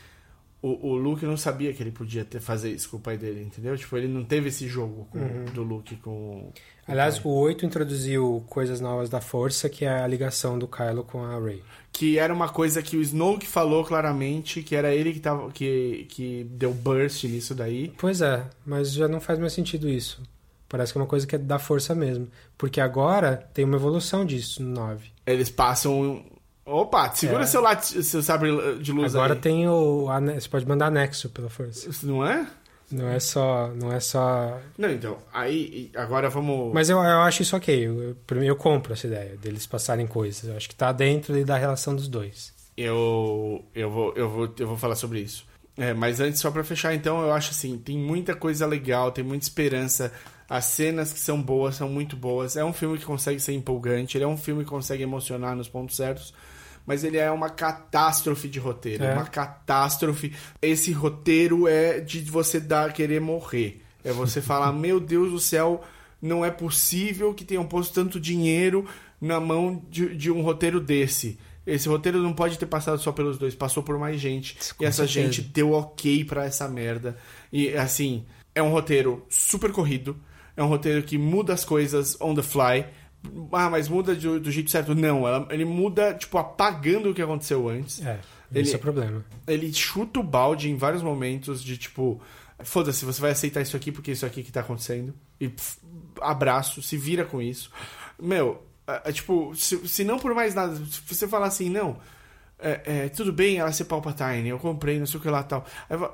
o, 0.63 0.91
o 0.93 0.97
Luke 0.97 1.27
não 1.27 1.37
sabia 1.37 1.73
que 1.73 1.83
ele 1.83 1.91
podia 1.91 2.25
ter, 2.25 2.41
fazer 2.41 2.71
isso 2.71 2.89
com 2.89 2.97
o 2.97 3.01
pai 3.01 3.19
dele, 3.19 3.43
entendeu? 3.43 3.77
Tipo, 3.77 3.97
ele 3.97 4.07
não 4.09 4.23
teve 4.25 4.49
esse 4.49 4.69
jogo 4.69 5.07
com- 5.11 5.45
do 5.53 5.63
Luke 5.65 5.97
com. 5.97 6.53
com 6.87 6.93
Aliás, 6.93 7.23
o 7.25 7.29
o 7.29 7.35
8 7.41 7.67
introduziu 7.67 8.45
coisas 8.49 8.81
novas 8.81 9.11
da 9.11 9.21
força, 9.21 9.69
que 9.69 9.85
é 9.85 9.91
a 10.03 10.07
ligação 10.07 10.59
do 10.59 10.69
Kylo 10.69 11.03
com 11.05 11.25
a 11.25 11.39
Rey. 11.39 11.63
Que 11.93 12.17
era 12.19 12.33
uma 12.33 12.49
coisa 12.49 12.81
que 12.81 12.97
o 12.97 13.03
Snoke 13.03 13.47
falou 13.47 13.85
claramente, 13.85 14.63
que 14.63 14.75
era 14.77 14.95
ele 14.95 15.13
que, 15.13 15.21
tava, 15.21 15.51
que, 15.51 16.07
que 16.09 16.45
deu 16.51 16.73
burst 16.73 17.25
nisso 17.25 17.55
daí. 17.55 17.93
Pois 17.99 18.21
é, 18.23 18.45
mas 18.65 18.93
já 18.93 19.09
não 19.09 19.21
faz 19.21 19.39
mais 19.39 19.53
sentido 19.53 19.89
isso. 19.89 20.23
Parece 20.69 20.91
que 20.93 20.99
é 20.99 21.03
uma 21.03 21.07
coisa 21.07 21.27
que 21.27 21.35
é 21.35 21.39
da 21.39 21.59
força 21.59 21.95
mesmo. 21.95 22.29
Porque 22.57 22.81
agora 22.81 23.37
tem 23.53 23.63
uma 23.65 23.77
evolução 23.77 24.25
disso 24.25 24.63
no 24.63 24.71
9. 24.75 25.11
Eles 25.27 25.51
passam. 25.51 26.25
Opa, 26.65 27.11
segura 27.15 27.43
É. 27.43 27.47
seu, 27.47 27.61
lat- 27.61 27.83
seu 28.03 28.23
sabre 28.23 28.51
de 28.81 28.93
luz 28.93 29.15
Agora 29.15 29.35
aí. 29.35 29.41
tem 29.41 29.69
o. 29.69 30.07
Você 30.35 30.49
pode 30.49 30.67
mandar 30.67 30.87
anexo 30.87 31.29
pela 31.29 31.51
força. 31.51 31.89
Isso 31.89 32.07
Não 32.07 32.25
é? 32.27 32.47
Não 32.91 33.09
é 33.09 33.19
só. 33.19 33.69
Não 33.75 33.91
é 33.93 33.99
só. 34.01 34.61
Não, 34.77 34.91
então. 34.91 35.17
Aí, 35.33 35.91
agora 35.97 36.29
vamos. 36.29 36.73
Mas 36.75 36.91
eu, 36.91 36.99
eu 36.99 37.21
acho 37.23 37.43
isso 37.43 37.57
ok. 37.57 37.75
Eu, 37.87 38.17
eu, 38.31 38.43
eu 38.45 38.55
compro 38.57 38.93
essa 38.93 39.07
ideia 39.07 39.37
deles 39.37 39.67
passarem 39.67 40.07
coisas. 40.07 40.49
Eu 40.49 40.57
acho 40.57 40.69
que 40.69 40.75
tá 40.75 40.93
dentro 40.93 41.43
da 41.45 41.57
relação 41.57 41.97
dos 41.97 42.07
dois. 42.07 42.53
Eu, 42.77 43.65
eu, 43.75 43.91
vou, 43.91 44.13
eu, 44.15 44.29
vou, 44.31 44.55
eu 44.59 44.67
vou 44.69 44.77
falar 44.77 44.95
sobre 44.95 45.21
isso. 45.21 45.45
É, 45.77 45.95
mas 45.95 46.21
antes, 46.21 46.39
só 46.41 46.51
pra 46.51 46.63
fechar, 46.63 46.95
então, 46.95 47.23
eu 47.23 47.33
acho 47.33 47.51
assim: 47.51 47.79
tem 47.79 47.97
muita 47.99 48.37
coisa 48.37 48.67
legal, 48.67 49.11
tem 49.11 49.25
muita 49.25 49.45
esperança. 49.47 50.13
As 50.49 50.67
cenas 50.67 51.15
que 51.15 51.19
são 51.19 51.41
boas 51.41 51.77
são 51.77 51.89
muito 51.89 52.15
boas. 52.15 52.57
É 52.59 52.65
um 52.65 52.75
filme 52.75 52.99
que 52.99 53.07
consegue 53.07 53.41
ser 53.41 53.55
empolgante, 53.55 54.19
ele 54.19 54.25
é 54.25 54.29
um 54.29 54.37
filme 54.37 54.65
que 54.65 54.71
consegue 54.71 55.03
emocionar 55.03 55.57
nos 55.57 55.67
pontos 55.69 55.97
certos. 55.97 56.35
Mas 56.87 57.05
ele 57.05 57.17
é 57.17 57.31
uma 57.31 57.49
catástrofe 57.49 58.49
de 58.49 58.59
roteiro. 58.59 59.05
É 59.05 59.15
uma 59.15 59.25
catástrofe. 59.25 60.33
Esse 60.61 60.93
roteiro 60.93 61.69
é 61.69 62.01
de 62.01 62.21
você 62.23 62.59
dar, 62.59 62.93
querer 62.93 63.21
morrer. 63.21 63.83
É 64.05 64.13
você 64.13 64.41
falar: 64.43 64.73
Meu 64.73 64.99
Deus 64.99 65.31
do 65.31 65.39
céu, 65.39 65.83
não 66.21 66.45
é 66.45 66.51
possível 66.51 67.33
que 67.33 67.45
tenham 67.45 67.65
posto 67.65 67.95
tanto 67.95 68.21
dinheiro 68.21 68.87
na 69.21 69.39
mão 69.39 69.83
de, 69.89 70.15
de 70.17 70.31
um 70.31 70.43
roteiro 70.43 70.81
desse. 70.81 71.39
Esse 71.65 71.89
roteiro 71.89 72.21
não 72.21 72.33
pode 72.33 72.59
ter 72.59 72.67
passado 72.67 72.99
só 73.01 73.13
pelos 73.13 73.39
dois, 73.39 73.55
passou 73.55 73.83
por 73.83 73.97
mais 73.97 74.21
gente. 74.21 74.57
Com 74.75 74.83
e 74.83 74.87
essa 74.87 75.07
certeza. 75.07 75.33
gente 75.33 75.43
deu 75.43 75.73
ok 75.73 76.25
pra 76.25 76.45
essa 76.45 76.67
merda. 76.67 77.17
E 77.53 77.69
assim, 77.77 78.25
é 78.55 78.63
um 78.63 78.71
roteiro 78.71 79.25
super 79.29 79.71
corrido. 79.71 80.17
É 80.57 80.63
um 80.63 80.67
roteiro 80.67 81.03
que 81.03 81.17
muda 81.17 81.55
as 81.55 81.65
coisas 81.65 82.21
on 82.21 82.35
the 82.35 82.43
fly. 82.43 82.85
Ah, 83.53 83.71
mas 83.71 83.89
muda 83.89 84.15
do, 84.15 84.41
do 84.41 84.51
jeito 84.51 84.71
certo? 84.71 84.95
Não, 84.95 85.27
ela- 85.27 85.47
ele 85.51 85.65
muda, 85.65 86.13
tipo, 86.15 86.39
apagando 86.39 87.11
o 87.11 87.15
que 87.15 87.23
aconteceu 87.23 87.69
antes. 87.69 88.05
É, 88.05 88.19
Ele- 88.53 88.61
esse 88.63 88.75
é 88.75 88.77
o 88.77 88.81
problema. 88.81 89.25
Ele 89.47 89.73
chuta 89.73 90.21
o 90.21 90.23
balde 90.23 90.69
em 90.71 90.77
vários 90.77 91.03
momentos 91.03 91.63
de 91.63 91.77
tipo, 91.77 92.21
foda-se, 92.61 93.05
você 93.05 93.21
vai 93.21 93.31
aceitar 93.31 93.61
isso 93.61 93.77
aqui 93.77 93.93
porque 93.93 94.11
é 94.11 94.15
isso 94.15 94.27
aqui 94.27 94.43
que 94.43 94.51
tá 94.53 94.61
acontecendo. 94.61 95.15
E 95.41 95.49
pff, 95.49 95.79
abraço, 96.21 96.83
se 96.83 96.97
vira 96.97 97.25
com 97.25 97.41
isso. 97.41 97.71
Meu, 98.21 98.63
é, 98.87 99.03
é, 99.11 99.13
tipo, 99.13 99.55
se, 99.55 99.87
se 99.89 100.05
não 100.05 100.19
por 100.19 100.35
mais 100.35 100.55
nada, 100.55 100.75
se 100.77 101.01
você 101.07 101.27
falar 101.29 101.47
assim, 101.47 101.71
não. 101.71 101.97
é, 102.59 102.81
é, 102.85 103.09
tudo 103.09 103.33
bem 103.33 103.57
ela 103.59 103.73
ser 103.73 103.85
Palpatine, 103.87 104.49
eu 104.49 104.59
comprei, 104.59 104.99
não 104.99 105.07
sei 105.07 105.19
o 105.19 105.23
que 105.23 105.29
lá 105.29 105.43
tal. 105.43 105.65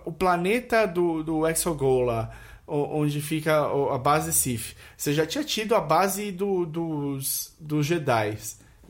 O 0.05 0.13
planeta 0.13 0.87
do, 0.87 1.23
do 1.23 1.47
Exogol 1.47 2.03
lá, 2.05 2.31
onde 2.69 3.21
fica 3.21 3.67
a 3.93 3.99
base 3.99 4.33
Sith, 4.33 4.77
você 4.97 5.13
já 5.13 5.27
tinha 5.27 5.43
tido 5.43 5.75
a 5.75 5.81
base 5.81 6.31
do, 6.31 6.67
dos, 6.67 7.55
dos 7.59 7.87
Jedi, 7.87 8.37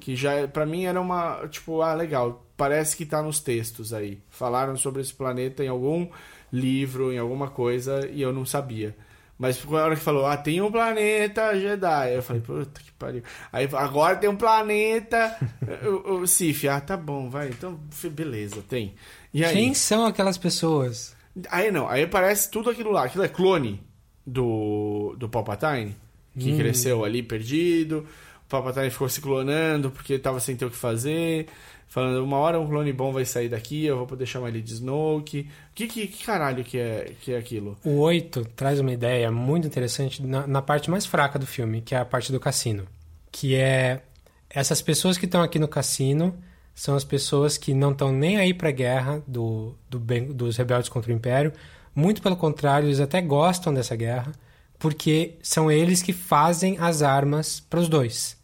que 0.01 0.16
já 0.16 0.49
para 0.49 0.66
mim 0.66 0.85
era 0.85 1.01
uma, 1.01 1.47
tipo, 1.49 1.81
ah, 1.81 1.95
legal, 1.95 2.45
parece 2.57 2.97
que 2.97 3.07
tá 3.07 3.22
nos 3.22 3.41
textos 3.41 3.95
aí. 3.95 4.18
Falaram 4.29 4.76
sobre 4.76 5.01
esse 5.01 5.14
planeta 5.14 5.64
em 5.64 5.68
algum 5.68 6.09
livro, 6.53 7.12
em 7.12 7.18
alguma 7.18 7.49
coisa, 7.49 8.09
e 8.12 8.20
eu 8.20 8.33
não 8.33 8.45
sabia. 8.45 8.97
Mas 9.39 9.64
na 9.64 9.85
hora 9.85 9.95
que 9.95 10.03
falou, 10.03 10.26
ah, 10.26 10.37
tem 10.37 10.61
um 10.61 10.70
planeta 10.70 11.57
Jedi. 11.59 12.16
Eu 12.16 12.22
falei, 12.22 12.43
puta 12.43 12.81
que 12.81 12.91
pariu. 12.93 13.22
Aí 13.53 13.68
agora 13.72 14.16
tem 14.16 14.29
um 14.29 14.35
planeta 14.35 15.37
o, 16.05 16.26
Sif. 16.26 16.66
Ah, 16.66 16.81
tá 16.81 16.97
bom, 16.97 17.31
vai. 17.31 17.49
Então, 17.49 17.79
beleza, 18.11 18.64
tem. 18.68 18.97
Quem 19.33 19.72
são 19.74 20.05
aquelas 20.05 20.37
pessoas? 20.37 21.16
Aí 21.51 21.70
não, 21.70 21.89
aí 21.89 22.07
parece 22.07 22.51
tudo 22.51 22.70
aquilo 22.70 22.91
lá. 22.91 23.05
Aquilo 23.05 23.24
é 23.24 23.28
clone 23.28 23.80
do, 24.26 25.14
do 25.18 25.28
Palpatine, 25.28 25.97
que 26.39 26.53
hum. 26.53 26.57
cresceu 26.57 27.05
ali 27.05 27.22
perdido. 27.22 28.07
O 28.47 28.49
Palpatine 28.49 28.91
ficou 28.91 29.09
se 29.09 29.20
clonando 29.20 29.91
porque 29.91 30.18
tava 30.18 30.41
sem 30.41 30.57
ter 30.57 30.64
o 30.64 30.70
que 30.70 30.76
fazer 30.76 31.49
falando 31.89 32.22
uma 32.22 32.36
hora 32.36 32.61
um 32.61 32.68
clone 32.68 32.93
bom 32.93 33.12
vai 33.12 33.24
sair 33.24 33.49
daqui, 33.49 33.84
eu 33.84 33.97
vou 33.97 34.07
poder 34.07 34.26
chamar 34.26 34.51
ele 34.51 34.61
de 34.61 34.74
Snoke. 34.74 35.49
Que, 35.74 35.89
que, 35.89 36.07
que 36.07 36.24
caralho 36.24 36.62
que 36.62 36.78
é, 36.78 37.12
que 37.20 37.32
é 37.32 37.39
aquilo? 37.39 37.76
O 37.84 37.99
8 37.99 38.45
traz 38.55 38.78
uma 38.78 38.93
ideia 38.93 39.30
muito 39.32 39.66
interessante 39.66 40.22
na, 40.22 40.47
na, 40.47 40.62
parte 40.62 40.91
mais 40.91 41.07
fraca 41.07 41.39
do 41.39 41.47
filme, 41.47 41.80
que 41.80 41.95
é 41.95 41.99
a 41.99 42.05
parte 42.05 42.30
do 42.30 42.39
cassino. 42.39 42.84
Que 43.32 43.57
é 43.57 44.03
essas 44.51 44.82
pessoas 44.82 45.16
que 45.16 45.24
estão 45.24 45.43
aqui 45.43 45.59
no 45.59 45.68
cassino 45.68 46.36
são 46.79 46.95
as 46.95 47.03
pessoas 47.03 47.59
que 47.59 47.74
não 47.74 47.91
estão 47.91 48.12
nem 48.12 48.37
aí 48.37 48.55
pra 48.55 48.70
guerra 48.70 49.20
do, 49.26 49.74
do, 49.91 49.99
dos 50.33 50.57
rebeldes 50.57 50.89
contra 50.89 51.11
o 51.11 51.14
Império. 51.14 51.53
Muito 51.93 52.22
pelo 52.22 52.37
contrário, 52.37 52.87
eles 52.87 53.01
até 53.01 53.20
gostam 53.20 53.74
dessa 53.74 53.97
guerra, 53.97 54.31
porque 54.79 55.35
são 55.43 55.72
eles 55.72 56.03
que 56.03 56.12
fazem 56.12 56.79
as 56.79 57.03
armas 57.03 57.59
para 57.59 57.81
os 57.81 57.89
dois. 57.89 58.37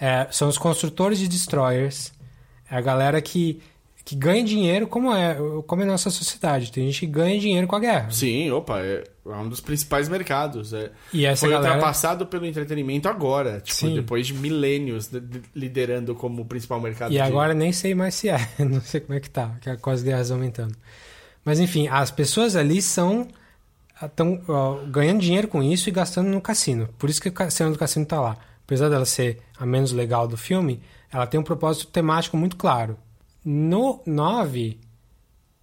É, 0.00 0.26
são 0.30 0.48
os 0.48 0.56
construtores 0.56 1.18
de 1.18 1.28
destroyers 1.28 2.14
é 2.70 2.76
a 2.76 2.80
galera 2.80 3.20
que, 3.20 3.60
que 4.06 4.14
ganha 4.14 4.44
dinheiro, 4.44 4.86
como 4.86 5.12
é, 5.12 5.36
como 5.66 5.82
é 5.82 5.84
a 5.84 5.88
nossa 5.88 6.10
sociedade. 6.10 6.70
Tem 6.70 6.86
gente 6.86 7.00
que 7.00 7.06
ganha 7.08 7.40
dinheiro 7.40 7.66
com 7.66 7.74
a 7.74 7.80
guerra. 7.80 8.08
Sim, 8.08 8.52
opa, 8.52 8.78
é, 8.78 9.02
é 9.26 9.34
um 9.34 9.48
dos 9.48 9.60
principais 9.60 10.08
mercados. 10.08 10.72
É. 10.72 10.92
E 11.12 11.26
essa 11.26 11.40
Foi 11.40 11.50
galera... 11.50 11.74
ultrapassado 11.74 12.24
pelo 12.24 12.46
entretenimento 12.46 13.08
agora, 13.08 13.60
tipo, 13.60 13.76
Sim. 13.76 13.96
depois 13.96 14.28
de 14.28 14.34
milênios 14.34 15.10
liderando 15.52 16.14
como 16.14 16.44
principal 16.44 16.80
mercado. 16.80 17.10
E 17.10 17.14
de... 17.14 17.20
agora 17.20 17.52
nem 17.52 17.72
sei 17.72 17.96
mais 17.96 18.14
se 18.14 18.28
é, 18.28 18.38
não 18.64 18.80
sei 18.80 19.00
como 19.00 19.18
é 19.18 19.20
que 19.20 19.28
tá, 19.28 19.56
que 19.60 19.76
com 19.78 19.90
as 19.90 20.04
guerras 20.04 20.30
aumentando. 20.30 20.76
Mas 21.44 21.58
enfim, 21.58 21.88
as 21.88 22.12
pessoas 22.12 22.54
ali 22.54 22.80
são 22.80 23.26
estão 24.00 24.40
ganhando 24.88 25.20
dinheiro 25.20 25.48
com 25.48 25.64
isso 25.64 25.88
e 25.88 25.92
gastando 25.92 26.28
no 26.28 26.40
cassino. 26.40 26.88
Por 26.96 27.10
isso 27.10 27.20
que 27.20 27.32
a 27.42 27.50
cena 27.50 27.72
do 27.72 27.78
cassino 27.78 28.06
tá 28.06 28.20
lá. 28.20 28.36
Apesar 28.64 28.88
dela 28.88 29.04
ser 29.04 29.40
a 29.58 29.66
menos 29.66 29.90
legal 29.90 30.28
do 30.28 30.36
filme, 30.36 30.80
ela 31.12 31.26
tem 31.26 31.40
um 31.40 31.42
propósito 31.42 31.88
temático 31.88 32.36
muito 32.36 32.56
claro. 32.56 32.96
No 33.48 34.02
9, 34.04 34.80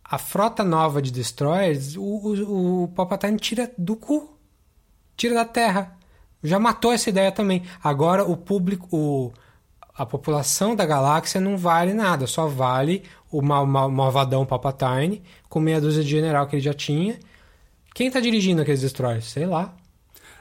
a 0.01 0.17
frota 0.17 0.63
nova 0.63 1.01
de 1.01 1.11
Destroyers, 1.11 1.97
o, 1.97 2.01
o, 2.01 2.83
o 2.83 2.87
Palpatine 2.87 3.37
tira 3.37 3.69
do 3.77 3.97
cu. 3.97 4.37
Tira 5.17 5.35
da 5.35 5.43
Terra. 5.43 5.97
Já 6.41 6.57
matou 6.57 6.93
essa 6.93 7.09
ideia 7.09 7.29
também. 7.29 7.63
Agora 7.83 8.23
o 8.23 8.37
público, 8.37 8.87
o, 8.89 9.33
a 9.93 10.05
população 10.05 10.77
da 10.77 10.85
galáxia 10.85 11.41
não 11.41 11.57
vale 11.57 11.93
nada. 11.93 12.25
Só 12.25 12.47
vale 12.47 13.03
o 13.29 13.41
mal, 13.41 13.65
mal, 13.65 13.91
malvadão 13.91 14.45
Palpatine 14.45 15.21
com 15.49 15.59
meia 15.59 15.81
dúzia 15.81 16.05
de 16.05 16.09
general 16.09 16.47
que 16.47 16.55
ele 16.55 16.63
já 16.63 16.73
tinha. 16.73 17.19
Quem 17.93 18.09
tá 18.09 18.21
dirigindo 18.21 18.61
aqueles 18.61 18.79
Destroyers? 18.79 19.25
Sei 19.25 19.45
lá. 19.45 19.75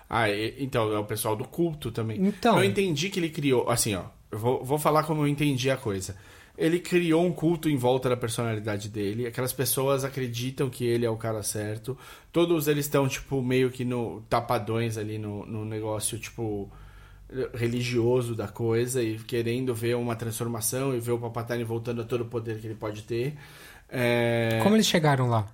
Ah, 0.09 0.30
então, 0.30 0.93
é 0.93 0.99
o 0.99 1.05
pessoal 1.05 1.34
do 1.34 1.45
culto 1.45 1.90
também. 1.90 2.24
Então. 2.24 2.59
Eu 2.59 2.64
entendi 2.64 3.11
que 3.11 3.18
ele 3.18 3.30
criou, 3.30 3.68
assim, 3.68 3.97
ó, 3.97 4.05
eu 4.30 4.38
vou, 4.38 4.64
vou 4.64 4.78
falar 4.78 5.03
como 5.03 5.22
eu 5.22 5.26
entendi 5.26 5.70
a 5.70 5.76
coisa. 5.76 6.14
Ele 6.62 6.78
criou 6.78 7.26
um 7.26 7.32
culto 7.32 7.68
em 7.68 7.76
volta 7.76 8.08
da 8.08 8.16
personalidade 8.16 8.88
dele. 8.88 9.26
Aquelas 9.26 9.52
pessoas 9.52 10.04
acreditam 10.04 10.70
que 10.70 10.84
ele 10.84 11.04
é 11.04 11.10
o 11.10 11.16
cara 11.16 11.42
certo. 11.42 11.98
Todos 12.30 12.68
eles 12.68 12.86
estão, 12.86 13.08
tipo, 13.08 13.42
meio 13.42 13.68
que 13.70 13.84
no 13.84 14.22
tapadões 14.28 14.96
ali 14.96 15.18
no, 15.18 15.44
no 15.44 15.64
negócio, 15.64 16.18
tipo, 16.18 16.70
religioso 17.54 18.34
da 18.34 18.46
coisa 18.46 19.02
e 19.02 19.18
querendo 19.18 19.74
ver 19.74 19.96
uma 19.96 20.14
transformação 20.14 20.94
e 20.94 21.00
ver 21.00 21.12
o 21.12 21.18
Palpatine 21.18 21.64
voltando 21.64 22.02
a 22.02 22.04
todo 22.04 22.20
o 22.22 22.26
poder 22.26 22.60
que 22.60 22.66
ele 22.66 22.74
pode 22.74 23.02
ter. 23.02 23.34
É... 23.88 24.60
Como 24.62 24.76
eles 24.76 24.86
chegaram 24.86 25.28
lá? 25.28 25.48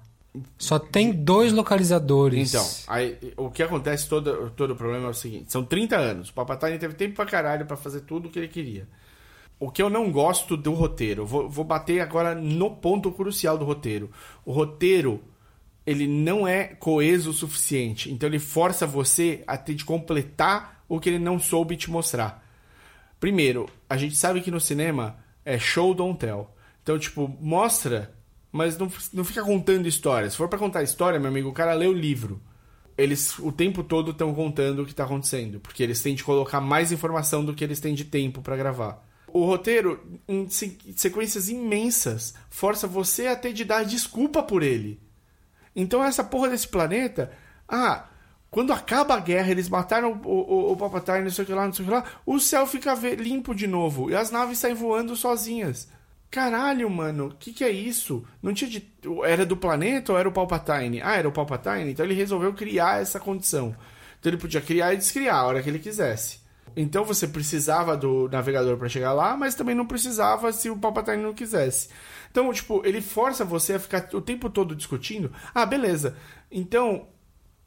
Só 0.58 0.78
tem 0.78 1.10
dois 1.10 1.52
localizadores. 1.52 2.52
Então, 2.52 2.66
aí, 2.86 3.18
o 3.36 3.50
que 3.50 3.62
acontece, 3.62 4.08
todo, 4.08 4.50
todo 4.50 4.72
o 4.72 4.76
problema 4.76 5.06
é 5.06 5.10
o 5.10 5.14
seguinte: 5.14 5.50
são 5.50 5.64
30 5.64 5.96
anos. 5.96 6.28
O 6.28 6.34
Papatine 6.34 6.78
teve 6.78 6.94
tempo 6.94 7.14
pra 7.16 7.24
caralho 7.24 7.64
pra 7.64 7.76
fazer 7.76 8.02
tudo 8.02 8.28
o 8.28 8.30
que 8.30 8.38
ele 8.38 8.48
queria. 8.48 8.86
O 9.60 9.70
que 9.70 9.82
eu 9.82 9.90
não 9.90 10.10
gosto 10.12 10.56
do 10.56 10.72
roteiro, 10.72 11.26
vou, 11.26 11.48
vou 11.48 11.64
bater 11.64 12.00
agora 12.00 12.34
no 12.34 12.70
ponto 12.76 13.10
crucial 13.10 13.58
do 13.58 13.64
roteiro. 13.64 14.10
O 14.44 14.52
roteiro, 14.52 15.20
ele 15.84 16.06
não 16.06 16.46
é 16.46 16.64
coeso 16.64 17.30
o 17.30 17.34
suficiente. 17.34 18.10
Então 18.12 18.28
ele 18.28 18.38
força 18.38 18.86
você 18.86 19.42
a 19.46 19.56
ter 19.56 19.74
de 19.74 19.84
completar 19.84 20.84
o 20.88 21.00
que 21.00 21.08
ele 21.08 21.18
não 21.18 21.38
soube 21.38 21.76
te 21.76 21.90
mostrar. 21.90 22.46
Primeiro, 23.18 23.68
a 23.88 23.96
gente 23.96 24.16
sabe 24.16 24.40
que 24.40 24.50
no 24.50 24.60
cinema 24.60 25.18
é 25.44 25.58
show 25.58 25.92
don't 25.92 26.18
tell. 26.18 26.54
Então, 26.82 26.98
tipo, 26.98 27.28
mostra 27.40 28.14
mas 28.50 28.78
não, 28.78 28.90
não 29.12 29.24
fica 29.24 29.42
contando 29.42 29.86
histórias. 29.86 30.32
Se 30.32 30.38
for 30.38 30.48
para 30.48 30.58
contar 30.58 30.82
história, 30.82 31.20
meu 31.20 31.28
amigo, 31.28 31.48
o 31.48 31.52
cara 31.52 31.74
lê 31.74 31.86
o 31.86 31.92
livro. 31.92 32.40
Eles 32.96 33.38
o 33.38 33.52
tempo 33.52 33.84
todo 33.84 34.10
estão 34.10 34.34
contando 34.34 34.82
o 34.82 34.84
que 34.84 34.90
está 34.90 35.04
acontecendo, 35.04 35.60
porque 35.60 35.82
eles 35.82 36.02
têm 36.02 36.14
de 36.14 36.24
colocar 36.24 36.60
mais 36.60 36.90
informação 36.90 37.44
do 37.44 37.54
que 37.54 37.62
eles 37.62 37.78
têm 37.78 37.94
de 37.94 38.04
tempo 38.04 38.42
para 38.42 38.56
gravar. 38.56 39.07
O 39.32 39.44
roteiro, 39.44 40.20
em 40.26 40.48
sequências 40.48 41.48
imensas, 41.48 42.34
força 42.48 42.86
você 42.86 43.26
a 43.26 43.36
ter 43.36 43.52
de 43.52 43.64
dar 43.64 43.84
desculpa 43.84 44.42
por 44.42 44.62
ele. 44.62 45.00
Então 45.74 46.02
essa 46.02 46.24
porra 46.24 46.48
desse 46.48 46.68
planeta, 46.68 47.30
ah, 47.68 48.08
quando 48.50 48.72
acaba 48.72 49.14
a 49.14 49.20
guerra, 49.20 49.50
eles 49.50 49.68
mataram 49.68 50.20
o, 50.24 50.28
o, 50.28 50.72
o 50.72 50.76
Palpatine, 50.76 51.24
não 51.24 51.30
sei 51.30 51.44
o 51.44 51.46
que 51.46 51.52
lá, 51.52 51.66
não 51.66 51.72
sei 51.72 51.84
o 51.84 51.88
que 51.88 51.94
lá, 51.94 52.04
o 52.24 52.40
céu 52.40 52.66
fica 52.66 52.94
limpo 52.94 53.54
de 53.54 53.66
novo 53.66 54.10
e 54.10 54.14
as 54.14 54.30
naves 54.30 54.58
saem 54.58 54.74
voando 54.74 55.14
sozinhas. 55.14 55.88
Caralho, 56.30 56.90
mano, 56.90 57.28
o 57.28 57.34
que, 57.34 57.52
que 57.52 57.64
é 57.64 57.70
isso? 57.70 58.24
Não 58.42 58.52
tinha 58.52 58.70
de... 58.70 58.86
Era 59.24 59.46
do 59.46 59.56
planeta 59.56 60.12
ou 60.12 60.18
era 60.18 60.28
o 60.28 60.32
Palpatine? 60.32 61.00
Ah, 61.02 61.16
era 61.16 61.28
o 61.28 61.32
Palpatine? 61.32 61.90
Então 61.90 62.04
ele 62.04 62.14
resolveu 62.14 62.52
criar 62.52 63.00
essa 63.00 63.18
condição. 63.18 63.74
Então 64.18 64.30
ele 64.30 64.36
podia 64.36 64.60
criar 64.60 64.92
e 64.92 64.98
descriar 64.98 65.36
a 65.36 65.44
hora 65.44 65.62
que 65.62 65.70
ele 65.70 65.78
quisesse. 65.78 66.40
Então 66.76 67.04
você 67.04 67.26
precisava 67.26 67.96
do 67.96 68.28
navegador 68.28 68.76
para 68.76 68.88
chegar 68.88 69.12
lá, 69.12 69.36
mas 69.36 69.54
também 69.54 69.74
não 69.74 69.86
precisava 69.86 70.52
se 70.52 70.70
o 70.70 70.78
Palpatine 70.78 71.22
não 71.22 71.34
quisesse. 71.34 71.88
Então, 72.30 72.52
tipo, 72.52 72.82
ele 72.84 73.00
força 73.00 73.44
você 73.44 73.74
a 73.74 73.78
ficar 73.78 74.08
o 74.12 74.20
tempo 74.20 74.50
todo 74.50 74.76
discutindo. 74.76 75.32
Ah, 75.54 75.64
beleza. 75.64 76.16
Então, 76.50 77.08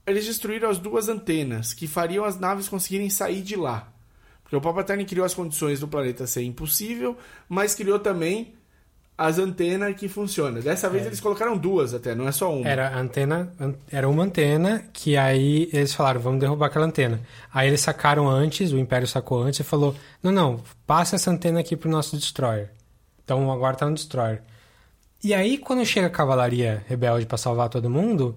eles 0.06 0.26
destruíram 0.26 0.70
as 0.70 0.78
duas 0.78 1.10
antenas 1.10 1.74
que 1.74 1.88
fariam 1.88 2.26
as 2.26 2.40
naves 2.40 2.70
conseguirem 2.70 3.10
sair 3.10 3.42
de 3.42 3.56
lá. 3.56 3.92
Porque 4.44 4.56
o 4.56 4.62
Palpatine 4.62 5.06
criou 5.06 5.26
as 5.26 5.34
condições 5.34 5.80
do 5.80 5.88
planeta 5.88 6.28
ser 6.28 6.44
impossível, 6.44 7.18
mas 7.48 7.74
criou 7.74 8.00
também 8.00 8.54
as 9.18 9.38
antenas 9.38 9.96
que 9.96 10.08
funcionam. 10.08 10.62
Dessa 10.62 10.90
vez 10.90 11.04
é. 11.04 11.08
eles 11.08 11.20
colocaram 11.20 11.58
duas 11.58 11.94
até, 11.94 12.16
não 12.16 12.28
é 12.28 12.32
só 12.32 12.54
uma. 12.54 12.68
Era 12.68 12.98
antena, 12.98 13.52
era 13.92 14.08
uma 14.10 14.24
antena 14.24 14.84
que 14.92 15.16
aí 15.16 15.70
eles 15.72 15.94
falaram, 15.94 16.20
vamos 16.20 16.40
derrubar 16.40 16.68
aquela 16.68 16.86
antena. 16.86 17.22
Aí 17.54 17.68
eles 17.68 17.82
sacaram 17.82 18.28
antes, 18.28 18.72
o 18.72 18.78
Império 18.78 19.08
sacou 19.08 19.42
antes 19.42 19.60
e 19.60 19.64
falou, 19.64 19.96
não, 20.24 20.32
não, 20.32 20.64
passa 20.88 21.16
essa 21.16 21.30
antena 21.30 21.60
aqui 21.60 21.76
pro 21.76 21.90
nosso 21.90 22.18
destroyer. 22.18 22.70
Então 23.24 23.52
agora 23.52 23.76
tá 23.76 23.86
no 23.86 23.96
destroyer. 23.96 24.42
E 25.24 25.34
aí 25.34 25.58
quando 25.58 25.86
chega 25.86 26.08
a 26.08 26.10
cavalaria 26.10 26.84
rebelde 26.88 27.26
para 27.26 27.38
salvar 27.38 27.70
todo 27.70 27.90
mundo, 27.90 28.34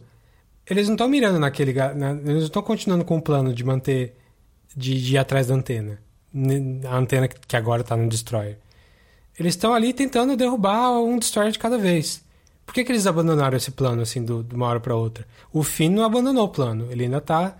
eles 0.69 0.87
não 0.87 0.95
estão 0.95 1.09
mirando 1.09 1.39
naquele, 1.39 1.73
na, 1.73 2.11
eles 2.11 2.25
não 2.25 2.39
estão 2.39 2.63
continuando 2.63 3.05
com 3.05 3.17
o 3.17 3.23
plano 3.23 3.55
de 3.55 3.65
manter 3.65 4.17
de, 4.77 5.01
de 5.01 5.15
ir 5.15 5.19
atrás 5.19 5.47
da 5.47 5.55
antena 5.55 5.99
a 6.89 6.97
antena 6.97 7.29
que 7.29 7.57
agora 7.57 7.83
está 7.83 7.97
no 7.97 8.09
Destroyer. 8.09 8.59
Eles 9.39 9.55
estão 9.55 9.75
ali 9.75 9.93
tentando 9.93 10.37
derrubar 10.37 10.93
um 10.93 11.19
Destroyer 11.19 11.53
de 11.53 11.59
cada 11.59 11.77
vez. 11.77 12.23
Por 12.65 12.73
que, 12.73 12.85
que 12.85 12.93
eles 12.93 13.07
abandonaram 13.07 13.57
esse 13.57 13.71
plano 13.71 14.03
assim 14.03 14.25
do, 14.25 14.43
de 14.43 14.55
uma 14.55 14.67
hora 14.67 14.81
para 14.81 14.95
outra? 14.95 15.27
O 15.53 15.63
Finn 15.63 15.91
não 15.91 16.05
abandonou 16.05 16.45
o 16.45 16.49
plano. 16.49 16.91
Ele 16.91 17.05
ainda 17.05 17.19
está 17.19 17.57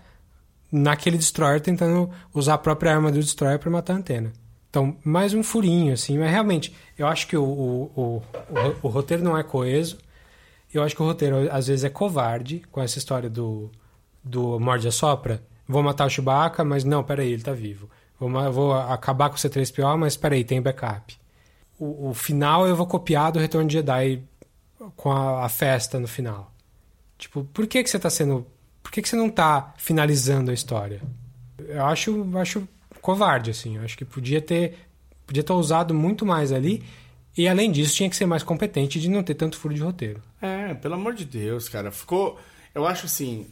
naquele 0.71 1.19
Destroyer 1.19 1.61
tentando 1.61 2.11
usar 2.33 2.55
a 2.55 2.59
própria 2.59 2.95
arma 2.95 3.13
do 3.13 3.21
Destroyer 3.21 3.59
para 3.59 3.71
matar 3.71 3.95
a 3.95 3.97
antena. 3.97 4.33
Então, 4.71 4.97
mais 5.05 5.35
um 5.35 5.43
furinho, 5.43 5.93
assim. 5.93 6.19
Mas 6.19 6.31
realmente, 6.31 6.75
eu 6.99 7.07
acho 7.07 7.29
que 7.29 7.37
o, 7.37 7.45
o, 7.45 7.93
o, 7.97 8.23
o, 8.83 8.89
roteiro 8.89 9.23
não 9.23 9.39
é 9.39 9.43
coeso. 9.43 9.99
Eu 10.73 10.83
acho 10.83 10.97
que 10.97 11.03
o 11.03 11.07
roteiro, 11.07 11.49
às 11.53 11.69
vezes, 11.69 11.85
é 11.85 11.89
covarde 11.89 12.63
com 12.73 12.83
essa 12.83 12.99
história 12.99 13.31
do, 13.31 13.71
do 14.23 14.59
morde 14.59 14.89
a 14.89 14.93
sopra. 14.93 15.41
Vou 15.69 15.83
matar 15.83 16.07
o 16.07 16.11
Chewbacca, 16.11 16.65
mas 16.65 16.83
não, 16.83 17.05
peraí, 17.05 17.29
ele 17.29 17.37
está 17.37 17.53
vivo. 17.53 17.89
Vou, 18.19 18.29
vou 18.53 18.75
acabar 18.75 19.29
com 19.29 19.37
o 19.37 19.39
C3PO, 19.39 19.97
mas 19.97 20.15
espera 20.15 20.35
aí, 20.35 20.43
tem 20.43 20.61
backup. 20.61 21.17
O, 21.79 22.11
o, 22.11 22.15
final 22.15 22.67
eu 22.67 22.77
vou 22.77 22.87
copiar 22.87 23.33
do 23.33 23.39
Retorno 23.39 23.69
de 23.69 23.75
Jedi 23.75 24.23
com 24.97 25.11
a, 25.11 25.45
a 25.45 25.49
festa 25.49 25.99
no 25.99 26.07
final. 26.07 26.53
Tipo, 27.19 27.45
por 27.45 27.67
que, 27.67 27.83
que 27.83 27.91
você 27.91 27.97
está 27.97 28.11
sendo. 28.11 28.47
Por 28.83 28.93
que, 28.93 29.03
que 29.03 29.09
você 29.09 29.17
não 29.17 29.27
está 29.27 29.75
finalizando 29.77 30.51
a 30.51 30.55
história? 30.55 31.03
Eu 31.59 31.85
acho, 31.87 32.39
acho 32.39 32.69
covarde, 33.01 33.51
assim. 33.51 33.77
Eu 33.77 33.83
acho 33.83 33.97
que 33.97 34.05
podia 34.05 34.41
ter. 34.41 34.79
Podia 35.27 35.43
ter 35.43 35.53
usado 35.53 35.95
muito 35.95 36.25
mais 36.25 36.53
ali. 36.53 36.85
E 37.37 37.49
além 37.49 37.73
disso, 37.73 37.97
tinha 37.97 38.09
que 38.09 38.15
ser 38.15 38.27
mais 38.27 38.43
competente 38.43 39.01
de 39.01 39.09
não 39.09 39.23
ter 39.23 39.35
tanto 39.35 39.57
furo 39.57 39.75
de 39.75 39.81
roteiro. 39.81 40.23
É, 40.41 40.75
pelo 40.75 40.95
amor 40.95 41.15
de 41.15 41.25
Deus, 41.25 41.69
cara. 41.69 41.91
Ficou. 41.91 42.39
Eu 42.75 42.87
acho 42.87 43.07
assim 43.07 43.47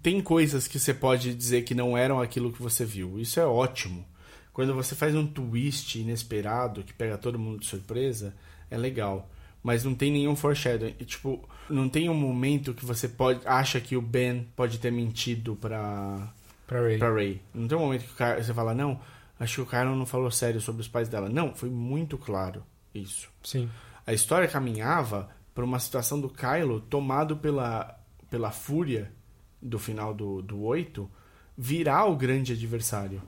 tem 0.00 0.20
coisas 0.20 0.68
que 0.68 0.78
você 0.78 0.94
pode 0.94 1.34
dizer 1.34 1.62
que 1.62 1.74
não 1.74 1.96
eram 1.96 2.20
aquilo 2.20 2.52
que 2.52 2.62
você 2.62 2.84
viu. 2.84 3.18
Isso 3.18 3.40
é 3.40 3.44
ótimo. 3.44 4.04
Quando 4.52 4.74
você 4.74 4.94
faz 4.94 5.14
um 5.14 5.26
twist 5.26 5.98
inesperado 5.98 6.82
que 6.82 6.92
pega 6.92 7.16
todo 7.16 7.38
mundo 7.38 7.60
de 7.60 7.66
surpresa, 7.66 8.34
é 8.70 8.76
legal. 8.76 9.30
Mas 9.62 9.84
não 9.84 9.94
tem 9.94 10.10
nenhum 10.10 10.34
foreshadowing. 10.36 10.92
Tipo, 11.04 11.48
não 11.70 11.88
tem 11.88 12.08
um 12.08 12.14
momento 12.14 12.74
que 12.74 12.84
você 12.84 13.08
pode 13.08 13.40
acha 13.46 13.80
que 13.80 13.96
o 13.96 14.02
Ben 14.02 14.46
pode 14.56 14.78
ter 14.78 14.90
mentido 14.90 15.56
pra, 15.56 16.32
Pra 16.66 16.80
Ray. 16.80 16.98
pra 16.98 17.12
Ray. 17.12 17.40
Não 17.54 17.68
tem 17.68 17.78
um 17.78 17.82
momento 17.82 18.04
que 18.04 18.12
o 18.12 18.16
cara, 18.16 18.42
você 18.42 18.52
fala, 18.52 18.74
não, 18.74 19.00
acho 19.38 19.54
que 19.56 19.60
o 19.62 19.66
cara 19.66 19.90
não 19.94 20.04
falou 20.04 20.30
sério 20.30 20.60
sobre 20.60 20.82
os 20.82 20.88
pais 20.88 21.08
dela. 21.08 21.28
Não, 21.28 21.54
foi 21.54 21.70
muito 21.70 22.18
claro 22.18 22.62
isso. 22.94 23.28
Sim. 23.42 23.70
A 24.06 24.12
história 24.12 24.48
caminhava 24.48 25.30
para 25.54 25.64
uma 25.64 25.78
situação 25.78 26.20
do 26.20 26.28
Kylo 26.28 26.80
tomado 26.80 27.36
pela, 27.36 27.98
pela 28.28 28.50
fúria 28.50 29.12
do 29.60 29.78
final 29.78 30.12
do, 30.12 30.42
do 30.42 30.60
8 30.62 31.08
virar 31.56 32.06
o 32.06 32.16
grande 32.16 32.52
adversário. 32.52 33.22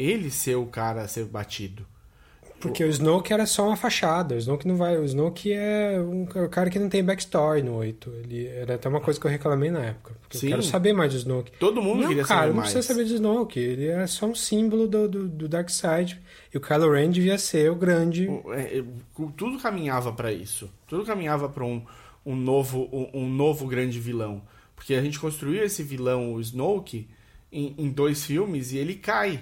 Ele 0.00 0.30
ser 0.30 0.56
o 0.56 0.66
cara 0.66 1.02
a 1.02 1.08
ser 1.08 1.24
batido. 1.26 1.86
Porque 2.58 2.84
o 2.84 2.88
Snoke 2.88 3.32
era 3.32 3.46
só 3.46 3.66
uma 3.68 3.76
fachada. 3.76 4.34
O 4.34 4.38
Snoke 4.38 4.68
não 4.68 4.76
vai. 4.76 4.98
O 4.98 5.04
Snoke 5.06 5.50
é 5.50 5.98
um 5.98 6.26
ca- 6.26 6.46
cara 6.48 6.68
que 6.68 6.78
não 6.78 6.90
tem 6.90 7.02
backstory 7.02 7.62
no 7.62 7.74
8. 7.76 8.10
Ele 8.22 8.46
era 8.48 8.74
até 8.74 8.86
uma 8.86 9.00
coisa 9.00 9.18
que 9.18 9.26
eu 9.26 9.30
reclamei 9.30 9.70
na 9.70 9.80
época. 9.82 10.14
Porque 10.20 10.36
Sim. 10.36 10.48
eu 10.48 10.50
quero 10.50 10.62
saber 10.64 10.92
mais 10.92 11.10
do 11.12 11.18
Snoke. 11.18 11.52
Todo 11.58 11.80
mundo 11.80 12.02
não, 12.02 12.08
queria 12.08 12.22
cara, 12.24 12.40
saber 12.40 12.48
não 12.50 12.56
mais. 12.56 12.70
precisa 12.72 12.94
saber 12.94 13.08
do 13.08 13.14
Snoke. 13.14 13.58
Ele 13.58 13.86
era 13.86 14.06
só 14.06 14.26
um 14.26 14.34
símbolo 14.34 14.86
do, 14.86 15.08
do, 15.08 15.26
do 15.26 15.48
Darkseid. 15.48 16.20
E 16.52 16.58
o 16.58 16.60
Kylo 16.60 16.92
Ren 16.92 17.10
devia 17.10 17.38
ser 17.38 17.70
o 17.70 17.74
grande. 17.76 18.28
O- 18.28 18.52
é, 18.52 18.76
é, 18.78 18.84
o- 19.18 19.30
tudo 19.30 19.58
caminhava 19.58 20.12
para 20.12 20.30
isso. 20.30 20.68
Tudo 20.86 21.04
caminhava 21.06 21.48
para 21.48 21.64
um, 21.64 21.82
um 22.26 22.36
novo 22.36 22.90
um, 22.92 23.22
um 23.22 23.26
novo 23.30 23.66
grande 23.66 23.98
vilão, 23.98 24.42
porque 24.76 24.92
a 24.94 25.00
gente 25.02 25.18
construiu 25.18 25.64
esse 25.64 25.82
vilão, 25.82 26.34
o 26.34 26.40
Snoke, 26.42 27.08
em, 27.50 27.74
em 27.78 27.88
dois 27.88 28.22
filmes 28.22 28.72
e 28.72 28.76
ele 28.76 28.96
cai. 28.96 29.40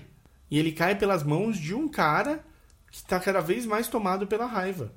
E 0.51 0.59
ele 0.59 0.73
cai 0.73 0.97
pelas 0.97 1.23
mãos 1.23 1.59
de 1.59 1.75
um 1.75 1.89
cara 1.89 2.45
que 2.91 2.97
está 2.97 3.21
cada 3.21 3.41
vez 3.41 3.67
mais 3.67 3.89
tomado 3.89 4.27
pela 4.27 4.47
raiva. 4.47 4.93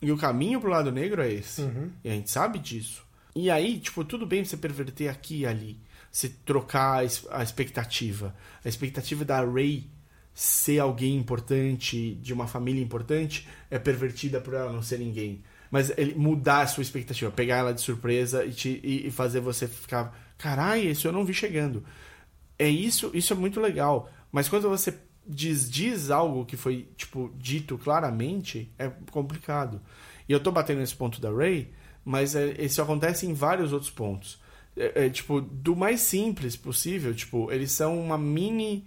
E 0.00 0.10
o 0.12 0.16
caminho 0.16 0.60
pro 0.60 0.70
lado 0.70 0.90
negro 0.92 1.22
é 1.22 1.32
esse. 1.32 1.62
Uhum. 1.62 1.90
E 2.04 2.08
a 2.10 2.12
gente 2.12 2.30
sabe 2.30 2.58
disso. 2.58 3.04
E 3.34 3.50
aí, 3.50 3.78
tipo, 3.78 4.04
tudo 4.04 4.26
bem 4.26 4.44
você 4.44 4.56
perverter 4.56 5.08
aqui 5.10 5.40
e 5.40 5.46
ali. 5.46 5.78
Você 6.10 6.28
trocar 6.28 7.04
a 7.30 7.42
expectativa. 7.42 8.34
A 8.64 8.68
expectativa 8.68 9.24
da 9.24 9.44
Ray 9.44 9.90
ser 10.32 10.78
alguém 10.78 11.16
importante, 11.16 12.14
de 12.16 12.32
uma 12.32 12.46
família 12.46 12.82
importante, 12.82 13.46
é 13.70 13.78
pervertida 13.78 14.40
por 14.40 14.54
ela 14.54 14.72
não 14.72 14.82
ser 14.82 14.98
ninguém. 14.98 15.42
Mas 15.70 15.90
ele 15.96 16.14
mudar 16.14 16.60
a 16.60 16.66
sua 16.66 16.82
expectativa, 16.82 17.30
pegar 17.30 17.56
ela 17.56 17.72
de 17.74 17.80
surpresa 17.80 18.44
e, 18.44 18.52
te- 18.52 18.80
e 18.82 19.10
fazer 19.10 19.40
você 19.40 19.66
ficar, 19.66 20.14
caralho, 20.38 20.90
isso 20.90 21.08
eu 21.08 21.12
não 21.12 21.24
vi 21.24 21.34
chegando. 21.34 21.84
É 22.58 22.68
isso, 22.68 23.10
isso 23.12 23.32
é 23.32 23.36
muito 23.36 23.60
legal. 23.60 24.10
Mas 24.36 24.50
quando 24.50 24.68
você 24.68 24.94
desdiz 25.26 26.10
algo 26.10 26.44
que 26.44 26.58
foi, 26.58 26.90
tipo, 26.94 27.32
dito 27.38 27.78
claramente, 27.78 28.70
é 28.78 28.92
complicado. 29.10 29.80
E 30.28 30.32
eu 30.32 30.38
tô 30.38 30.52
batendo 30.52 30.80
nesse 30.80 30.94
ponto 30.94 31.22
da 31.22 31.32
Ray, 31.32 31.72
mas 32.04 32.36
é, 32.36 32.62
isso 32.62 32.82
acontece 32.82 33.26
em 33.26 33.32
vários 33.32 33.72
outros 33.72 33.90
pontos. 33.90 34.38
É, 34.76 35.06
é, 35.06 35.08
tipo, 35.08 35.40
do 35.40 35.74
mais 35.74 36.02
simples 36.02 36.54
possível, 36.54 37.14
tipo, 37.14 37.50
eles 37.50 37.72
são 37.72 37.98
uma 37.98 38.18
mini 38.18 38.86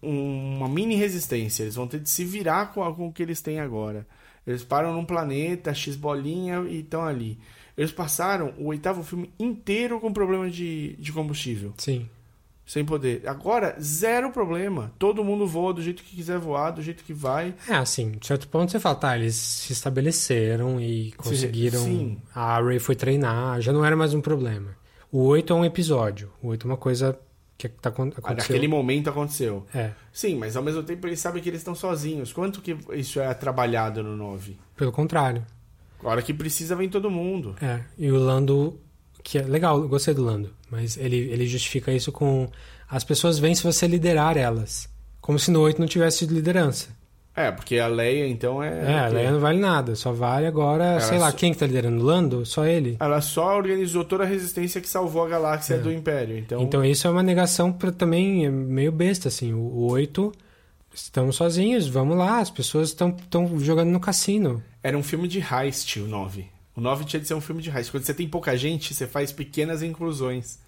uma 0.00 0.68
mini 0.68 0.94
resistência. 0.94 1.64
Eles 1.64 1.74
vão 1.74 1.88
ter 1.88 1.98
de 1.98 2.08
se 2.08 2.24
virar 2.24 2.72
com, 2.72 2.94
com 2.94 3.08
o 3.08 3.12
que 3.12 3.24
eles 3.24 3.40
têm 3.42 3.58
agora. 3.58 4.06
Eles 4.46 4.62
param 4.62 4.92
num 4.92 5.04
planeta, 5.04 5.74
X 5.74 5.96
bolinha 5.96 6.60
e 6.60 6.78
estão 6.78 7.04
ali. 7.04 7.40
Eles 7.76 7.90
passaram 7.90 8.54
o 8.56 8.66
oitavo 8.66 9.02
filme 9.02 9.32
inteiro 9.36 9.98
com 9.98 10.12
problema 10.12 10.48
de, 10.48 10.94
de 10.94 11.12
combustível. 11.12 11.74
Sim. 11.76 12.08
Sem 12.66 12.84
poder. 12.84 13.22
Agora, 13.28 13.76
zero 13.80 14.32
problema. 14.32 14.92
Todo 14.98 15.22
mundo 15.24 15.46
voa 15.46 15.72
do 15.72 15.80
jeito 15.80 16.02
que 16.02 16.16
quiser 16.16 16.36
voar, 16.38 16.72
do 16.72 16.82
jeito 16.82 17.04
que 17.04 17.12
vai. 17.14 17.54
É, 17.68 17.74
assim, 17.74 18.10
de 18.12 18.26
certo 18.26 18.48
ponto 18.48 18.72
você 18.72 18.80
fala, 18.80 18.96
tá, 18.96 19.16
eles 19.16 19.36
se 19.36 19.72
estabeleceram 19.72 20.80
e 20.80 21.12
conseguiram. 21.12 21.78
sim. 21.80 22.18
A 22.34 22.60
Ray 22.60 22.80
foi 22.80 22.96
treinar, 22.96 23.60
já 23.60 23.72
não 23.72 23.84
era 23.84 23.94
mais 23.96 24.12
um 24.14 24.20
problema. 24.20 24.76
O 25.12 25.22
8 25.26 25.52
é 25.52 25.56
um 25.56 25.64
episódio. 25.64 26.30
O 26.42 26.48
8 26.48 26.66
é 26.66 26.70
uma 26.70 26.76
coisa 26.76 27.16
que 27.56 27.68
tá, 27.68 27.88
Ah, 27.88 27.92
aconteceu. 27.92 28.34
Naquele 28.36 28.66
momento 28.68 29.08
aconteceu. 29.08 29.64
É, 29.72 29.92
Sim, 30.12 30.36
mas 30.36 30.56
ao 30.56 30.62
mesmo 30.62 30.82
tempo 30.82 31.06
eles 31.06 31.20
sabem 31.20 31.40
que 31.40 31.48
eles 31.48 31.60
estão 31.60 31.74
sozinhos. 31.74 32.32
Quanto 32.32 32.60
que 32.60 32.76
isso 32.94 33.20
é 33.20 33.32
trabalhado 33.32 34.02
no 34.02 34.16
9? 34.16 34.58
pelo 34.76 34.90
contrário. 34.90 35.44
A 36.02 36.08
hora 36.08 36.20
que 36.20 36.34
precisa 36.34 36.74
vem 36.76 36.88
todo 36.88 37.10
mundo. 37.10 37.54
É, 37.62 37.80
e 37.96 38.10
o 38.10 38.16
Lando, 38.18 38.78
que 39.28 39.38
é 39.38 39.42
legal, 39.42 39.80
eu 39.80 39.88
gostei 39.88 40.14
do 40.14 40.22
Lando, 40.24 40.50
mas 40.70 40.96
ele, 40.96 41.16
ele 41.16 41.46
justifica 41.48 41.92
isso 41.92 42.12
com 42.12 42.48
as 42.88 43.02
pessoas 43.02 43.40
vêm 43.40 43.56
se 43.56 43.64
você 43.64 43.84
liderar 43.88 44.36
elas. 44.36 44.88
Como 45.20 45.36
se 45.36 45.50
no 45.50 45.60
8 45.62 45.80
não 45.80 45.88
tivesse 45.88 46.24
liderança. 46.26 46.88
É, 47.34 47.50
porque 47.50 47.78
a 47.80 47.88
Leia, 47.88 48.28
então, 48.28 48.62
é. 48.62 48.92
É, 48.92 48.98
a 49.00 49.08
Leia 49.08 49.32
não 49.32 49.40
vale 49.40 49.58
nada, 49.58 49.96
só 49.96 50.12
vale 50.12 50.46
agora, 50.46 51.00
sei 51.00 51.18
lá, 51.18 51.32
só- 51.32 51.36
quem 51.36 51.52
que 51.52 51.58
tá 51.58 51.66
liderando? 51.66 52.00
O 52.00 52.04
Lando? 52.06 52.46
Só 52.46 52.64
ele? 52.64 52.96
Ela 53.00 53.20
só 53.20 53.56
organizou 53.56 54.04
toda 54.04 54.22
a 54.22 54.26
resistência 54.26 54.80
que 54.80 54.88
salvou 54.88 55.24
a 55.24 55.28
galáxia 55.28 55.76
do 55.76 55.92
Império. 55.92 56.38
Então, 56.38 56.62
Então 56.62 56.84
isso 56.84 57.06
é 57.08 57.10
uma 57.10 57.22
negação 57.24 57.72
pra, 57.72 57.90
também 57.90 58.46
é 58.46 58.50
meio 58.50 58.92
besta, 58.92 59.26
assim. 59.28 59.52
O, 59.52 59.58
o 59.58 59.90
8, 59.90 60.32
estamos 60.94 61.36
sozinhos, 61.36 61.88
vamos 61.88 62.16
lá, 62.16 62.38
as 62.38 62.50
pessoas 62.50 62.88
estão 62.90 63.14
jogando 63.58 63.90
no 63.90 64.00
cassino. 64.00 64.62
era 64.82 64.96
um 64.96 65.02
filme 65.02 65.26
de 65.28 65.40
heist, 65.40 65.96
o 66.00 66.06
9. 66.06 66.46
O 66.76 66.80
9 66.80 67.06
tinha 67.06 67.20
de 67.20 67.26
ser 67.26 67.34
um 67.34 67.40
filme 67.40 67.62
de 67.62 67.70
heist. 67.70 67.90
Quando 67.90 68.04
você 68.04 68.12
tem 68.12 68.28
pouca 68.28 68.56
gente, 68.56 68.92
você 68.92 69.06
faz 69.06 69.32
pequenas 69.32 69.82
inclusões 69.82 70.58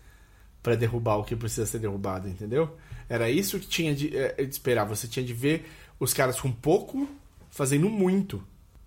pra 0.62 0.74
derrubar 0.74 1.18
o 1.18 1.24
que 1.24 1.36
precisa 1.36 1.66
ser 1.66 1.78
derrubado, 1.78 2.28
entendeu? 2.28 2.76
Era 3.08 3.30
isso 3.30 3.60
que 3.60 3.66
tinha 3.66 3.94
de, 3.94 4.16
é, 4.16 4.32
de 4.32 4.50
esperar. 4.50 4.86
Você 4.86 5.06
tinha 5.06 5.24
de 5.24 5.34
ver 5.34 5.66
os 6.00 6.14
caras 6.14 6.40
com 6.40 6.50
pouco 6.50 7.06
fazendo 7.50 7.90
muito. 7.90 8.42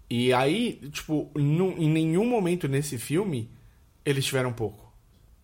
E 0.09 0.33
aí, 0.33 0.81
tipo, 0.91 1.31
em 1.37 1.89
nenhum 1.89 2.25
momento 2.25 2.67
nesse 2.67 2.97
filme 2.97 3.49
eles 4.03 4.25
tiveram 4.25 4.51
pouco. 4.51 4.91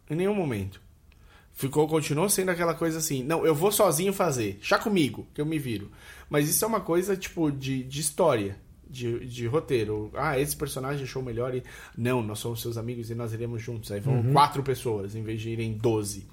Em 0.09 0.15
nenhum 0.15 0.33
momento. 0.33 0.81
Ficou, 1.53 1.87
continuou 1.87 2.29
sendo 2.29 2.49
aquela 2.49 2.73
coisa 2.73 2.99
assim, 2.99 3.23
não, 3.23 3.45
eu 3.45 3.55
vou 3.55 3.71
sozinho 3.71 4.13
fazer, 4.13 4.59
chá 4.61 4.77
comigo, 4.77 5.27
que 5.33 5.41
eu 5.41 5.45
me 5.45 5.57
viro. 5.57 5.91
Mas 6.29 6.47
isso 6.47 6.63
é 6.63 6.67
uma 6.67 6.81
coisa, 6.81 7.17
tipo, 7.17 7.51
de, 7.51 7.83
de 7.83 7.99
história, 7.99 8.59
de, 8.89 9.25
de 9.25 9.47
roteiro. 9.47 10.11
Ah, 10.15 10.39
esse 10.39 10.55
personagem 10.55 11.03
achou 11.03 11.21
melhor 11.21 11.53
e... 11.55 11.63
Não, 11.97 12.21
nós 12.21 12.39
somos 12.39 12.61
seus 12.61 12.77
amigos 12.77 13.09
e 13.09 13.15
nós 13.15 13.33
iremos 13.33 13.61
juntos. 13.61 13.91
Aí 13.91 13.99
vão 13.99 14.31
quatro 14.31 14.63
pessoas, 14.63 15.15
em 15.15 15.23
vez 15.23 15.41
de 15.41 15.49
irem 15.49 15.73
doze. 15.73 16.27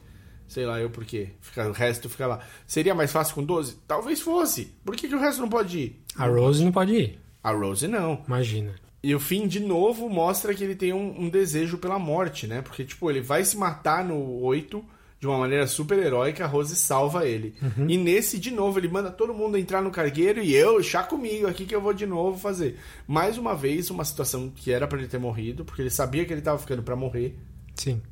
Sei 0.47 0.67
lá 0.67 0.81
eu 0.81 0.91
por 0.91 1.05
quê. 1.05 1.31
Fica, 1.41 1.69
o 1.69 1.73
resto 1.73 2.09
fica 2.09 2.27
lá. 2.27 2.41
Seria 2.67 2.95
mais 2.95 3.11
fácil 3.11 3.35
com 3.35 3.45
12? 3.45 3.79
Talvez 3.87 4.21
fosse. 4.21 4.73
Por 4.85 4.95
que, 4.95 5.09
que 5.09 5.15
o 5.15 5.21
resto 5.21 5.41
não 5.41 5.49
pode 5.49 5.79
ir? 5.79 6.03
A 6.17 6.27
Rose 6.27 6.65
não 6.65 6.71
pode 6.71 6.95
ir, 6.95 7.19
A 7.43 7.51
Rose 7.51 7.89
não. 7.89 8.23
imagina. 8.27 8.75
E 9.03 9.15
o 9.15 9.21
fim, 9.21 9.47
de 9.47 9.61
novo, 9.61 10.09
mostra 10.09 10.55
que 10.55 10.65
ele 10.65 10.75
tem 10.75 10.93
um, 10.93 11.25
um 11.25 11.29
desejo 11.29 11.77
pela 11.77 11.99
morte, 11.99 12.47
né? 12.47 12.63
Porque, 12.63 12.85
tipo, 12.85 13.11
ele 13.11 13.21
vai 13.21 13.45
se 13.45 13.57
matar 13.57 14.03
no 14.05 14.41
8 14.41 14.83
de 15.25 15.29
uma 15.29 15.39
maneira 15.39 15.67
super 15.67 15.99
heróica, 15.99 16.45
a 16.45 16.47
Rose 16.47 16.77
salva 16.77 17.27
ele. 17.27 17.55
E 17.89 17.97
nesse, 17.97 18.39
de 18.39 18.51
novo, 18.51 18.79
ele 18.79 18.89
manda 18.89 19.11
todo 19.11 19.33
mundo 19.33 19.57
entrar 19.57 19.81
no 19.81 19.91
cargueiro 19.91 20.43
e 20.43 20.55
eu, 20.55 20.83
chá 20.83 21.03
comigo 21.03 21.47
aqui 21.47 21.65
que 21.65 21.75
eu 21.75 21.81
vou 21.81 21.95
de 21.95 22.05
novo 22.05 22.39
fazer. 22.39 22.79
Mais 23.07 23.39
uma 23.39 23.55
vez, 23.55 23.89
uma 23.89 24.05
situação 24.05 24.51
que 24.51 24.71
era 24.71 24.87
pra 24.87 24.99
ele 24.99 25.09
ter 25.09 25.17
morrido, 25.17 25.65
porque 25.65 25.81
ele 25.81 25.89
sabia 25.89 26.27
que 26.27 26.33
ele 26.35 26.43
tava 26.43 26.59
ficando 26.59 26.83
pra 26.83 26.95
morrer. 26.95 27.39
Sim. 27.75 28.03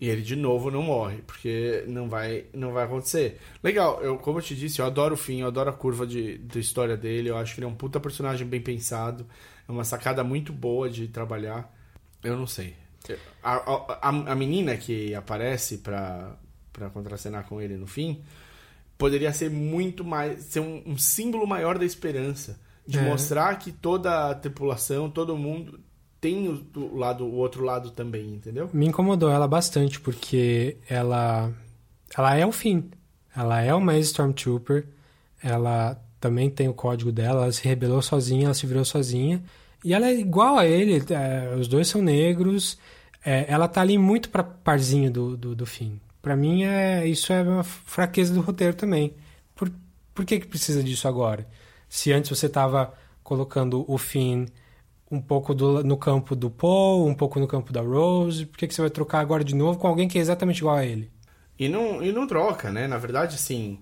E 0.00 0.08
ele 0.08 0.22
de 0.22 0.34
novo 0.34 0.70
não 0.70 0.82
morre, 0.82 1.18
porque 1.26 1.84
não 1.86 2.08
vai, 2.08 2.46
não 2.54 2.72
vai 2.72 2.84
acontecer. 2.86 3.38
Legal, 3.62 4.02
eu, 4.02 4.16
como 4.16 4.38
eu 4.38 4.42
te 4.42 4.56
disse, 4.56 4.80
eu 4.80 4.86
adoro 4.86 5.12
o 5.12 5.18
fim, 5.18 5.42
eu 5.42 5.48
adoro 5.48 5.68
a 5.68 5.74
curva 5.74 6.06
de, 6.06 6.38
de 6.38 6.58
história 6.58 6.96
dele, 6.96 7.28
eu 7.28 7.36
acho 7.36 7.52
que 7.54 7.60
ele 7.60 7.66
é 7.66 7.68
um 7.68 7.74
puta 7.74 8.00
personagem 8.00 8.46
bem 8.46 8.62
pensado, 8.62 9.26
é 9.68 9.70
uma 9.70 9.84
sacada 9.84 10.24
muito 10.24 10.54
boa 10.54 10.88
de 10.88 11.06
trabalhar. 11.06 11.70
Eu 12.24 12.34
não 12.34 12.46
sei. 12.46 12.74
A, 13.42 13.56
a, 13.56 14.08
a 14.08 14.34
menina 14.34 14.74
que 14.76 15.14
aparece 15.14 15.78
pra, 15.78 16.38
pra 16.72 16.90
contracenar 16.90 17.46
com 17.48 17.60
ele 17.60 17.76
no 17.76 17.86
fim 17.86 18.22
poderia 19.02 19.32
ser 19.32 19.50
muito 19.50 20.04
mais. 20.04 20.44
ser 20.44 20.60
um, 20.60 20.80
um 20.86 20.96
símbolo 20.96 21.44
maior 21.44 21.76
da 21.76 21.84
esperança. 21.84 22.60
De 22.86 22.98
É. 22.98 23.02
mostrar 23.02 23.56
que 23.58 23.72
toda 23.72 24.30
a 24.30 24.34
tripulação, 24.34 25.10
todo 25.10 25.36
mundo 25.36 25.80
tem 26.20 26.48
o, 26.48 26.64
o 26.76 26.96
lado, 26.96 27.24
o 27.24 27.34
outro 27.34 27.64
lado 27.64 27.90
também, 27.90 28.34
entendeu? 28.34 28.70
Me 28.72 28.86
incomodou 28.86 29.28
ela 29.30 29.48
bastante, 29.48 30.00
porque 30.00 30.76
ela, 30.88 31.52
ela 32.16 32.36
é 32.36 32.46
o 32.46 32.52
fim. 32.52 32.90
Ela 33.36 33.60
é 33.60 33.74
uma 33.74 33.96
Stormtrooper, 33.98 34.86
ela 35.42 36.00
também 36.20 36.48
tem 36.50 36.68
o 36.68 36.74
código 36.74 37.10
dela, 37.10 37.42
ela 37.44 37.52
se 37.52 37.64
rebelou 37.66 38.02
sozinha, 38.02 38.44
ela 38.46 38.54
se 38.54 38.66
virou 38.66 38.84
sozinha. 38.84 39.42
E 39.84 39.94
ela 39.94 40.06
é 40.06 40.14
igual 40.14 40.58
a 40.58 40.66
ele, 40.66 41.02
é, 41.10 41.56
os 41.56 41.66
dois 41.66 41.88
são 41.88 42.00
negros, 42.02 42.78
é, 43.24 43.46
ela 43.48 43.66
tá 43.66 43.80
ali 43.80 43.98
muito 43.98 44.28
pra 44.28 44.44
parzinho 44.44 45.10
do, 45.10 45.36
do, 45.36 45.54
do 45.56 45.66
fim. 45.66 46.00
Pra 46.22 46.36
mim, 46.36 46.62
é, 46.64 47.06
isso 47.06 47.32
é 47.32 47.42
uma 47.42 47.64
fraqueza 47.64 48.32
do 48.32 48.40
roteiro 48.40 48.74
também. 48.74 49.14
Por, 49.54 49.70
por 50.14 50.24
que, 50.24 50.38
que 50.40 50.46
precisa 50.46 50.82
disso 50.82 51.08
agora? 51.08 51.46
Se 51.88 52.12
antes 52.12 52.30
você 52.30 52.48
tava 52.48 52.94
colocando 53.24 53.84
o 53.88 53.98
fim 53.98 54.46
um 55.10 55.20
pouco 55.20 55.54
do- 55.54 55.84
no 55.84 55.96
campo 55.96 56.34
do 56.34 56.50
Paul, 56.50 57.06
um 57.06 57.14
pouco 57.14 57.38
no 57.40 57.46
campo 57.46 57.72
da 57.72 57.82
Rose, 57.82 58.46
por 58.46 58.56
que, 58.56 58.66
que 58.68 58.74
você 58.74 58.80
vai 58.80 58.90
trocar 58.90 59.20
agora 59.20 59.44
de 59.44 59.54
novo 59.54 59.78
com 59.78 59.86
alguém 59.88 60.08
que 60.08 60.16
é 60.18 60.20
exatamente 60.20 60.58
igual 60.58 60.76
a 60.76 60.84
ele? 60.86 61.10
E 61.58 61.68
não, 61.68 62.02
e 62.02 62.10
não 62.12 62.26
troca, 62.26 62.70
né? 62.70 62.86
Na 62.86 62.96
verdade, 62.98 63.36
sim. 63.38 63.78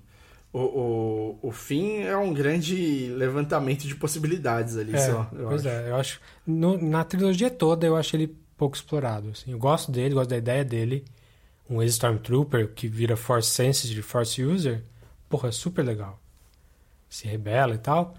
O, 0.52 0.58
o, 0.60 1.38
o 1.42 1.52
fim 1.52 1.98
é 2.00 2.16
um 2.16 2.34
grande 2.34 3.06
levantamento 3.16 3.86
de 3.86 3.94
possibilidades 3.94 4.76
ali 4.76 4.94
É, 4.94 4.98
só. 4.98 5.30
Pois 5.30 5.64
acho. 5.64 5.68
é, 5.68 5.90
eu 5.90 5.96
acho. 5.96 6.20
no- 6.46 6.76
na 6.82 7.04
trilogia 7.04 7.48
toda 7.50 7.86
eu 7.86 7.96
acho 7.96 8.16
ele 8.16 8.34
pouco 8.56 8.74
explorado. 8.76 9.28
Assim. 9.30 9.52
Eu 9.52 9.58
gosto 9.58 9.92
dele, 9.92 10.14
gosto 10.14 10.30
da 10.30 10.36
ideia 10.38 10.64
dele. 10.64 11.04
Um 11.70 11.80
ex-Stormtrooper 11.80 12.74
que 12.74 12.88
vira 12.88 13.16
Force 13.16 13.48
Sensitive, 13.48 14.02
Force 14.02 14.42
User. 14.42 14.82
Porra, 15.28 15.50
é 15.50 15.52
super 15.52 15.84
legal. 15.84 16.20
Se 17.08 17.28
rebela 17.28 17.76
e 17.76 17.78
tal. 17.78 18.14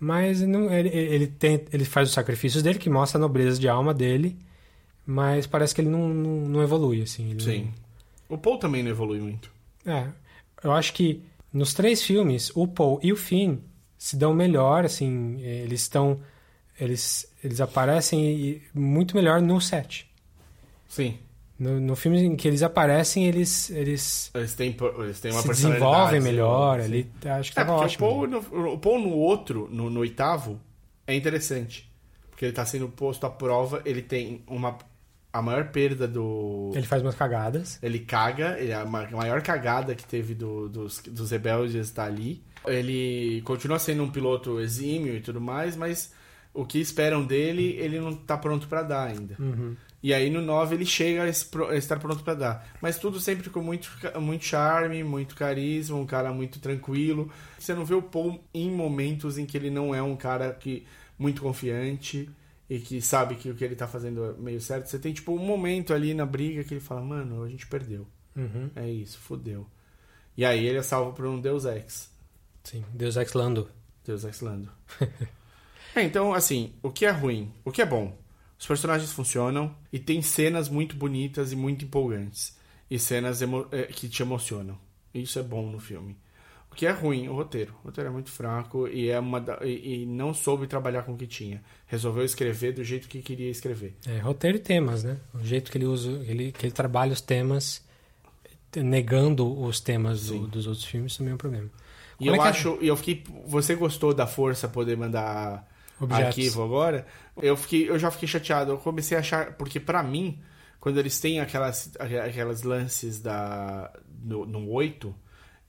Mas 0.00 0.40
não, 0.40 0.72
ele, 0.72 0.88
ele, 0.88 1.26
tem, 1.26 1.64
ele 1.72 1.84
faz 1.84 2.08
os 2.08 2.14
sacrifícios 2.14 2.62
dele, 2.62 2.78
que 2.78 2.88
mostra 2.88 3.18
a 3.18 3.20
nobreza 3.20 3.60
de 3.60 3.68
alma 3.68 3.92
dele. 3.92 4.38
Mas 5.04 5.46
parece 5.46 5.74
que 5.74 5.80
ele 5.82 5.90
não, 5.90 6.08
não, 6.08 6.48
não 6.48 6.62
evolui, 6.62 7.02
assim. 7.02 7.38
Sim. 7.38 7.72
O 8.28 8.36
Paul 8.38 8.58
também 8.58 8.82
não 8.82 8.90
evolui 8.90 9.20
muito. 9.20 9.50
não- 9.84 9.94
é, 9.94 10.12
eu 10.64 10.72
acho 10.72 10.92
que 10.94 11.22
nos 11.52 11.74
três 11.74 12.02
filmes, 12.02 12.50
o 12.54 12.66
Paul 12.66 12.98
e 13.02 13.12
o 13.12 13.16
Finn 13.16 13.58
se 13.98 14.16
dão 14.16 14.34
melhor, 14.34 14.84
assim. 14.84 15.38
Eles 15.42 15.82
estão... 15.82 16.18
Eles, 16.78 17.32
eles 17.42 17.60
aparecem 17.60 18.60
muito 18.74 19.16
melhor 19.16 19.40
no 19.40 19.60
set. 19.60 20.10
Sim. 20.88 21.18
No, 21.58 21.80
no 21.80 21.96
filme 21.96 22.20
em 22.22 22.36
que 22.36 22.46
eles 22.46 22.62
aparecem, 22.62 23.24
eles, 23.26 23.70
eles 23.70 24.30
Eles 24.34 24.54
têm, 24.54 24.76
eles 24.98 25.20
têm 25.20 25.32
uma 25.32 25.40
se 25.42 25.48
desenvolvem 25.48 26.20
melhor. 26.20 26.80
Ali, 26.80 27.10
acho 27.24 27.52
que 27.52 27.58
É, 27.58 27.64
tava 27.64 27.78
ótimo. 27.78 28.06
o 28.06 28.10
Paul, 28.10 28.26
no, 28.26 28.72
o 28.74 28.78
Paul 28.78 29.00
no 29.00 29.10
outro, 29.10 29.68
no, 29.72 29.88
no 29.88 30.00
oitavo, 30.00 30.60
é 31.06 31.14
interessante. 31.14 31.90
Porque 32.30 32.44
ele 32.44 32.52
tá 32.52 32.66
sendo 32.66 32.88
posto 32.88 33.24
à 33.24 33.30
prova, 33.30 33.80
ele 33.86 34.02
tem 34.02 34.42
uma. 34.46 34.76
A 35.32 35.40
maior 35.42 35.68
perda 35.70 36.06
do. 36.06 36.72
Ele 36.74 36.86
faz 36.86 37.02
umas 37.02 37.14
cagadas. 37.14 37.78
Ele 37.82 37.98
caga, 38.00 38.58
ele, 38.58 38.72
a 38.72 38.84
ma- 38.84 39.04
a 39.04 39.10
maior 39.16 39.40
cagada 39.42 39.94
que 39.94 40.04
teve 40.04 40.34
do- 40.34 40.68
dos, 40.68 40.98
dos 41.06 41.30
rebeldes 41.30 41.90
tá 41.90 42.04
ali. 42.04 42.42
Ele 42.66 43.40
continua 43.42 43.78
sendo 43.78 44.02
um 44.02 44.10
piloto 44.10 44.60
exímio 44.60 45.14
e 45.16 45.20
tudo 45.20 45.40
mais, 45.40 45.76
mas 45.76 46.12
o 46.54 46.64
que 46.64 46.78
esperam 46.80 47.24
dele, 47.24 47.76
ele 47.78 47.98
não 48.00 48.14
tá 48.14 48.36
pronto 48.36 48.66
pra 48.66 48.82
dar 48.82 49.04
ainda. 49.08 49.36
Uhum. 49.38 49.76
E 50.06 50.14
aí 50.14 50.30
no 50.30 50.40
9 50.40 50.76
ele 50.76 50.86
chega 50.86 51.24
a, 51.24 51.76
estar 51.76 51.98
pronto 51.98 52.22
pra 52.22 52.32
dar. 52.32 52.68
Mas 52.80 52.96
tudo 52.96 53.18
sempre 53.18 53.50
com 53.50 53.60
muito, 53.60 53.90
muito 54.20 54.44
charme, 54.44 55.02
muito 55.02 55.34
carisma, 55.34 55.96
um 55.96 56.06
cara 56.06 56.32
muito 56.32 56.60
tranquilo. 56.60 57.28
Você 57.58 57.74
não 57.74 57.84
vê 57.84 57.92
o 57.92 58.00
Paul 58.00 58.40
em 58.54 58.70
momentos 58.70 59.36
em 59.36 59.44
que 59.44 59.56
ele 59.56 59.68
não 59.68 59.92
é 59.92 60.00
um 60.00 60.14
cara 60.14 60.54
que 60.54 60.86
muito 61.18 61.42
confiante 61.42 62.30
e 62.70 62.78
que 62.78 63.02
sabe 63.02 63.34
que 63.34 63.50
o 63.50 63.56
que 63.56 63.64
ele 63.64 63.74
tá 63.74 63.88
fazendo 63.88 64.24
é 64.26 64.32
meio 64.34 64.60
certo. 64.60 64.86
Você 64.86 64.96
tem 64.96 65.12
tipo 65.12 65.32
um 65.32 65.44
momento 65.44 65.92
ali 65.92 66.14
na 66.14 66.24
briga 66.24 66.62
que 66.62 66.74
ele 66.74 66.80
fala: 66.80 67.00
"Mano, 67.00 67.42
a 67.42 67.48
gente 67.48 67.66
perdeu. 67.66 68.06
Uhum. 68.36 68.70
É 68.76 68.88
isso, 68.88 69.18
fodeu". 69.18 69.66
E 70.36 70.44
aí 70.44 70.66
ele 70.66 70.78
é 70.78 70.82
salvo 70.84 71.14
por 71.14 71.26
um 71.26 71.40
Deus 71.40 71.64
Ex. 71.64 72.08
Sim, 72.62 72.84
Deus 72.94 73.16
Ex 73.16 73.32
Lando. 73.32 73.68
Deus 74.04 74.22
Ex 74.22 74.40
Lando. 74.40 74.70
é, 75.96 76.04
então, 76.04 76.32
assim, 76.32 76.74
o 76.80 76.92
que 76.92 77.04
é 77.04 77.10
ruim? 77.10 77.52
O 77.64 77.72
que 77.72 77.82
é 77.82 77.86
bom? 77.86 78.16
Os 78.58 78.66
personagens 78.66 79.12
funcionam 79.12 79.74
e 79.92 79.98
tem 79.98 80.22
cenas 80.22 80.68
muito 80.68 80.96
bonitas 80.96 81.52
e 81.52 81.56
muito 81.56 81.84
empolgantes. 81.84 82.56
E 82.90 82.98
cenas 82.98 83.42
eh, 83.42 83.82
que 83.92 84.08
te 84.08 84.22
emocionam. 84.22 84.78
Isso 85.12 85.38
é 85.38 85.42
bom 85.42 85.70
no 85.70 85.78
filme. 85.80 86.16
O 86.70 86.74
que 86.74 86.86
é 86.86 86.90
ruim? 86.90 87.26
O 87.28 87.34
roteiro. 87.34 87.74
O 87.82 87.86
roteiro 87.86 88.10
é 88.10 88.12
muito 88.12 88.30
fraco 88.30 88.86
e, 88.86 89.08
é 89.08 89.18
uma 89.18 89.40
da- 89.40 89.58
e, 89.62 90.02
e 90.02 90.06
não 90.06 90.32
soube 90.34 90.66
trabalhar 90.66 91.02
com 91.02 91.12
o 91.14 91.16
que 91.16 91.26
tinha. 91.26 91.62
Resolveu 91.86 92.24
escrever 92.24 92.72
do 92.72 92.84
jeito 92.84 93.08
que 93.08 93.22
queria 93.22 93.50
escrever. 93.50 93.94
É, 94.06 94.18
roteiro 94.18 94.56
e 94.58 94.60
temas, 94.60 95.02
né? 95.02 95.18
O 95.34 95.42
jeito 95.44 95.70
que 95.70 95.78
ele 95.78 95.86
usa, 95.86 96.10
ele, 96.26 96.52
que 96.52 96.66
ele 96.66 96.72
trabalha 96.72 97.12
os 97.12 97.20
temas, 97.20 97.82
negando 98.74 99.58
os 99.62 99.80
temas 99.80 100.26
do- 100.26 100.46
dos 100.46 100.66
outros 100.66 100.84
filmes 100.84 101.16
também 101.16 101.32
é 101.32 101.34
um 101.34 101.38
problema. 101.38 101.70
E 102.20 102.24
Como 102.24 102.30
eu 102.36 102.42
é 102.42 102.46
é? 102.46 102.50
acho, 102.50 102.78
e 102.80 102.88
eu 102.88 102.96
fiquei. 102.96 103.24
Você 103.46 103.74
gostou 103.74 104.12
da 104.14 104.26
força 104.26 104.68
poder 104.68 104.96
mandar 104.96 105.66
Objetos. 106.00 106.26
arquivo 106.26 106.62
agora? 106.62 107.06
Eu 107.40 107.56
fiquei, 107.56 107.88
eu 107.88 107.98
já 107.98 108.10
fiquei 108.10 108.28
chateado. 108.28 108.72
Eu 108.72 108.78
comecei 108.78 109.16
a 109.16 109.20
achar 109.20 109.52
porque 109.52 109.80
pra 109.80 110.02
mim, 110.02 110.38
quando 110.80 110.98
eles 110.98 111.18
têm 111.20 111.40
aquelas 111.40 111.90
aquelas 111.98 112.62
lances 112.62 113.20
da 113.20 113.90
no, 114.22 114.44
no 114.46 114.70
8, 114.70 115.14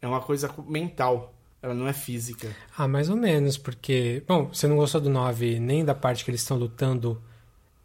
é 0.01 0.07
uma 0.07 0.21
coisa 0.21 0.53
mental. 0.67 1.34
Ela 1.61 1.73
não 1.73 1.88
é 1.88 1.93
física. 1.93 2.47
Ah, 2.78 2.88
mais 2.88 3.09
ou 3.09 3.15
menos, 3.15 3.57
porque. 3.57 4.21
Bom, 4.28 4.47
você 4.53 4.67
não 4.67 4.75
gostou 4.75 5.01
do 5.01 5.09
9 5.09 5.59
nem 5.59 5.84
da 5.84 5.95
parte 5.95 6.23
que 6.23 6.30
eles 6.30 6.41
estão 6.41 6.55
lutando. 6.57 7.21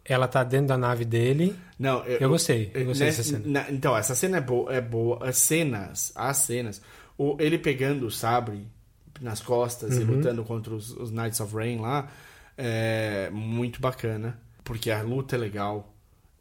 Ela 0.05 0.27
tá 0.27 0.43
dentro 0.43 0.67
da 0.67 0.77
nave 0.77 1.05
dele. 1.05 1.55
Não, 1.79 2.03
Eu 2.05 2.29
gostei, 2.29 2.69
eu 2.73 2.85
gostei 2.85 3.07
nessa- 3.07 3.23
dessa 3.23 3.37
cena. 3.37 3.43
na- 3.47 3.71
então, 3.71 3.95
essa 3.95 4.13
cena 4.13 4.37
é 4.37 4.41
boa, 4.41 4.71
é 4.73 4.81
boa. 4.81 5.27
As 5.27 5.37
cenas, 5.37 6.11
as 6.13 6.37
cenas. 6.37 6.81
O, 7.17 7.37
ele 7.39 7.57
pegando 7.57 8.05
o 8.05 8.11
sabre 8.11 8.67
nas 9.21 9.39
costas 9.41 9.95
Uhum. 9.95 10.01
e 10.01 10.03
lutando 10.03 10.43
contra 10.43 10.73
os, 10.73 10.91
os 10.91 11.09
Knights 11.09 11.39
of 11.39 11.55
Rain 11.55 11.77
lá, 11.79 12.09
é 12.57 13.29
muito 13.31 13.81
bacana. 13.81 14.39
Porque 14.63 14.89
a 14.91 15.01
luta 15.01 15.35
é 15.35 15.39
legal. 15.39 15.93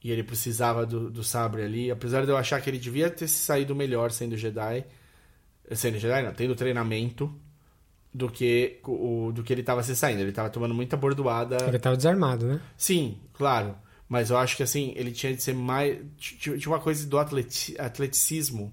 E 0.03 0.11
ele 0.11 0.23
precisava 0.23 0.85
do, 0.85 1.11
do 1.11 1.23
sabre 1.23 1.63
ali. 1.63 1.91
Apesar 1.91 2.25
de 2.25 2.31
eu 2.31 2.37
achar 2.37 2.61
que 2.61 2.69
ele 2.71 2.79
devia 2.79 3.11
ter 3.11 3.29
se 3.29 3.39
saído 3.45 3.75
melhor 3.75 4.11
sendo 4.11 4.37
Jedi. 4.37 4.85
Sendo 5.73 5.99
Jedi, 5.99 6.23
não, 6.23 6.33
tendo 6.33 6.55
treinamento. 6.55 7.33
Do 8.15 8.29
que, 8.29 8.79
o, 8.85 9.33
do 9.33 9.43
que 9.43 9.51
ele 9.51 9.63
tava 9.63 9.83
se 9.83 9.97
saindo. 9.97 10.21
Ele 10.21 10.33
tava 10.33 10.51
tomando 10.51 10.75
muita 10.75 10.99
bordoada. 10.99 11.57
Ele 11.67 11.79
tava 11.79 11.97
desarmado, 11.97 12.47
né? 12.47 12.61
Sim, 12.77 13.19
claro. 13.33 13.75
Mas 14.07 14.29
eu 14.29 14.37
acho 14.37 14.55
que 14.55 14.63
assim, 14.63 14.93
ele 14.97 15.13
tinha 15.13 15.35
de 15.35 15.43
ser 15.43 15.55
mais. 15.55 15.99
Tinha 16.19 16.69
uma 16.69 16.79
coisa 16.79 17.07
do 17.07 17.19
atleti- 17.19 17.75
atleticismo 17.81 18.71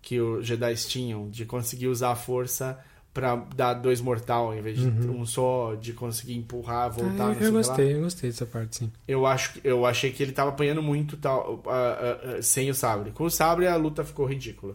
que 0.00 0.20
os 0.20 0.46
Jedi 0.46 0.74
tinham, 0.76 1.28
de 1.28 1.44
conseguir 1.44 1.88
usar 1.88 2.12
a 2.12 2.14
força 2.14 2.78
pra 3.12 3.36
dar 3.54 3.74
dois 3.74 4.00
mortal 4.00 4.54
em 4.54 4.62
vez 4.62 4.78
de 4.78 4.86
um 5.08 5.26
só, 5.26 5.74
de 5.74 5.92
conseguir 5.92 6.34
empurrar, 6.34 6.90
voltar. 6.90 7.28
Ah, 7.28 7.32
eu, 7.34 7.42
eu 7.46 7.52
gostei, 7.52 7.94
eu 7.96 8.00
gostei 8.00 8.30
dessa 8.30 8.46
parte, 8.46 8.76
sim. 8.76 8.92
Eu 9.06 9.26
acho 9.26 9.52
que- 9.54 9.60
eu 9.68 9.84
achei 9.84 10.10
que 10.10 10.22
ele 10.22 10.32
tava 10.32 10.50
apanhando 10.50 10.82
muito 10.82 11.16
tal, 11.18 11.62
ah, 11.66 11.70
ah, 11.70 12.36
ah, 12.38 12.42
sem 12.42 12.70
o 12.70 12.74
sabre. 12.74 13.10
Com 13.10 13.24
o 13.24 13.30
sabre 13.30 13.66
a 13.66 13.76
luta 13.76 14.02
ficou 14.04 14.24
ridícula. 14.26 14.74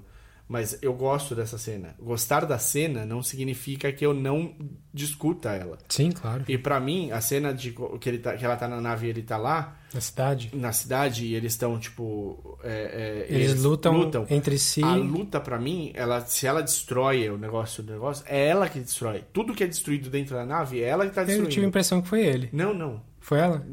Mas 0.50 0.80
eu 0.82 0.94
gosto 0.94 1.36
dessa 1.36 1.58
cena. 1.58 1.94
Gostar 2.00 2.46
da 2.46 2.58
cena 2.58 3.06
não 3.06 3.22
significa 3.22 3.92
que 3.92 4.06
eu 4.06 4.14
não 4.14 4.56
discuta 4.94 5.50
ela. 5.52 5.78
Sim, 5.90 6.12
claro. 6.12 6.46
E 6.48 6.58
pra 6.58 6.80
mim, 6.80 7.12
a 7.12 7.20
cena 7.20 7.54
de 7.54 7.76
que, 8.00 8.08
ele 8.10 8.20
tá, 8.20 8.36
que 8.38 8.46
ela 8.46 8.56
tá 8.56 8.66
na 8.66 8.80
nave 8.80 9.08
e 9.08 9.10
ele 9.10 9.22
tá 9.24 9.36
lá, 9.36 9.78
Na 9.94 10.00
cidade. 10.00 10.50
na 10.54 10.72
cidade, 10.72 11.26
e 11.26 11.36
eles 11.36 11.52
estão, 11.52 11.78
tipo. 11.78 12.58
é, 12.64 13.26
é, 13.30 13.34
Eles, 13.34 13.62
lutam, 13.62 14.26
entre 14.30 14.58
si. 14.58 14.82
A 14.82 14.96
luta, 14.96 15.40
pra 15.42 15.60
mim, 15.60 15.92
ela, 15.94 16.22
se 16.22 16.48
ela 16.48 16.62
destrói 16.64 17.30
o 17.30 17.38
negócio 17.38 17.84
do 17.84 17.92
negócio, 17.92 18.24
é 18.28 18.48
ela 18.48 18.70
que 18.70 18.80
destrói. 18.80 19.26
Tudo 19.34 19.54
que 19.54 19.64
é 19.66 19.68
destruído 19.68 20.10
dentro 20.10 20.34
da 20.36 20.46
nave, 20.46 20.82
é 20.82 20.88
ela 20.88 21.06
que 21.06 21.14
tá 21.14 21.22
Eu 21.24 21.26
destruindo. 21.28 21.52
tive 21.52 21.66
a 21.66 21.70
impressão 21.70 22.02
que 22.02 22.08
foi 22.08 22.26
ele. 22.26 22.50
Não, 22.54 22.74
não. 22.74 23.02
Foi 23.20 23.40
ela? 23.40 23.68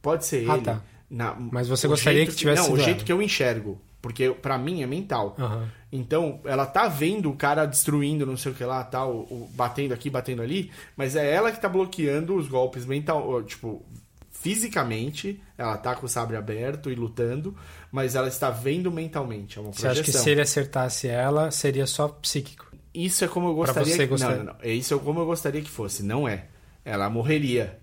Pode 0.00 0.24
ser 0.24 0.48
Ah, 0.48 0.54
ele. 0.54 0.62
tá. 0.64 0.80
Na- 1.10 1.34
Mas 1.34 1.66
você 1.66 1.88
gostaria 1.88 2.18
jeito 2.20 2.30
que 2.30 2.36
tivesse 2.36 2.68
Não, 2.68 2.74
o 2.74 2.78
jeito 2.78 2.98
ela. 2.98 3.04
que 3.04 3.12
eu 3.12 3.20
enxergo. 3.20 3.80
Porque 4.02 4.30
pra 4.30 4.56
mim 4.56 4.82
é 4.82 4.86
mental. 4.86 5.36
Aham. 5.38 5.68
Então, 5.92 6.40
ela 6.44 6.64
tá 6.66 6.88
vendo 6.88 7.28
o 7.30 7.36
cara 7.36 7.66
destruindo, 7.66 8.24
não 8.24 8.36
sei 8.36 8.52
o 8.52 8.54
que 8.54 8.64
lá, 8.64 8.82
tal, 8.84 9.10
o- 9.12 9.50
batendo 9.54 9.92
aqui, 9.92 10.08
batendo 10.08 10.40
ali, 10.40 10.70
mas 10.96 11.16
é 11.16 11.30
ela 11.34 11.50
que 11.52 11.60
tá 11.60 11.68
bloqueando 11.68 12.34
os 12.36 12.48
golpes 12.48 12.86
mental, 12.86 13.42
tipo, 13.42 13.84
fisicamente, 14.30 15.40
ela 15.58 15.76
tá 15.76 15.94
com 15.94 16.06
o 16.06 16.08
sabre 16.08 16.36
aberto 16.36 16.90
e 16.90 16.94
lutando, 16.94 17.54
mas 17.92 18.14
ela 18.14 18.28
está 18.28 18.48
vendo 18.50 18.90
mentalmente, 18.90 19.58
é 19.58 19.60
uma 19.60 19.72
Você 19.72 19.86
acha 19.86 19.96
projeção. 19.96 20.20
que 20.20 20.24
se 20.24 20.30
ele 20.30 20.40
acertasse 20.40 21.08
ela, 21.08 21.50
seria 21.50 21.86
só 21.86 22.08
psíquico? 22.08 22.66
Isso 22.94 23.24
é 23.24 23.28
como 23.28 23.48
eu 23.48 23.54
Pra 23.54 23.66
gostaria 23.66 23.92
você 23.94 23.98
que... 24.02 24.06
gostar. 24.06 24.30
Não, 24.30 24.36
não, 24.38 24.44
não. 24.44 24.56
É 24.62 24.70
Isso 24.72 24.94
é 24.94 24.98
como 24.98 25.20
eu 25.20 25.26
gostaria 25.26 25.60
que 25.60 25.70
fosse, 25.70 26.02
não 26.02 26.26
é. 26.26 26.46
Ela 26.84 27.10
morreria 27.10 27.78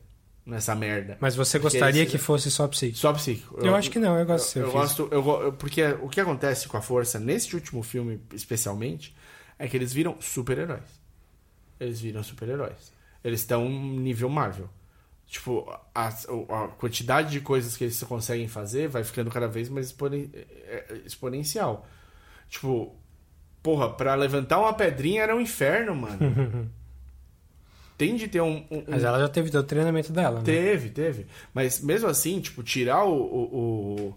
nessa 0.48 0.74
merda. 0.74 1.18
Mas 1.20 1.36
você 1.36 1.60
gostaria 1.60 2.04
esse- 2.04 2.12
que 2.12 2.18
fosse 2.18 2.50
só 2.50 2.68
psíquico? 2.68 2.98
Só 3.00 3.14
psíquico. 3.14 3.60
Eu 3.62 3.76
acho 3.76 3.92
que 3.92 4.00
não, 4.00 4.18
eu 4.18 4.26
gosto 4.26 4.46
de 4.46 4.52
ser 4.52 4.60
Eu, 4.62 4.66
eu 4.68 4.72
gosto, 4.72 5.08
eu, 5.12 5.54
porque 5.54 5.84
o 6.02 6.10
que 6.10 6.20
acontece 6.22 6.68
com 6.68 6.78
a 6.78 6.82
força 6.82 7.20
neste 7.20 7.54
último 7.56 7.84
filme, 7.84 8.20
especialmente, 8.34 9.16
é 9.60 9.68
que 9.68 9.76
eles 9.78 9.92
viram 9.94 10.16
super-heróis. 10.20 11.00
Eles 11.80 12.00
viram 12.00 12.24
super-heróis. 12.24 12.92
Eles 13.24 13.42
estão 13.42 13.70
nível 13.70 14.30
Marvel. 14.30 14.70
Tipo, 15.28 15.70
a, 15.94 16.08
a 16.08 16.68
quantidade 16.80 17.32
de 17.32 17.42
coisas 17.42 17.76
que 17.76 17.84
eles 17.84 18.02
conseguem 18.04 18.48
fazer 18.48 18.88
vai 18.88 19.04
ficando 19.04 19.30
cada 19.30 19.48
vez 19.48 19.68
mais 19.68 19.88
exponen- 19.88 20.30
é, 20.34 20.86
é, 20.90 21.02
exponencial. 21.06 21.86
Tipo, 22.50 22.96
porra, 23.62 23.90
pra 23.92 24.16
levantar 24.16 24.58
uma 24.60 24.74
pedrinha 24.74 25.24
era 25.24 25.36
um 25.36 25.42
inferno, 25.42 25.94
mano. 25.94 26.72
Tem 27.98 28.16
de 28.16 28.28
ter 28.28 28.42
um. 28.42 28.64
um- 28.70 28.84
Mas 28.88 29.04
ela 29.04 29.20
já 29.20 29.28
teve 29.28 29.56
o 29.58 29.64
treinamento 29.64 30.14
dela, 30.14 30.40
né? 30.40 30.46
Teve, 30.46 30.90
teve. 30.90 31.26
Mas 31.54 31.82
mesmo 31.82 32.08
assim, 32.08 32.40
tipo, 32.40 32.62
tirar 32.62 33.04
o, 33.06 33.12
o, 33.16 34.16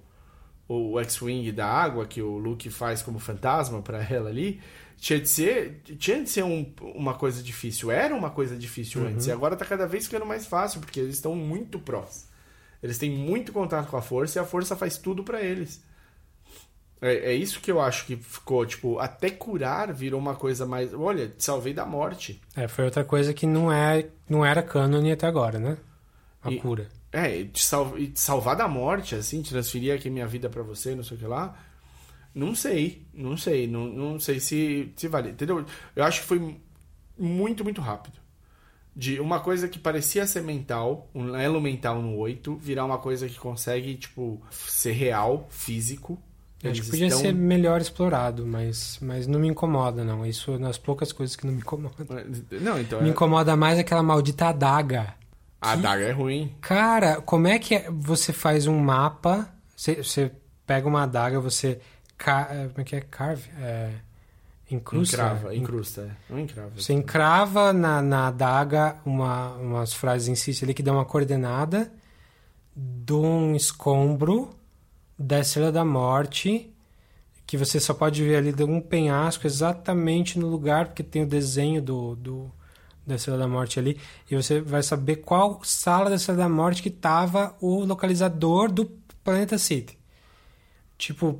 o, 0.69 0.93
o 0.93 1.01
X-Wing 1.01 1.51
da 1.53 1.67
água 1.67 2.07
que 2.07 2.21
o 2.21 2.37
Luke 2.39 2.69
faz 2.71 3.01
como 3.03 3.19
fantasma 3.19 3.81
pra 3.81 4.03
ela 4.05 4.29
ali, 4.29 4.61
tinha 4.99 5.19
de 5.19 5.29
ser, 5.29 5.81
tinha 5.99 6.23
de 6.23 6.29
ser 6.29 6.45
um- 6.45 6.71
uma 6.95 7.15
coisa 7.15 7.43
difícil. 7.43 7.91
Era 7.91 8.15
uma 8.15 8.31
coisa 8.31 8.55
difícil 8.57 9.01
antes. 9.07 9.27
E 9.27 9.33
agora 9.33 9.57
tá 9.57 9.65
cada 9.65 9.87
vez 9.87 10.05
ficando 10.05 10.27
mais 10.27 10.45
fácil, 10.47 10.81
porque 10.81 11.01
eles 11.01 11.15
estão 11.15 11.35
muito 11.35 11.79
prós. 11.79 12.29
Eles 12.83 12.99
têm 12.99 13.11
muito 13.11 13.53
contato 13.53 13.89
com 13.89 13.97
a 13.97 14.03
força 14.03 14.39
e 14.39 14.43
a 14.43 14.45
força 14.45 14.77
faz 14.77 14.99
tudo 14.99 15.23
pra 15.25 15.41
eles. 15.43 15.83
É, 17.01 17.33
é 17.33 17.35
isso 17.35 17.61
que 17.61 17.71
eu 17.71 17.81
acho 17.81 18.07
que 18.07 18.17
ficou, 18.17 18.65
tipo, 18.67 18.99
até 18.99 19.31
curar 19.31 19.93
virou 19.93 20.21
uma 20.21 20.35
coisa 20.35 20.67
mais. 20.67 20.93
Olha, 20.93 21.29
te 21.29 21.43
salvei 21.43 21.73
da 21.73 21.87
morte. 21.87 22.41
É, 22.55 22.69
foi 22.69 22.85
outra 22.85 23.05
coisa 23.05 23.33
que 23.33 23.47
não, 23.47 23.73
é, 23.73 24.07
não 24.29 24.45
era 24.45 24.63
cânone 24.63 25.11
até 25.13 25.27
agora, 25.27 25.59
né? 25.59 25.79
A 26.43 26.51
E- 26.51 26.59
cura. 26.59 26.89
É, 27.13 27.39
e 27.41 27.45
te, 27.49 27.65
sal... 27.65 27.99
e 27.99 28.09
te 28.09 28.21
salvar 28.21 28.55
da 28.55 28.69
morte, 28.69 29.15
assim, 29.15 29.43
transferir 29.43 29.95
aqui 29.95 30.09
minha 30.09 30.27
vida 30.27 30.49
pra 30.49 30.63
você, 30.63 30.95
não 30.95 31.03
sei 31.03 31.17
o 31.17 31.21
que 31.21 31.27
lá. 31.27 31.57
Não 32.35 32.55
sei, 32.55 33.03
não 33.13 33.37
sei, 33.37 33.67
não, 33.67 33.87
não 33.87 34.21
sei 34.21 34.39
se, 34.39 34.93
se 34.97 35.09
vale, 35.09 35.31
entendeu? 35.31 35.65
Eu 35.97 36.05
acho 36.05 36.21
que 36.21 36.27
foi 36.29 36.57
muito, 37.19 37.65
muito 37.65 37.81
rápido. 37.81 38.19
De 38.95 39.19
uma 39.21 39.41
coisa 39.41 39.69
que 39.69 39.79
parecia 39.79 40.27
ser 40.27 40.43
mental, 40.43 41.09
um 41.15 41.35
elo 41.35 41.61
mental 41.61 42.01
no 42.03 42.17
8, 42.17 42.57
virar 42.57 42.85
uma 42.85 42.99
coisa 42.99 43.29
que 43.29 43.39
consegue, 43.39 43.97
tipo, 43.97 44.41
ser 44.51 44.93
real, 44.93 45.49
físico. 45.51 46.21
Acho 46.63 46.67
Eles 46.69 46.81
que 46.81 46.91
podia 46.91 47.07
estão- 47.07 47.21
ser 47.23 47.33
melhor 47.35 47.81
explorado, 47.81 48.47
mas, 48.47 48.99
mas 49.01 49.27
não 49.27 49.41
me 49.41 49.49
incomoda, 49.49 50.05
não. 50.05 50.27
Isso 50.27 50.53
é 50.53 50.59
nas 50.59 50.77
poucas 50.77 51.11
coisas 51.11 51.35
que 51.35 51.47
não 51.47 51.55
me 51.55 51.61
incomodam. 51.61 51.91
Não, 52.61 52.79
então. 52.79 53.01
Me 53.01 53.09
é- 53.09 53.11
incomoda 53.11 53.57
mais 53.57 53.79
aquela 53.79 54.03
maldita 54.03 54.49
adaga. 54.49 55.15
A 55.61 55.73
adaga 55.73 56.03
é 56.05 56.13
ruim. 56.13 56.55
Cara, 56.61 57.21
como 57.23 57.47
é 57.49 57.59
que 57.59 57.75
é- 57.77 57.91
você 57.91 58.33
faz 58.33 58.67
um 58.67 58.79
mapa? 58.79 59.49
Você, 59.75 59.97
você 60.03 60.31
pega 60.67 60.87
uma 60.87 61.03
adaga, 61.05 61.41
você. 61.41 61.81
ca- 62.19 62.49
é, 62.51 62.69
Como 62.69 62.81
é 62.83 62.85
que 62.85 62.97
é? 62.97 63.01
Carve? 63.01 63.49
É, 63.59 63.91
incrusta? 64.71 65.17
Encrava, 65.17 65.55
incrusta. 65.57 66.01
é. 66.03 66.33
Não 66.33 66.39
encrava. 66.41 66.71
Você 66.77 66.93
encrava 66.93 67.73
na, 67.73 68.03
na 68.03 68.29
adaga 68.29 68.97
uma, 69.07 69.55
umas 69.57 69.95
frases 69.95 70.29
em 70.29 70.35
si 70.35 70.63
ali 70.63 70.75
que 70.75 70.83
dão 70.83 70.97
uma 70.97 71.05
coordenada 71.07 71.91
de 72.77 73.15
um 73.15 73.57
escombro 73.57 74.51
da 75.23 75.39
Estrela 75.39 75.71
da 75.71 75.85
Morte, 75.85 76.73
que 77.47 77.59
você 77.59 77.79
só 77.79 77.93
pode 77.93 78.25
ver 78.25 78.37
ali 78.37 78.53
de 78.55 78.65
um 78.65 78.81
penhasco 78.81 79.47
exatamente 79.47 80.39
no 80.39 80.49
lugar, 80.49 80.87
porque 80.87 81.03
tem 81.03 81.23
o 81.23 81.27
desenho 81.27 81.83
do, 81.83 82.17
do, 82.17 82.51
da 83.07 83.17
Estrela 83.17 83.37
da 83.37 83.47
Morte 83.47 83.79
ali, 83.79 84.01
e 84.31 84.35
você 84.35 84.63
vai 84.63 84.83
saber 84.83 85.17
qual 85.17 85.61
sala 85.63 86.09
da 86.09 86.17
Estrela 86.17 86.39
da 86.39 86.49
Morte 86.49 86.83
que 86.83 86.89
estava 86.89 87.55
o 87.61 87.85
localizador 87.85 88.73
do 88.73 88.87
Planeta 89.23 89.59
City. 89.59 89.99
Tipo, 90.97 91.39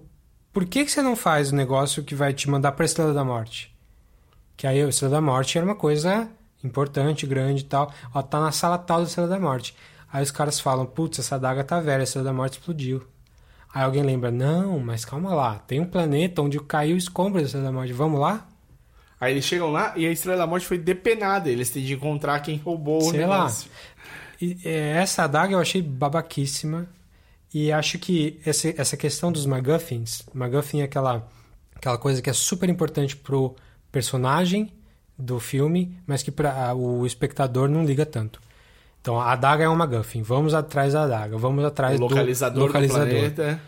por 0.53 0.67
que, 0.67 0.85
que 0.85 0.91
você 0.91 1.01
não 1.01 1.17
faz 1.17 1.51
o 1.51 1.57
negócio 1.57 2.05
que 2.05 2.15
vai 2.15 2.35
te 2.35 2.51
mandar 2.51 2.73
para 2.73 2.85
a 2.85 2.87
Estrela 2.87 3.15
da 3.15 3.25
Morte? 3.25 3.75
Que 4.59 4.67
aí 4.67 4.83
a 4.83 4.89
Estrela 4.89 5.15
da 5.15 5.21
Morte 5.23 5.57
era 5.57 5.65
uma 5.65 5.75
coisa 5.75 6.29
importante, 6.63 7.27
grande 7.27 7.63
e 7.63 7.67
tal. 7.67 7.91
Ó, 8.13 8.21
tá 8.21 8.41
na 8.41 8.53
sala 8.53 8.77
tal 8.77 8.99
da 9.01 9.07
Estrela 9.07 9.29
da 9.29 9.41
Morte. 9.41 9.75
Aí 10.13 10.23
os 10.23 10.31
caras 10.31 10.61
falam, 10.61 10.85
putz, 10.85 11.19
essa 11.19 11.37
adaga 11.37 11.65
tá 11.65 11.81
velha, 11.81 12.01
a 12.01 12.05
Estrela 12.05 12.27
da 12.27 12.33
Morte 12.35 12.59
explodiu. 12.59 13.03
Aí 13.73 13.85
alguém 13.85 14.03
lembra, 14.03 14.31
não, 14.31 14.81
mas 14.81 15.05
calma 15.05 15.33
lá, 15.35 15.59
tem 15.61 15.79
um 15.79 15.87
planeta 15.87 16.43
onde 16.43 16.59
caiu 16.61 16.97
o 16.97 16.99
escombro 16.99 17.41
da 17.41 17.47
Estrela 17.47 17.67
da 17.67 17.73
Morte, 17.73 17.93
vamos 17.93 18.21
lá? 18.21 18.49
Aí 19.21 19.33
eles 19.33 19.45
chegam 19.45 19.71
lá 19.71 19.93
e 19.97 20.07
a 20.07 20.11
Estrela 20.11 20.39
da 20.39 20.47
Morte 20.47 20.67
foi 20.67 20.79
depenada. 20.79 21.51
Eles 21.51 21.69
têm 21.71 21.85
de 21.85 21.93
encontrar 21.93 22.41
quem 22.41 22.57
roubou 22.57 22.99
o 22.99 23.11
Sei 23.11 23.27
lá. 23.27 23.39
negócio. 23.39 23.71
E, 24.41 24.59
é, 24.65 24.93
essa 24.97 25.25
adaga 25.25 25.53
eu 25.53 25.61
achei 25.61 25.83
babaquíssima. 25.83 26.89
E 27.53 27.71
acho 27.71 27.99
que 27.99 28.41
essa, 28.47 28.73
essa 28.81 28.97
questão 28.97 29.31
dos 29.31 29.45
MacGuffins, 29.45 30.23
MacGuffin 30.33 30.81
é 30.81 30.85
aquela, 30.85 31.29
aquela 31.75 31.99
coisa 31.99 32.23
que 32.23 32.31
é 32.31 32.33
super 32.33 32.69
importante 32.69 33.17
pro 33.17 33.57
personagem 33.93 34.73
do 35.19 35.39
filme, 35.39 35.99
mas 36.07 36.23
que 36.23 36.31
para 36.31 36.75
o 36.75 37.05
espectador 37.05 37.69
não 37.69 37.85
liga 37.85 38.07
tanto. 38.07 38.41
Então 39.01 39.19
a 39.19 39.33
adaga 39.33 39.65
é 39.65 39.69
uma 39.69 39.77
MacGuffin, 39.77 40.23
vamos 40.23 40.53
atrás 40.55 40.93
da 40.93 41.05
adaga, 41.05 41.37
vamos 41.39 41.65
atrás 41.65 41.99
O 41.99 42.03
localizador, 42.03 42.59
do 42.59 42.67
localizador. 42.67 43.07
do 43.07 43.11
planeta. 43.11 43.61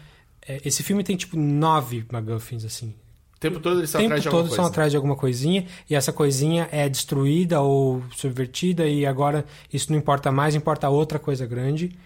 É, 0.46 0.60
esse 0.64 0.82
filme 0.82 1.02
tem 1.02 1.16
tipo 1.16 1.36
nove 1.36 2.04
MacGuffins 2.10 2.64
assim. 2.64 2.94
O 3.36 3.40
tempo 3.40 3.58
todo 3.58 3.78
eles 3.78 3.88
estão 3.88 4.04
atrás 4.04 4.22
de 4.22 4.28
alguma 4.28 4.66
atrás 4.66 4.90
de 4.90 4.96
alguma 4.96 5.16
coisinha 5.16 5.66
e 5.88 5.94
essa 5.94 6.12
coisinha 6.12 6.68
é 6.70 6.88
destruída 6.88 7.60
ou 7.60 8.02
subvertida 8.14 8.86
e 8.86 9.04
agora 9.06 9.44
isso 9.72 9.90
não 9.90 9.98
importa 9.98 10.30
mais, 10.30 10.54
importa 10.54 10.88
outra 10.88 11.18
coisa 11.18 11.46
grande. 11.46 11.96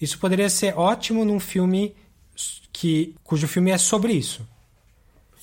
Isso 0.00 0.18
poderia 0.18 0.48
ser 0.50 0.76
ótimo 0.76 1.24
num 1.24 1.40
filme 1.40 1.94
que 2.72 3.14
cujo 3.24 3.48
filme 3.48 3.70
é 3.70 3.78
sobre 3.78 4.12
isso. 4.12 4.46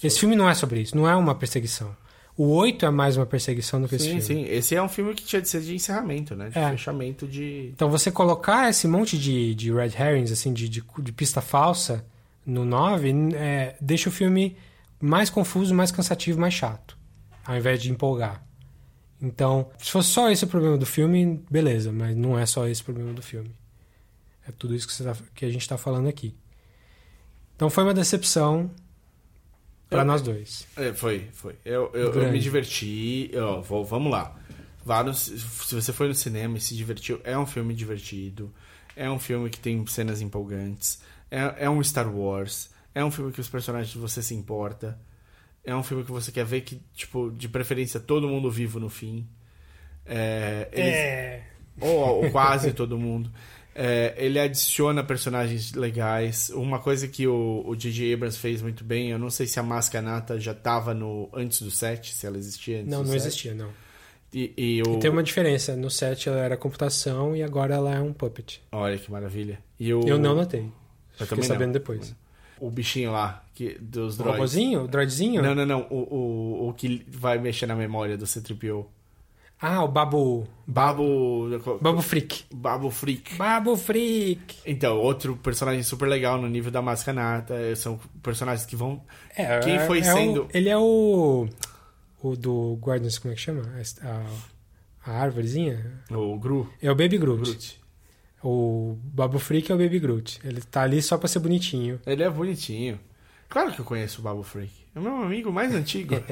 Esse 0.03 0.19
filme 0.19 0.35
não 0.35 0.49
é 0.49 0.53
sobre 0.53 0.81
isso, 0.81 0.95
não 0.95 1.09
é 1.09 1.15
uma 1.15 1.33
perseguição. 1.33 1.95
O 2.35 2.47
8 2.55 2.85
é 2.85 2.89
mais 2.89 3.15
uma 3.15 3.25
perseguição 3.27 3.79
do 3.81 3.87
que 3.87 3.95
esse 3.95 4.05
Sim, 4.05 4.21
filme. 4.21 4.45
sim. 4.47 4.51
Esse 4.51 4.75
é 4.75 4.81
um 4.81 4.89
filme 4.89 5.13
que 5.13 5.23
tinha 5.23 5.41
de 5.41 5.47
ser 5.47 5.61
de 5.61 5.75
encerramento, 5.75 6.35
né? 6.35 6.49
De 6.49 6.57
É. 6.57 6.71
fechamento 6.71 7.27
de. 7.27 7.69
Então 7.75 7.89
você 7.91 8.11
colocar 8.11 8.69
esse 8.69 8.87
monte 8.87 9.17
de, 9.19 9.53
de 9.53 9.71
red 9.71 9.91
herrings, 9.97 10.31
assim, 10.31 10.51
de, 10.51 10.67
de, 10.67 10.83
de 10.99 11.11
pista 11.11 11.41
falsa 11.41 12.03
no 12.45 12.65
9, 12.65 13.13
é, 13.35 13.75
deixa 13.79 14.09
o 14.09 14.11
filme 14.11 14.57
mais 14.99 15.29
confuso, 15.29 15.75
mais 15.75 15.91
cansativo, 15.91 16.39
mais 16.39 16.53
chato. 16.55 16.97
Ao 17.45 17.55
invés 17.55 17.81
de 17.81 17.91
empolgar. 17.91 18.43
Então, 19.21 19.69
se 19.77 19.91
fosse 19.91 20.09
só 20.09 20.29
esse 20.31 20.43
o 20.43 20.47
problema 20.47 20.77
do 20.77 20.85
filme, 20.85 21.39
beleza, 21.51 21.91
mas 21.91 22.15
não 22.15 22.37
é 22.37 22.45
só 22.45 22.67
esse 22.67 22.81
o 22.81 22.85
problema 22.85 23.13
do 23.13 23.21
filme. 23.21 23.51
É 24.47 24.51
tudo 24.51 24.73
isso 24.75 24.87
que, 24.87 25.03
tá- 25.03 25.15
que 25.35 25.45
a 25.45 25.49
gente 25.49 25.61
está 25.61 25.77
falando 25.77 26.07
aqui. 26.09 26.35
Então 27.55 27.69
foi 27.69 27.83
uma 27.83 27.93
decepção 27.93 28.71
para 29.93 30.01
Eu- 30.01 30.05
nós 30.05 30.21
dois. 30.21 30.67
É, 30.75 30.93
foi, 30.93 31.29
foi. 31.33 31.55
Eu, 31.63 31.89
eu, 31.93 32.13
eu 32.13 32.31
me 32.31 32.39
diverti. 32.39 33.31
Ó, 33.35 33.61
vou- 33.61 33.85
vamos 33.85 34.11
lá. 34.11 34.35
Vá 34.85 35.01
no- 35.03 35.13
se 35.13 35.37
você 35.73 35.93
foi 35.93 36.07
no 36.09 36.13
cinema 36.15 36.57
e 36.57 36.61
se 36.61 36.75
divertiu, 36.75 37.21
é 37.23 37.37
um 37.37 37.45
filme 37.45 37.73
divertido. 37.73 38.53
É 38.95 39.09
um 39.09 39.17
filme 39.17 39.49
que 39.49 39.59
tem 39.59 39.85
cenas 39.87 40.21
empolgantes. 40.21 40.99
É, 41.31 41.65
é 41.65 41.69
um 41.69 41.81
Star 41.83 42.13
Wars. 42.13 42.69
É 42.93 43.03
um 43.03 43.09
filme 43.09 43.31
que 43.31 43.39
os 43.41 43.47
personagens 43.49 43.93
você 43.95 44.21
se 44.21 44.35
importa. 44.35 44.99
É 45.63 45.73
um 45.75 45.81
filme 45.81 46.03
que 46.03 46.11
você 46.11 46.31
quer 46.31 46.45
ver 46.45 46.61
que, 46.61 46.81
tipo, 46.93 47.31
de 47.31 47.47
preferência, 47.47 47.99
todo 47.99 48.27
mundo 48.27 48.51
vivo 48.51 48.79
no 48.79 48.89
fim. 48.89 49.25
É, 50.05 50.67
ele- 50.71 50.89
É. 50.89 51.43
ou, 51.79 52.23
ou 52.25 52.31
quase 52.31 52.73
todo 52.73 52.97
mundo. 52.99 53.31
É, 53.75 54.13
ele 54.17 54.39
adiciona 54.39 55.03
personagens 55.03 55.73
legais. 55.73 56.49
Uma 56.49 56.79
coisa 56.79 57.07
que 57.07 57.27
o 57.27 57.63
o 57.65 57.75
J.J. 57.75 58.13
Abrams 58.13 58.37
fez 58.37 58.61
muito 58.61 58.83
bem, 58.83 59.09
eu 59.09 59.17
não 59.19 59.29
sei 59.29 59.47
se 59.47 59.59
a 59.59 59.63
Máscara 59.63 60.05
Nata 60.05 60.39
já 60.39 60.51
estava 60.51 60.93
no 60.93 61.29
antes 61.33 61.61
do 61.61 61.71
set, 61.71 62.13
se 62.13 62.25
ela 62.27 62.37
existia 62.37 62.79
antes 62.79 62.89
Não, 62.91 62.99
não 62.99 63.07
set. 63.07 63.15
existia, 63.17 63.53
não. 63.53 63.69
E, 64.33 64.51
e 64.57 64.81
o... 64.81 64.95
E 64.95 64.99
tem 64.99 65.11
uma 65.11 65.21
diferença. 65.21 65.75
No 65.75 65.91
7 65.91 66.27
ela 66.27 66.39
era 66.39 66.57
computação 66.57 67.35
e 67.35 67.43
agora 67.43 67.75
ela 67.75 67.93
é 67.93 67.99
um 67.99 68.11
puppet. 68.11 68.61
Olha 68.71 68.97
que 68.97 69.11
maravilha. 69.11 69.59
E 69.79 69.93
o... 69.93 70.01
Eu 70.07 70.17
não 70.17 70.33
notei. 70.35 70.67
Eu 71.19 71.27
Fiquei 71.27 71.43
sabendo 71.43 71.67
não. 71.67 71.73
depois. 71.73 72.15
O 72.59 72.71
bichinho 72.71 73.11
lá, 73.11 73.43
que, 73.53 73.77
dos 73.79 74.15
O 74.15 74.17
droids. 74.19 74.37
robozinho? 74.39 74.83
O 74.83 74.87
droidzinho? 74.87 75.41
Não, 75.43 75.53
não, 75.53 75.65
não. 75.65 75.87
O, 75.89 75.97
o, 76.65 76.69
o 76.69 76.73
que 76.73 77.05
vai 77.09 77.37
mexer 77.37 77.67
na 77.67 77.75
memória 77.75 78.17
do 78.17 78.25
C-3PO. 78.25 78.85
Ah, 79.65 79.81
o 79.81 79.87
Babu. 79.87 80.45
Babo... 80.67 81.47
Babu 81.79 82.01
Freak. 82.01 82.43
Babo 82.53 82.91
Freak. 82.91 83.35
Babu 83.35 83.77
Freak. 83.77 84.57
Então, 84.65 84.97
outro 84.97 85.37
personagem 85.37 85.81
super 85.83 86.05
legal 86.07 86.37
no 86.41 86.49
nível 86.49 86.69
da 86.69 86.81
Máscara 86.81 87.15
Nata. 87.15 87.73
São 87.77 87.97
personagens 88.21 88.65
que 88.65 88.75
vão 88.75 89.01
É, 89.35 89.59
Quem 89.59 89.79
foi 89.79 89.99
é 89.99 90.03
sendo- 90.03 90.43
o- 90.43 90.47
ele 90.53 90.67
é 90.67 90.77
o. 90.77 91.47
O 92.21 92.35
do 92.35 92.77
Guardians, 92.81 93.17
como 93.17 93.31
é 93.33 93.35
que 93.35 93.41
chama? 93.41 93.63
A, 94.01 95.09
a 95.11 95.21
árvorezinha? 95.21 96.03
O 96.11 96.37
Gru. 96.37 96.69
É 96.81 96.91
o 96.91 96.95
Baby 96.95 97.17
Groot. 97.17 97.43
Groot. 97.49 97.81
O 98.43 98.97
Babu 99.01 99.39
Freak 99.39 99.71
é 99.71 99.75
o 99.75 99.77
Baby 99.77 99.99
Groot. 99.99 100.41
Ele 100.43 100.59
tá 100.61 100.81
ali 100.81 101.01
só 101.01 101.17
pra 101.17 101.29
ser 101.29 101.39
bonitinho. 101.39 102.01
Ele 102.05 102.21
é 102.23 102.29
bonitinho. 102.29 102.99
Claro 103.47 103.71
que 103.71 103.79
eu 103.79 103.85
conheço 103.85 104.19
o 104.19 104.23
Babo 104.23 104.43
Freak. 104.43 104.73
É 104.93 104.99
o 104.99 105.01
meu 105.01 105.15
amigo 105.23 105.51
mais 105.53 105.73
antigo. 105.73 106.15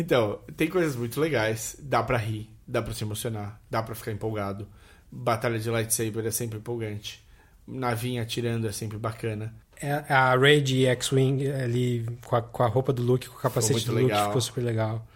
então, 0.00 0.40
tem 0.56 0.68
coisas 0.68 0.94
muito 0.96 1.20
legais. 1.20 1.76
Dá 1.80 2.02
pra 2.02 2.16
rir, 2.18 2.48
dá 2.66 2.80
pra 2.82 2.94
se 2.94 3.04
emocionar, 3.04 3.60
dá 3.70 3.82
pra 3.82 3.94
ficar 3.94 4.12
empolgado. 4.12 4.66
Batalha 5.10 5.58
de 5.58 5.70
lightsaber 5.70 6.26
é 6.26 6.30
sempre 6.30 6.58
empolgante. 6.58 7.24
Navinha 7.66 8.22
atirando 8.22 8.66
é 8.68 8.72
sempre 8.72 8.98
bacana. 8.98 9.54
É 9.80 9.92
a 10.12 10.36
Rey 10.36 10.60
de 10.60 10.86
X-Wing 10.86 11.46
ali 11.50 12.04
com 12.24 12.34
a, 12.36 12.42
com 12.42 12.62
a 12.62 12.66
roupa 12.66 12.92
do 12.92 13.02
Luke, 13.02 13.28
com 13.28 13.36
o 13.36 13.40
capacete 13.40 13.86
do 13.86 13.92
Luke, 13.92 14.04
legal. 14.04 14.26
ficou 14.26 14.40
super 14.40 14.60
legal. 14.64 15.06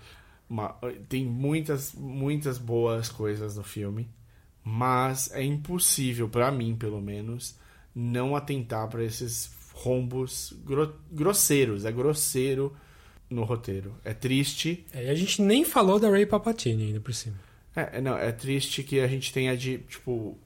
Uma- 0.49 0.77
tem 1.09 1.25
muitas, 1.25 1.95
muitas 1.95 2.59
boas 2.59 3.09
coisas 3.09 3.57
no 3.57 3.63
filme. 3.65 4.09
Mas 4.65 5.31
é 5.33 5.43
impossível, 5.43 6.29
pra 6.29 6.51
mim 6.53 6.77
pelo 6.77 7.01
menos, 7.01 7.57
não 7.95 8.37
atentar 8.37 8.87
pra 8.89 9.03
esses 9.03 9.51
rombos 9.75 10.55
gro- 10.65 10.95
grosseiros. 11.11 11.85
É 11.85 11.91
grosseiro 11.91 12.73
no 13.33 13.45
roteiro. 13.45 13.95
É 14.05 14.13
triste. 14.13 14.85
É, 14.93 15.07
e 15.07 15.11
a 15.11 15.15
gente 15.15 15.41
nem 15.43 15.65
falou 15.65 15.99
da 15.99 16.11
Rey 16.11 16.27
Palpatine 16.27 16.87
ainda 16.87 17.01
por 17.01 17.15
cima. 17.15 17.37
É, 17.75 17.99
é, 17.99 18.01
não, 18.01 18.17
é 18.17 18.31
triste 18.33 18.83
que 18.83 19.01
a 19.01 19.07
gente 19.07 19.33
tenha 19.33 19.57
de, 19.57 19.79
tipo, 19.79 20.39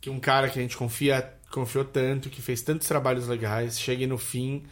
que 0.00 0.10
um 0.10 0.20
cara 0.20 0.48
que 0.48 0.58
a 0.58 0.62
gente 0.62 0.76
confia, 0.76 1.32
confiou 1.50 1.84
tanto, 1.84 2.28
que 2.28 2.42
fez 2.42 2.62
tantos 2.62 2.86
trabalhos 2.86 3.26
legais, 3.26 3.80
chegue 3.80 4.06
no 4.06 4.18
fim 4.18 4.64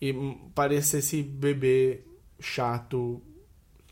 e 0.00 0.12
pareça 0.54 0.98
esse 0.98 1.22
bebê 1.22 2.00
chato 2.40 3.22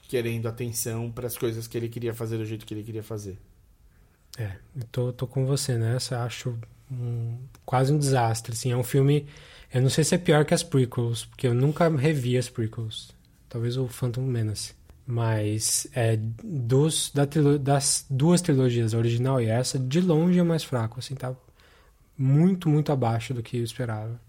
querendo 0.09 0.47
atenção 0.47 1.11
para 1.11 1.27
as 1.27 1.37
coisas 1.37 1.67
que 1.67 1.77
ele 1.77 1.89
queria 1.89 2.13
fazer 2.13 2.37
do 2.37 2.45
jeito 2.45 2.67
que 2.67 2.75
ele 2.75 2.83
queria 2.83 3.03
fazer. 3.03 3.39
É, 4.39 4.57
eu 4.77 4.85
tô, 4.91 5.13
tô 5.13 5.27
com 5.27 5.47
você 5.47 5.79
nessa. 5.79 6.23
Acho 6.25 6.59
um, 6.91 7.39
quase 7.65 7.93
um 7.93 7.99
desastre. 7.99 8.53
Assim, 8.53 8.73
é 8.73 8.77
um 8.77 8.83
filme. 8.83 9.27
Eu 9.75 9.83
não 9.83 9.91
sei 9.91 10.05
se 10.05 10.15
é 10.15 10.19
pior 10.19 10.45
que 10.45 10.55
as 10.55 10.63
prequels, 10.63 11.25
porque 11.25 11.49
eu 11.49 11.53
nunca 11.53 11.89
revi 11.89 12.39
as 12.39 12.49
prequels. 12.49 13.13
Talvez 13.49 13.77
o 13.77 13.89
Phantom 13.89 14.23
Menace. 14.23 14.73
Mas 15.05 15.89
é, 15.93 16.17
dos, 16.17 17.11
da 17.13 17.25
das 17.59 18.07
duas 18.09 18.41
trilogias, 18.41 18.95
a 18.95 18.99
original 18.99 19.41
e 19.41 19.47
essa, 19.47 19.77
de 19.77 20.01
longe 20.01 20.39
é 20.39 20.43
o 20.43 20.47
mais 20.47 20.63
fraco. 20.63 21.01
Assim, 21.01 21.17
tá 21.17 21.35
muito, 22.17 22.69
muito 22.69 22.93
abaixo 22.93 23.35
do 23.35 23.43
que 23.43 23.59
eu 23.59 23.65
esperava. 23.65 24.21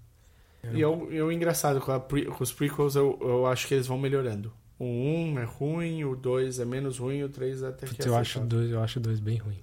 E 0.74 0.82
eu, 0.82 1.08
eu 1.12 1.32
engraçado, 1.32 1.80
com, 1.80 1.91
a, 1.91 2.00
com 2.00 2.43
os 2.43 2.52
prequels 2.52 2.96
eu, 2.96 3.16
eu 3.22 3.46
acho 3.46 3.68
que 3.68 3.76
eles 3.76 3.86
vão 3.86 4.00
melhorando. 4.00 4.52
O 4.80 4.86
1 4.86 5.39
é 5.39 5.43
ruim, 5.43 6.04
o 6.06 6.16
2 6.16 6.60
é 6.60 6.66
menos 6.66 6.98
ruim, 6.98 7.22
o 7.22 7.30
3 7.30 7.62
até 7.62 7.86
que 7.86 8.02
é 8.02 8.08
eu 8.08 8.18
acho 8.18 8.39
dois 8.39 8.72
Eu 8.72 8.82
acho 8.82 9.00
dois 9.00 9.20
bem 9.20 9.38
ruim. 9.38 9.60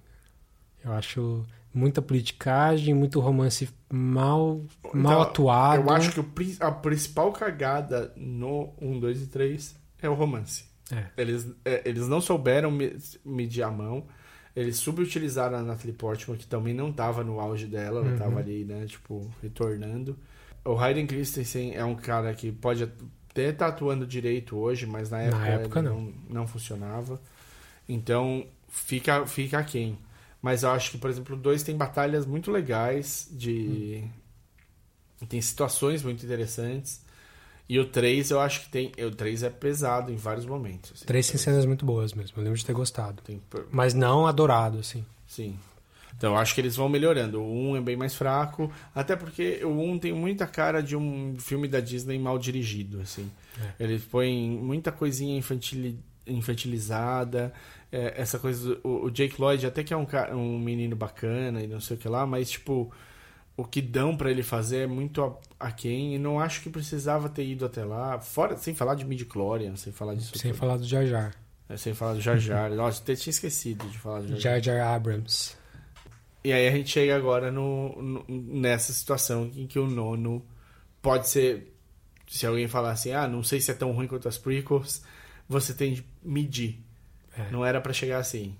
Eu 0.85 0.93
acho 0.93 1.45
muita 1.75 2.03
politicagem, 2.03 2.95
muito 2.95 3.20
romance 3.20 3.68
mal, 3.91 4.62
mal 4.93 5.12
então, 5.12 5.23
atuado. 5.23 5.83
Eu 5.83 5.91
acho 5.91 6.12
que 6.12 6.20
o, 6.20 6.27
a 6.61 6.70
principal 6.70 7.33
cagada 7.33 8.12
no 8.16 8.73
1, 8.81 9.01
2 9.01 9.23
e 9.23 9.27
3 9.27 9.77
é 10.03 10.09
o 10.09 10.14
romance. 10.14 10.64
É. 10.91 11.07
Eles, 11.16 11.49
é, 11.64 11.83
eles 11.85 12.07
não 12.09 12.20
souberam 12.20 12.77
medir 13.25 13.62
a 13.62 13.70
mão. 13.70 14.07
Eles 14.55 14.77
subutilizaram 14.77 15.59
a 15.59 15.62
Natalie 15.62 15.95
Portman, 15.95 16.37
que 16.37 16.47
também 16.47 16.75
não 16.75 16.91
estava 16.91 17.25
no 17.25 17.41
auge 17.41 17.66
dela, 17.66 18.01
ela 18.01 18.12
estava 18.12 18.33
uhum. 18.33 18.39
ali, 18.39 18.64
né, 18.64 18.85
tipo, 18.87 19.31
retornando. 19.41 20.18
O 20.62 20.77
Hayden 20.77 21.07
Christensen 21.07 21.75
é 21.75 21.85
um 21.85 21.95
cara 21.95 22.35
que 22.35 22.53
pode 22.53 22.83
até 22.83 23.49
estar 23.49 23.66
tá 23.66 23.66
atuando 23.68 24.07
direito 24.07 24.57
hoje, 24.57 24.87
mas 24.87 25.11
na 25.11 25.23
época, 25.23 25.39
na 25.39 25.47
época 25.49 25.83
não. 25.83 26.01
não. 26.01 26.14
não 26.29 26.47
funcionava. 26.47 27.18
Então, 27.89 28.47
fica, 28.68 29.27
fica 29.27 29.62
quem. 29.64 29.99
Mas 30.43 30.64
eu 30.64 30.70
acho 30.70 30.90
que, 30.90 30.99
por 30.99 31.09
exemplo, 31.09 31.36
o 31.36 31.38
2 31.38 31.62
tem 31.62 31.76
batalhas 31.76 32.26
muito 32.26 32.51
legais, 32.51 33.28
de 33.30 34.03
hum. 35.22 35.26
tem 35.26 35.40
situações 35.40 36.03
muito 36.03 36.24
interessantes. 36.24 37.01
E 37.68 37.78
o 37.78 37.86
3 37.86 38.32
eu 38.32 38.40
acho 38.40 38.62
que 38.62 38.68
tem. 38.68 38.93
O 39.07 39.11
3 39.12 39.45
é 39.45 39.51
pesado 39.51 40.12
em 40.12 40.16
vários 40.16 40.45
momentos. 40.45 40.93
Assim. 40.95 41.07
3 41.07 41.28
tem 41.28 41.38
cenas 41.38 41.64
muito 41.64 41.86
boas 41.86 42.12
mesmo. 42.12 42.36
Eu 42.36 42.43
lembro 42.43 42.59
de 42.59 42.66
ter 42.66 42.72
gostado. 42.72 43.22
Tem... 43.22 43.40
Mas 43.70 43.95
não 43.95 44.26
adorado, 44.26 44.78
assim. 44.78 45.07
Sim. 45.26 45.57
Então 46.14 46.32
eu 46.32 46.38
acho 46.38 46.55
que 46.55 46.61
eles 46.61 46.76
vão 46.76 46.88
melhorando. 46.88 47.40
O 47.40 47.70
1 47.70 47.76
é 47.76 47.80
bem 47.80 47.97
mais 47.97 48.14
fraco. 48.14 48.70
Até 48.95 49.16
porque 49.16 49.64
o 49.64 49.80
1 49.80 49.99
tem 50.01 50.12
muita 50.12 50.47
cara 50.47 50.82
de 50.82 50.97
um 50.97 51.36
filme 51.38 51.68
da 51.68 51.80
Disney 51.80 52.18
mal 52.18 52.38
dirigido. 52.38 53.01
assim. 53.01 53.30
É. 53.59 53.84
Eles 53.84 54.05
põem 54.05 54.51
muita 54.51 54.93
coisinha 54.93 55.38
infantil, 55.38 55.97
infantilizada. 56.26 57.55
É, 57.93 58.14
essa 58.16 58.38
coisa. 58.38 58.74
Do, 58.74 59.05
o, 59.05 59.11
Jake 59.11 59.40
Lloyd 59.40 59.66
até 59.66 59.84
que 59.84 59.93
é 59.93 59.97
um, 59.97 60.07
um 60.32 60.59
menino 60.59 60.97
bacana 60.97 61.62
e 61.62 61.66
não 61.66 61.80
sei 61.80 61.97
o 61.97 62.01
que 62.01 62.09
lá, 62.09 62.26
mas 62.26 62.51
tipo 62.51 62.93
o 63.57 63.64
que 63.64 63.82
dão 63.82 64.16
para 64.16 64.30
ele 64.30 64.43
fazer 64.43 64.78
é 64.78 64.86
muito 64.86 65.36
aquém 65.61 66.14
e 66.14 66.18
não 66.18 66.40
acho 66.40 66.62
que 66.62 66.70
precisava 66.70 67.28
ter 67.28 67.45
ido 67.45 67.66
até 67.66 67.84
lá, 67.84 68.18
fora 68.18 68.57
sem 68.57 68.74
falar 68.74 68.95
de 68.95 69.05
midi-chlorian, 69.05 69.76
sem 69.76 69.93
falar 69.93 70.14
disso. 70.14 70.36
Sem 70.38 70.53
tudo. 70.53 70.59
falar 70.59 70.78
do 70.78 70.84
Jar 70.84 71.07
Jar. 71.07 71.34
É, 71.68 71.76
sem 71.76 71.93
falar 71.93 72.14
do 72.14 72.20
Jar 72.20 72.38
Jar. 72.38 72.70
Nossa, 72.74 73.03
até 73.03 73.14
tinha 73.14 73.30
esquecido 73.30 73.86
de 73.88 73.99
falar 73.99 74.20
do 74.22 74.28
Jar 74.28 74.38
Jar. 74.38 74.62
Jar 74.62 74.76
Jar 74.76 74.95
Abrams. 74.95 75.55
E 76.43 76.53
aí 76.53 76.66
a 76.66 76.70
gente 76.72 76.90
chega 76.90 77.14
agora 77.14 77.53
no, 77.53 78.01
no, 78.03 78.24
nessa 78.28 78.93
situação 78.93 79.51
em 79.55 79.66
que 79.66 79.78
o 79.78 79.86
nono 79.86 80.45
pode 81.01 81.28
ser 81.28 81.72
se 82.26 82.47
alguém 82.47 82.66
falar 82.66 82.93
assim, 82.93 83.12
ah, 83.12 83.28
não 83.28 83.43
sei 83.43 83.61
se 83.61 83.70
é 83.70 83.74
tão 83.74 83.93
ruim 83.93 84.07
quanto 84.07 84.26
as 84.26 84.38
prequels, 84.38 85.03
você 85.47 85.74
tem 85.74 85.93
de 85.93 86.05
medir. 86.22 86.82
É. 87.37 87.51
Não 87.51 87.64
era 87.64 87.80
para 87.80 87.93
chegar 87.93 88.18
assim. 88.18 88.55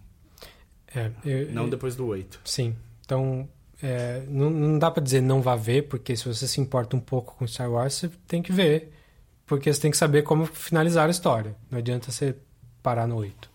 É, 0.95 1.11
eu, 1.25 1.51
não 1.53 1.68
depois 1.68 1.97
do 1.97 2.07
8. 2.07 2.41
Sim. 2.45 2.77
Então, 3.05 3.49
é, 3.83 4.23
não, 4.29 4.51
não, 4.51 4.79
dá 4.79 4.91
para 4.91 5.03
dizer 5.03 5.20
não 5.20 5.41
vá 5.43 5.57
ver, 5.57 5.89
porque 5.89 6.14
se 6.16 6.27
você 6.27 6.47
se 6.47 6.61
importa 6.61 6.97
um 6.97 7.01
pouco 7.01 7.35
com 7.37 7.47
Star 7.47 7.70
Wars, 7.70 7.95
você 7.95 8.11
tem 8.27 8.43
que 8.43 8.53
ver. 8.53 8.93
Porque 9.47 9.73
você 9.73 9.81
tem 9.81 9.91
que 9.91 9.97
saber 9.97 10.23
como 10.23 10.47
finalizar 10.47 11.09
a 11.09 11.11
história. 11.11 11.57
Não 11.70 11.79
adianta 11.79 12.11
você 12.11 12.37
parar 12.83 13.07
no 13.07 13.16
8. 13.16 13.51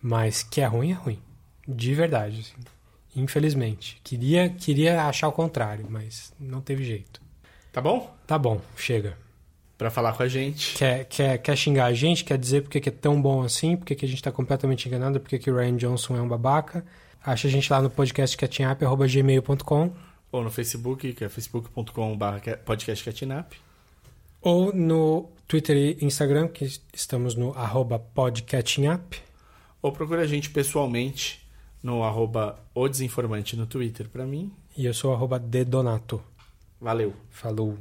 Mas 0.00 0.42
que 0.42 0.60
é 0.60 0.66
ruim, 0.66 0.92
é 0.92 0.94
ruim. 0.94 1.18
De 1.66 1.94
verdade. 1.94 2.40
Assim. 2.40 2.64
Infelizmente. 3.16 4.00
Queria, 4.02 4.48
queria 4.48 5.04
achar 5.04 5.28
o 5.28 5.32
contrário, 5.32 5.86
mas 5.88 6.32
não 6.38 6.60
teve 6.60 6.84
jeito. 6.84 7.20
Tá 7.72 7.80
bom? 7.80 8.14
Tá 8.26 8.38
bom, 8.38 8.60
chega. 8.76 9.16
Pra 9.80 9.90
falar 9.90 10.12
com 10.12 10.22
a 10.22 10.28
gente. 10.28 10.74
Quer, 10.74 11.06
quer, 11.06 11.38
quer 11.38 11.56
xingar 11.56 11.86
a 11.86 11.94
gente? 11.94 12.22
Quer 12.22 12.36
dizer 12.36 12.60
porque 12.60 12.86
é 12.86 12.92
tão 12.92 13.20
bom 13.20 13.40
assim? 13.40 13.78
Porque 13.78 13.94
que 13.94 14.04
a 14.04 14.08
gente 14.08 14.22
tá 14.22 14.30
completamente 14.30 14.86
enganado? 14.86 15.18
Porque 15.18 15.38
que 15.38 15.50
o 15.50 15.56
Ryan 15.56 15.74
Johnson 15.78 16.18
é 16.18 16.20
um 16.20 16.28
babaca? 16.28 16.84
Acha 17.24 17.48
a 17.48 17.50
gente 17.50 17.72
lá 17.72 17.80
no 17.80 17.88
podcast 17.88 18.36
catchingup.gmail.com 18.36 19.92
Ou 20.32 20.44
no 20.44 20.50
Facebook, 20.50 21.14
que 21.14 21.24
é 21.24 21.30
facebook.com.br 21.30 22.50
podcastcatchingup. 22.62 23.54
Ou 24.42 24.70
no 24.70 25.30
Twitter 25.48 25.74
e 25.74 26.04
Instagram, 26.04 26.48
que 26.48 26.66
estamos 26.92 27.34
no 27.34 27.54
arroba 27.54 27.98
podcatchingup. 27.98 29.16
Ou 29.80 29.92
procura 29.92 30.20
a 30.20 30.26
gente 30.26 30.50
pessoalmente 30.50 31.40
no 31.82 32.02
arroba 32.02 32.60
o 32.74 32.86
desinformante 32.86 33.56
no 33.56 33.64
Twitter 33.64 34.10
para 34.10 34.26
mim. 34.26 34.52
E 34.76 34.84
eu 34.84 34.92
sou 34.92 35.14
arroba 35.14 35.38
dedonato. 35.38 36.22
Valeu. 36.78 37.14
Falou. 37.30 37.78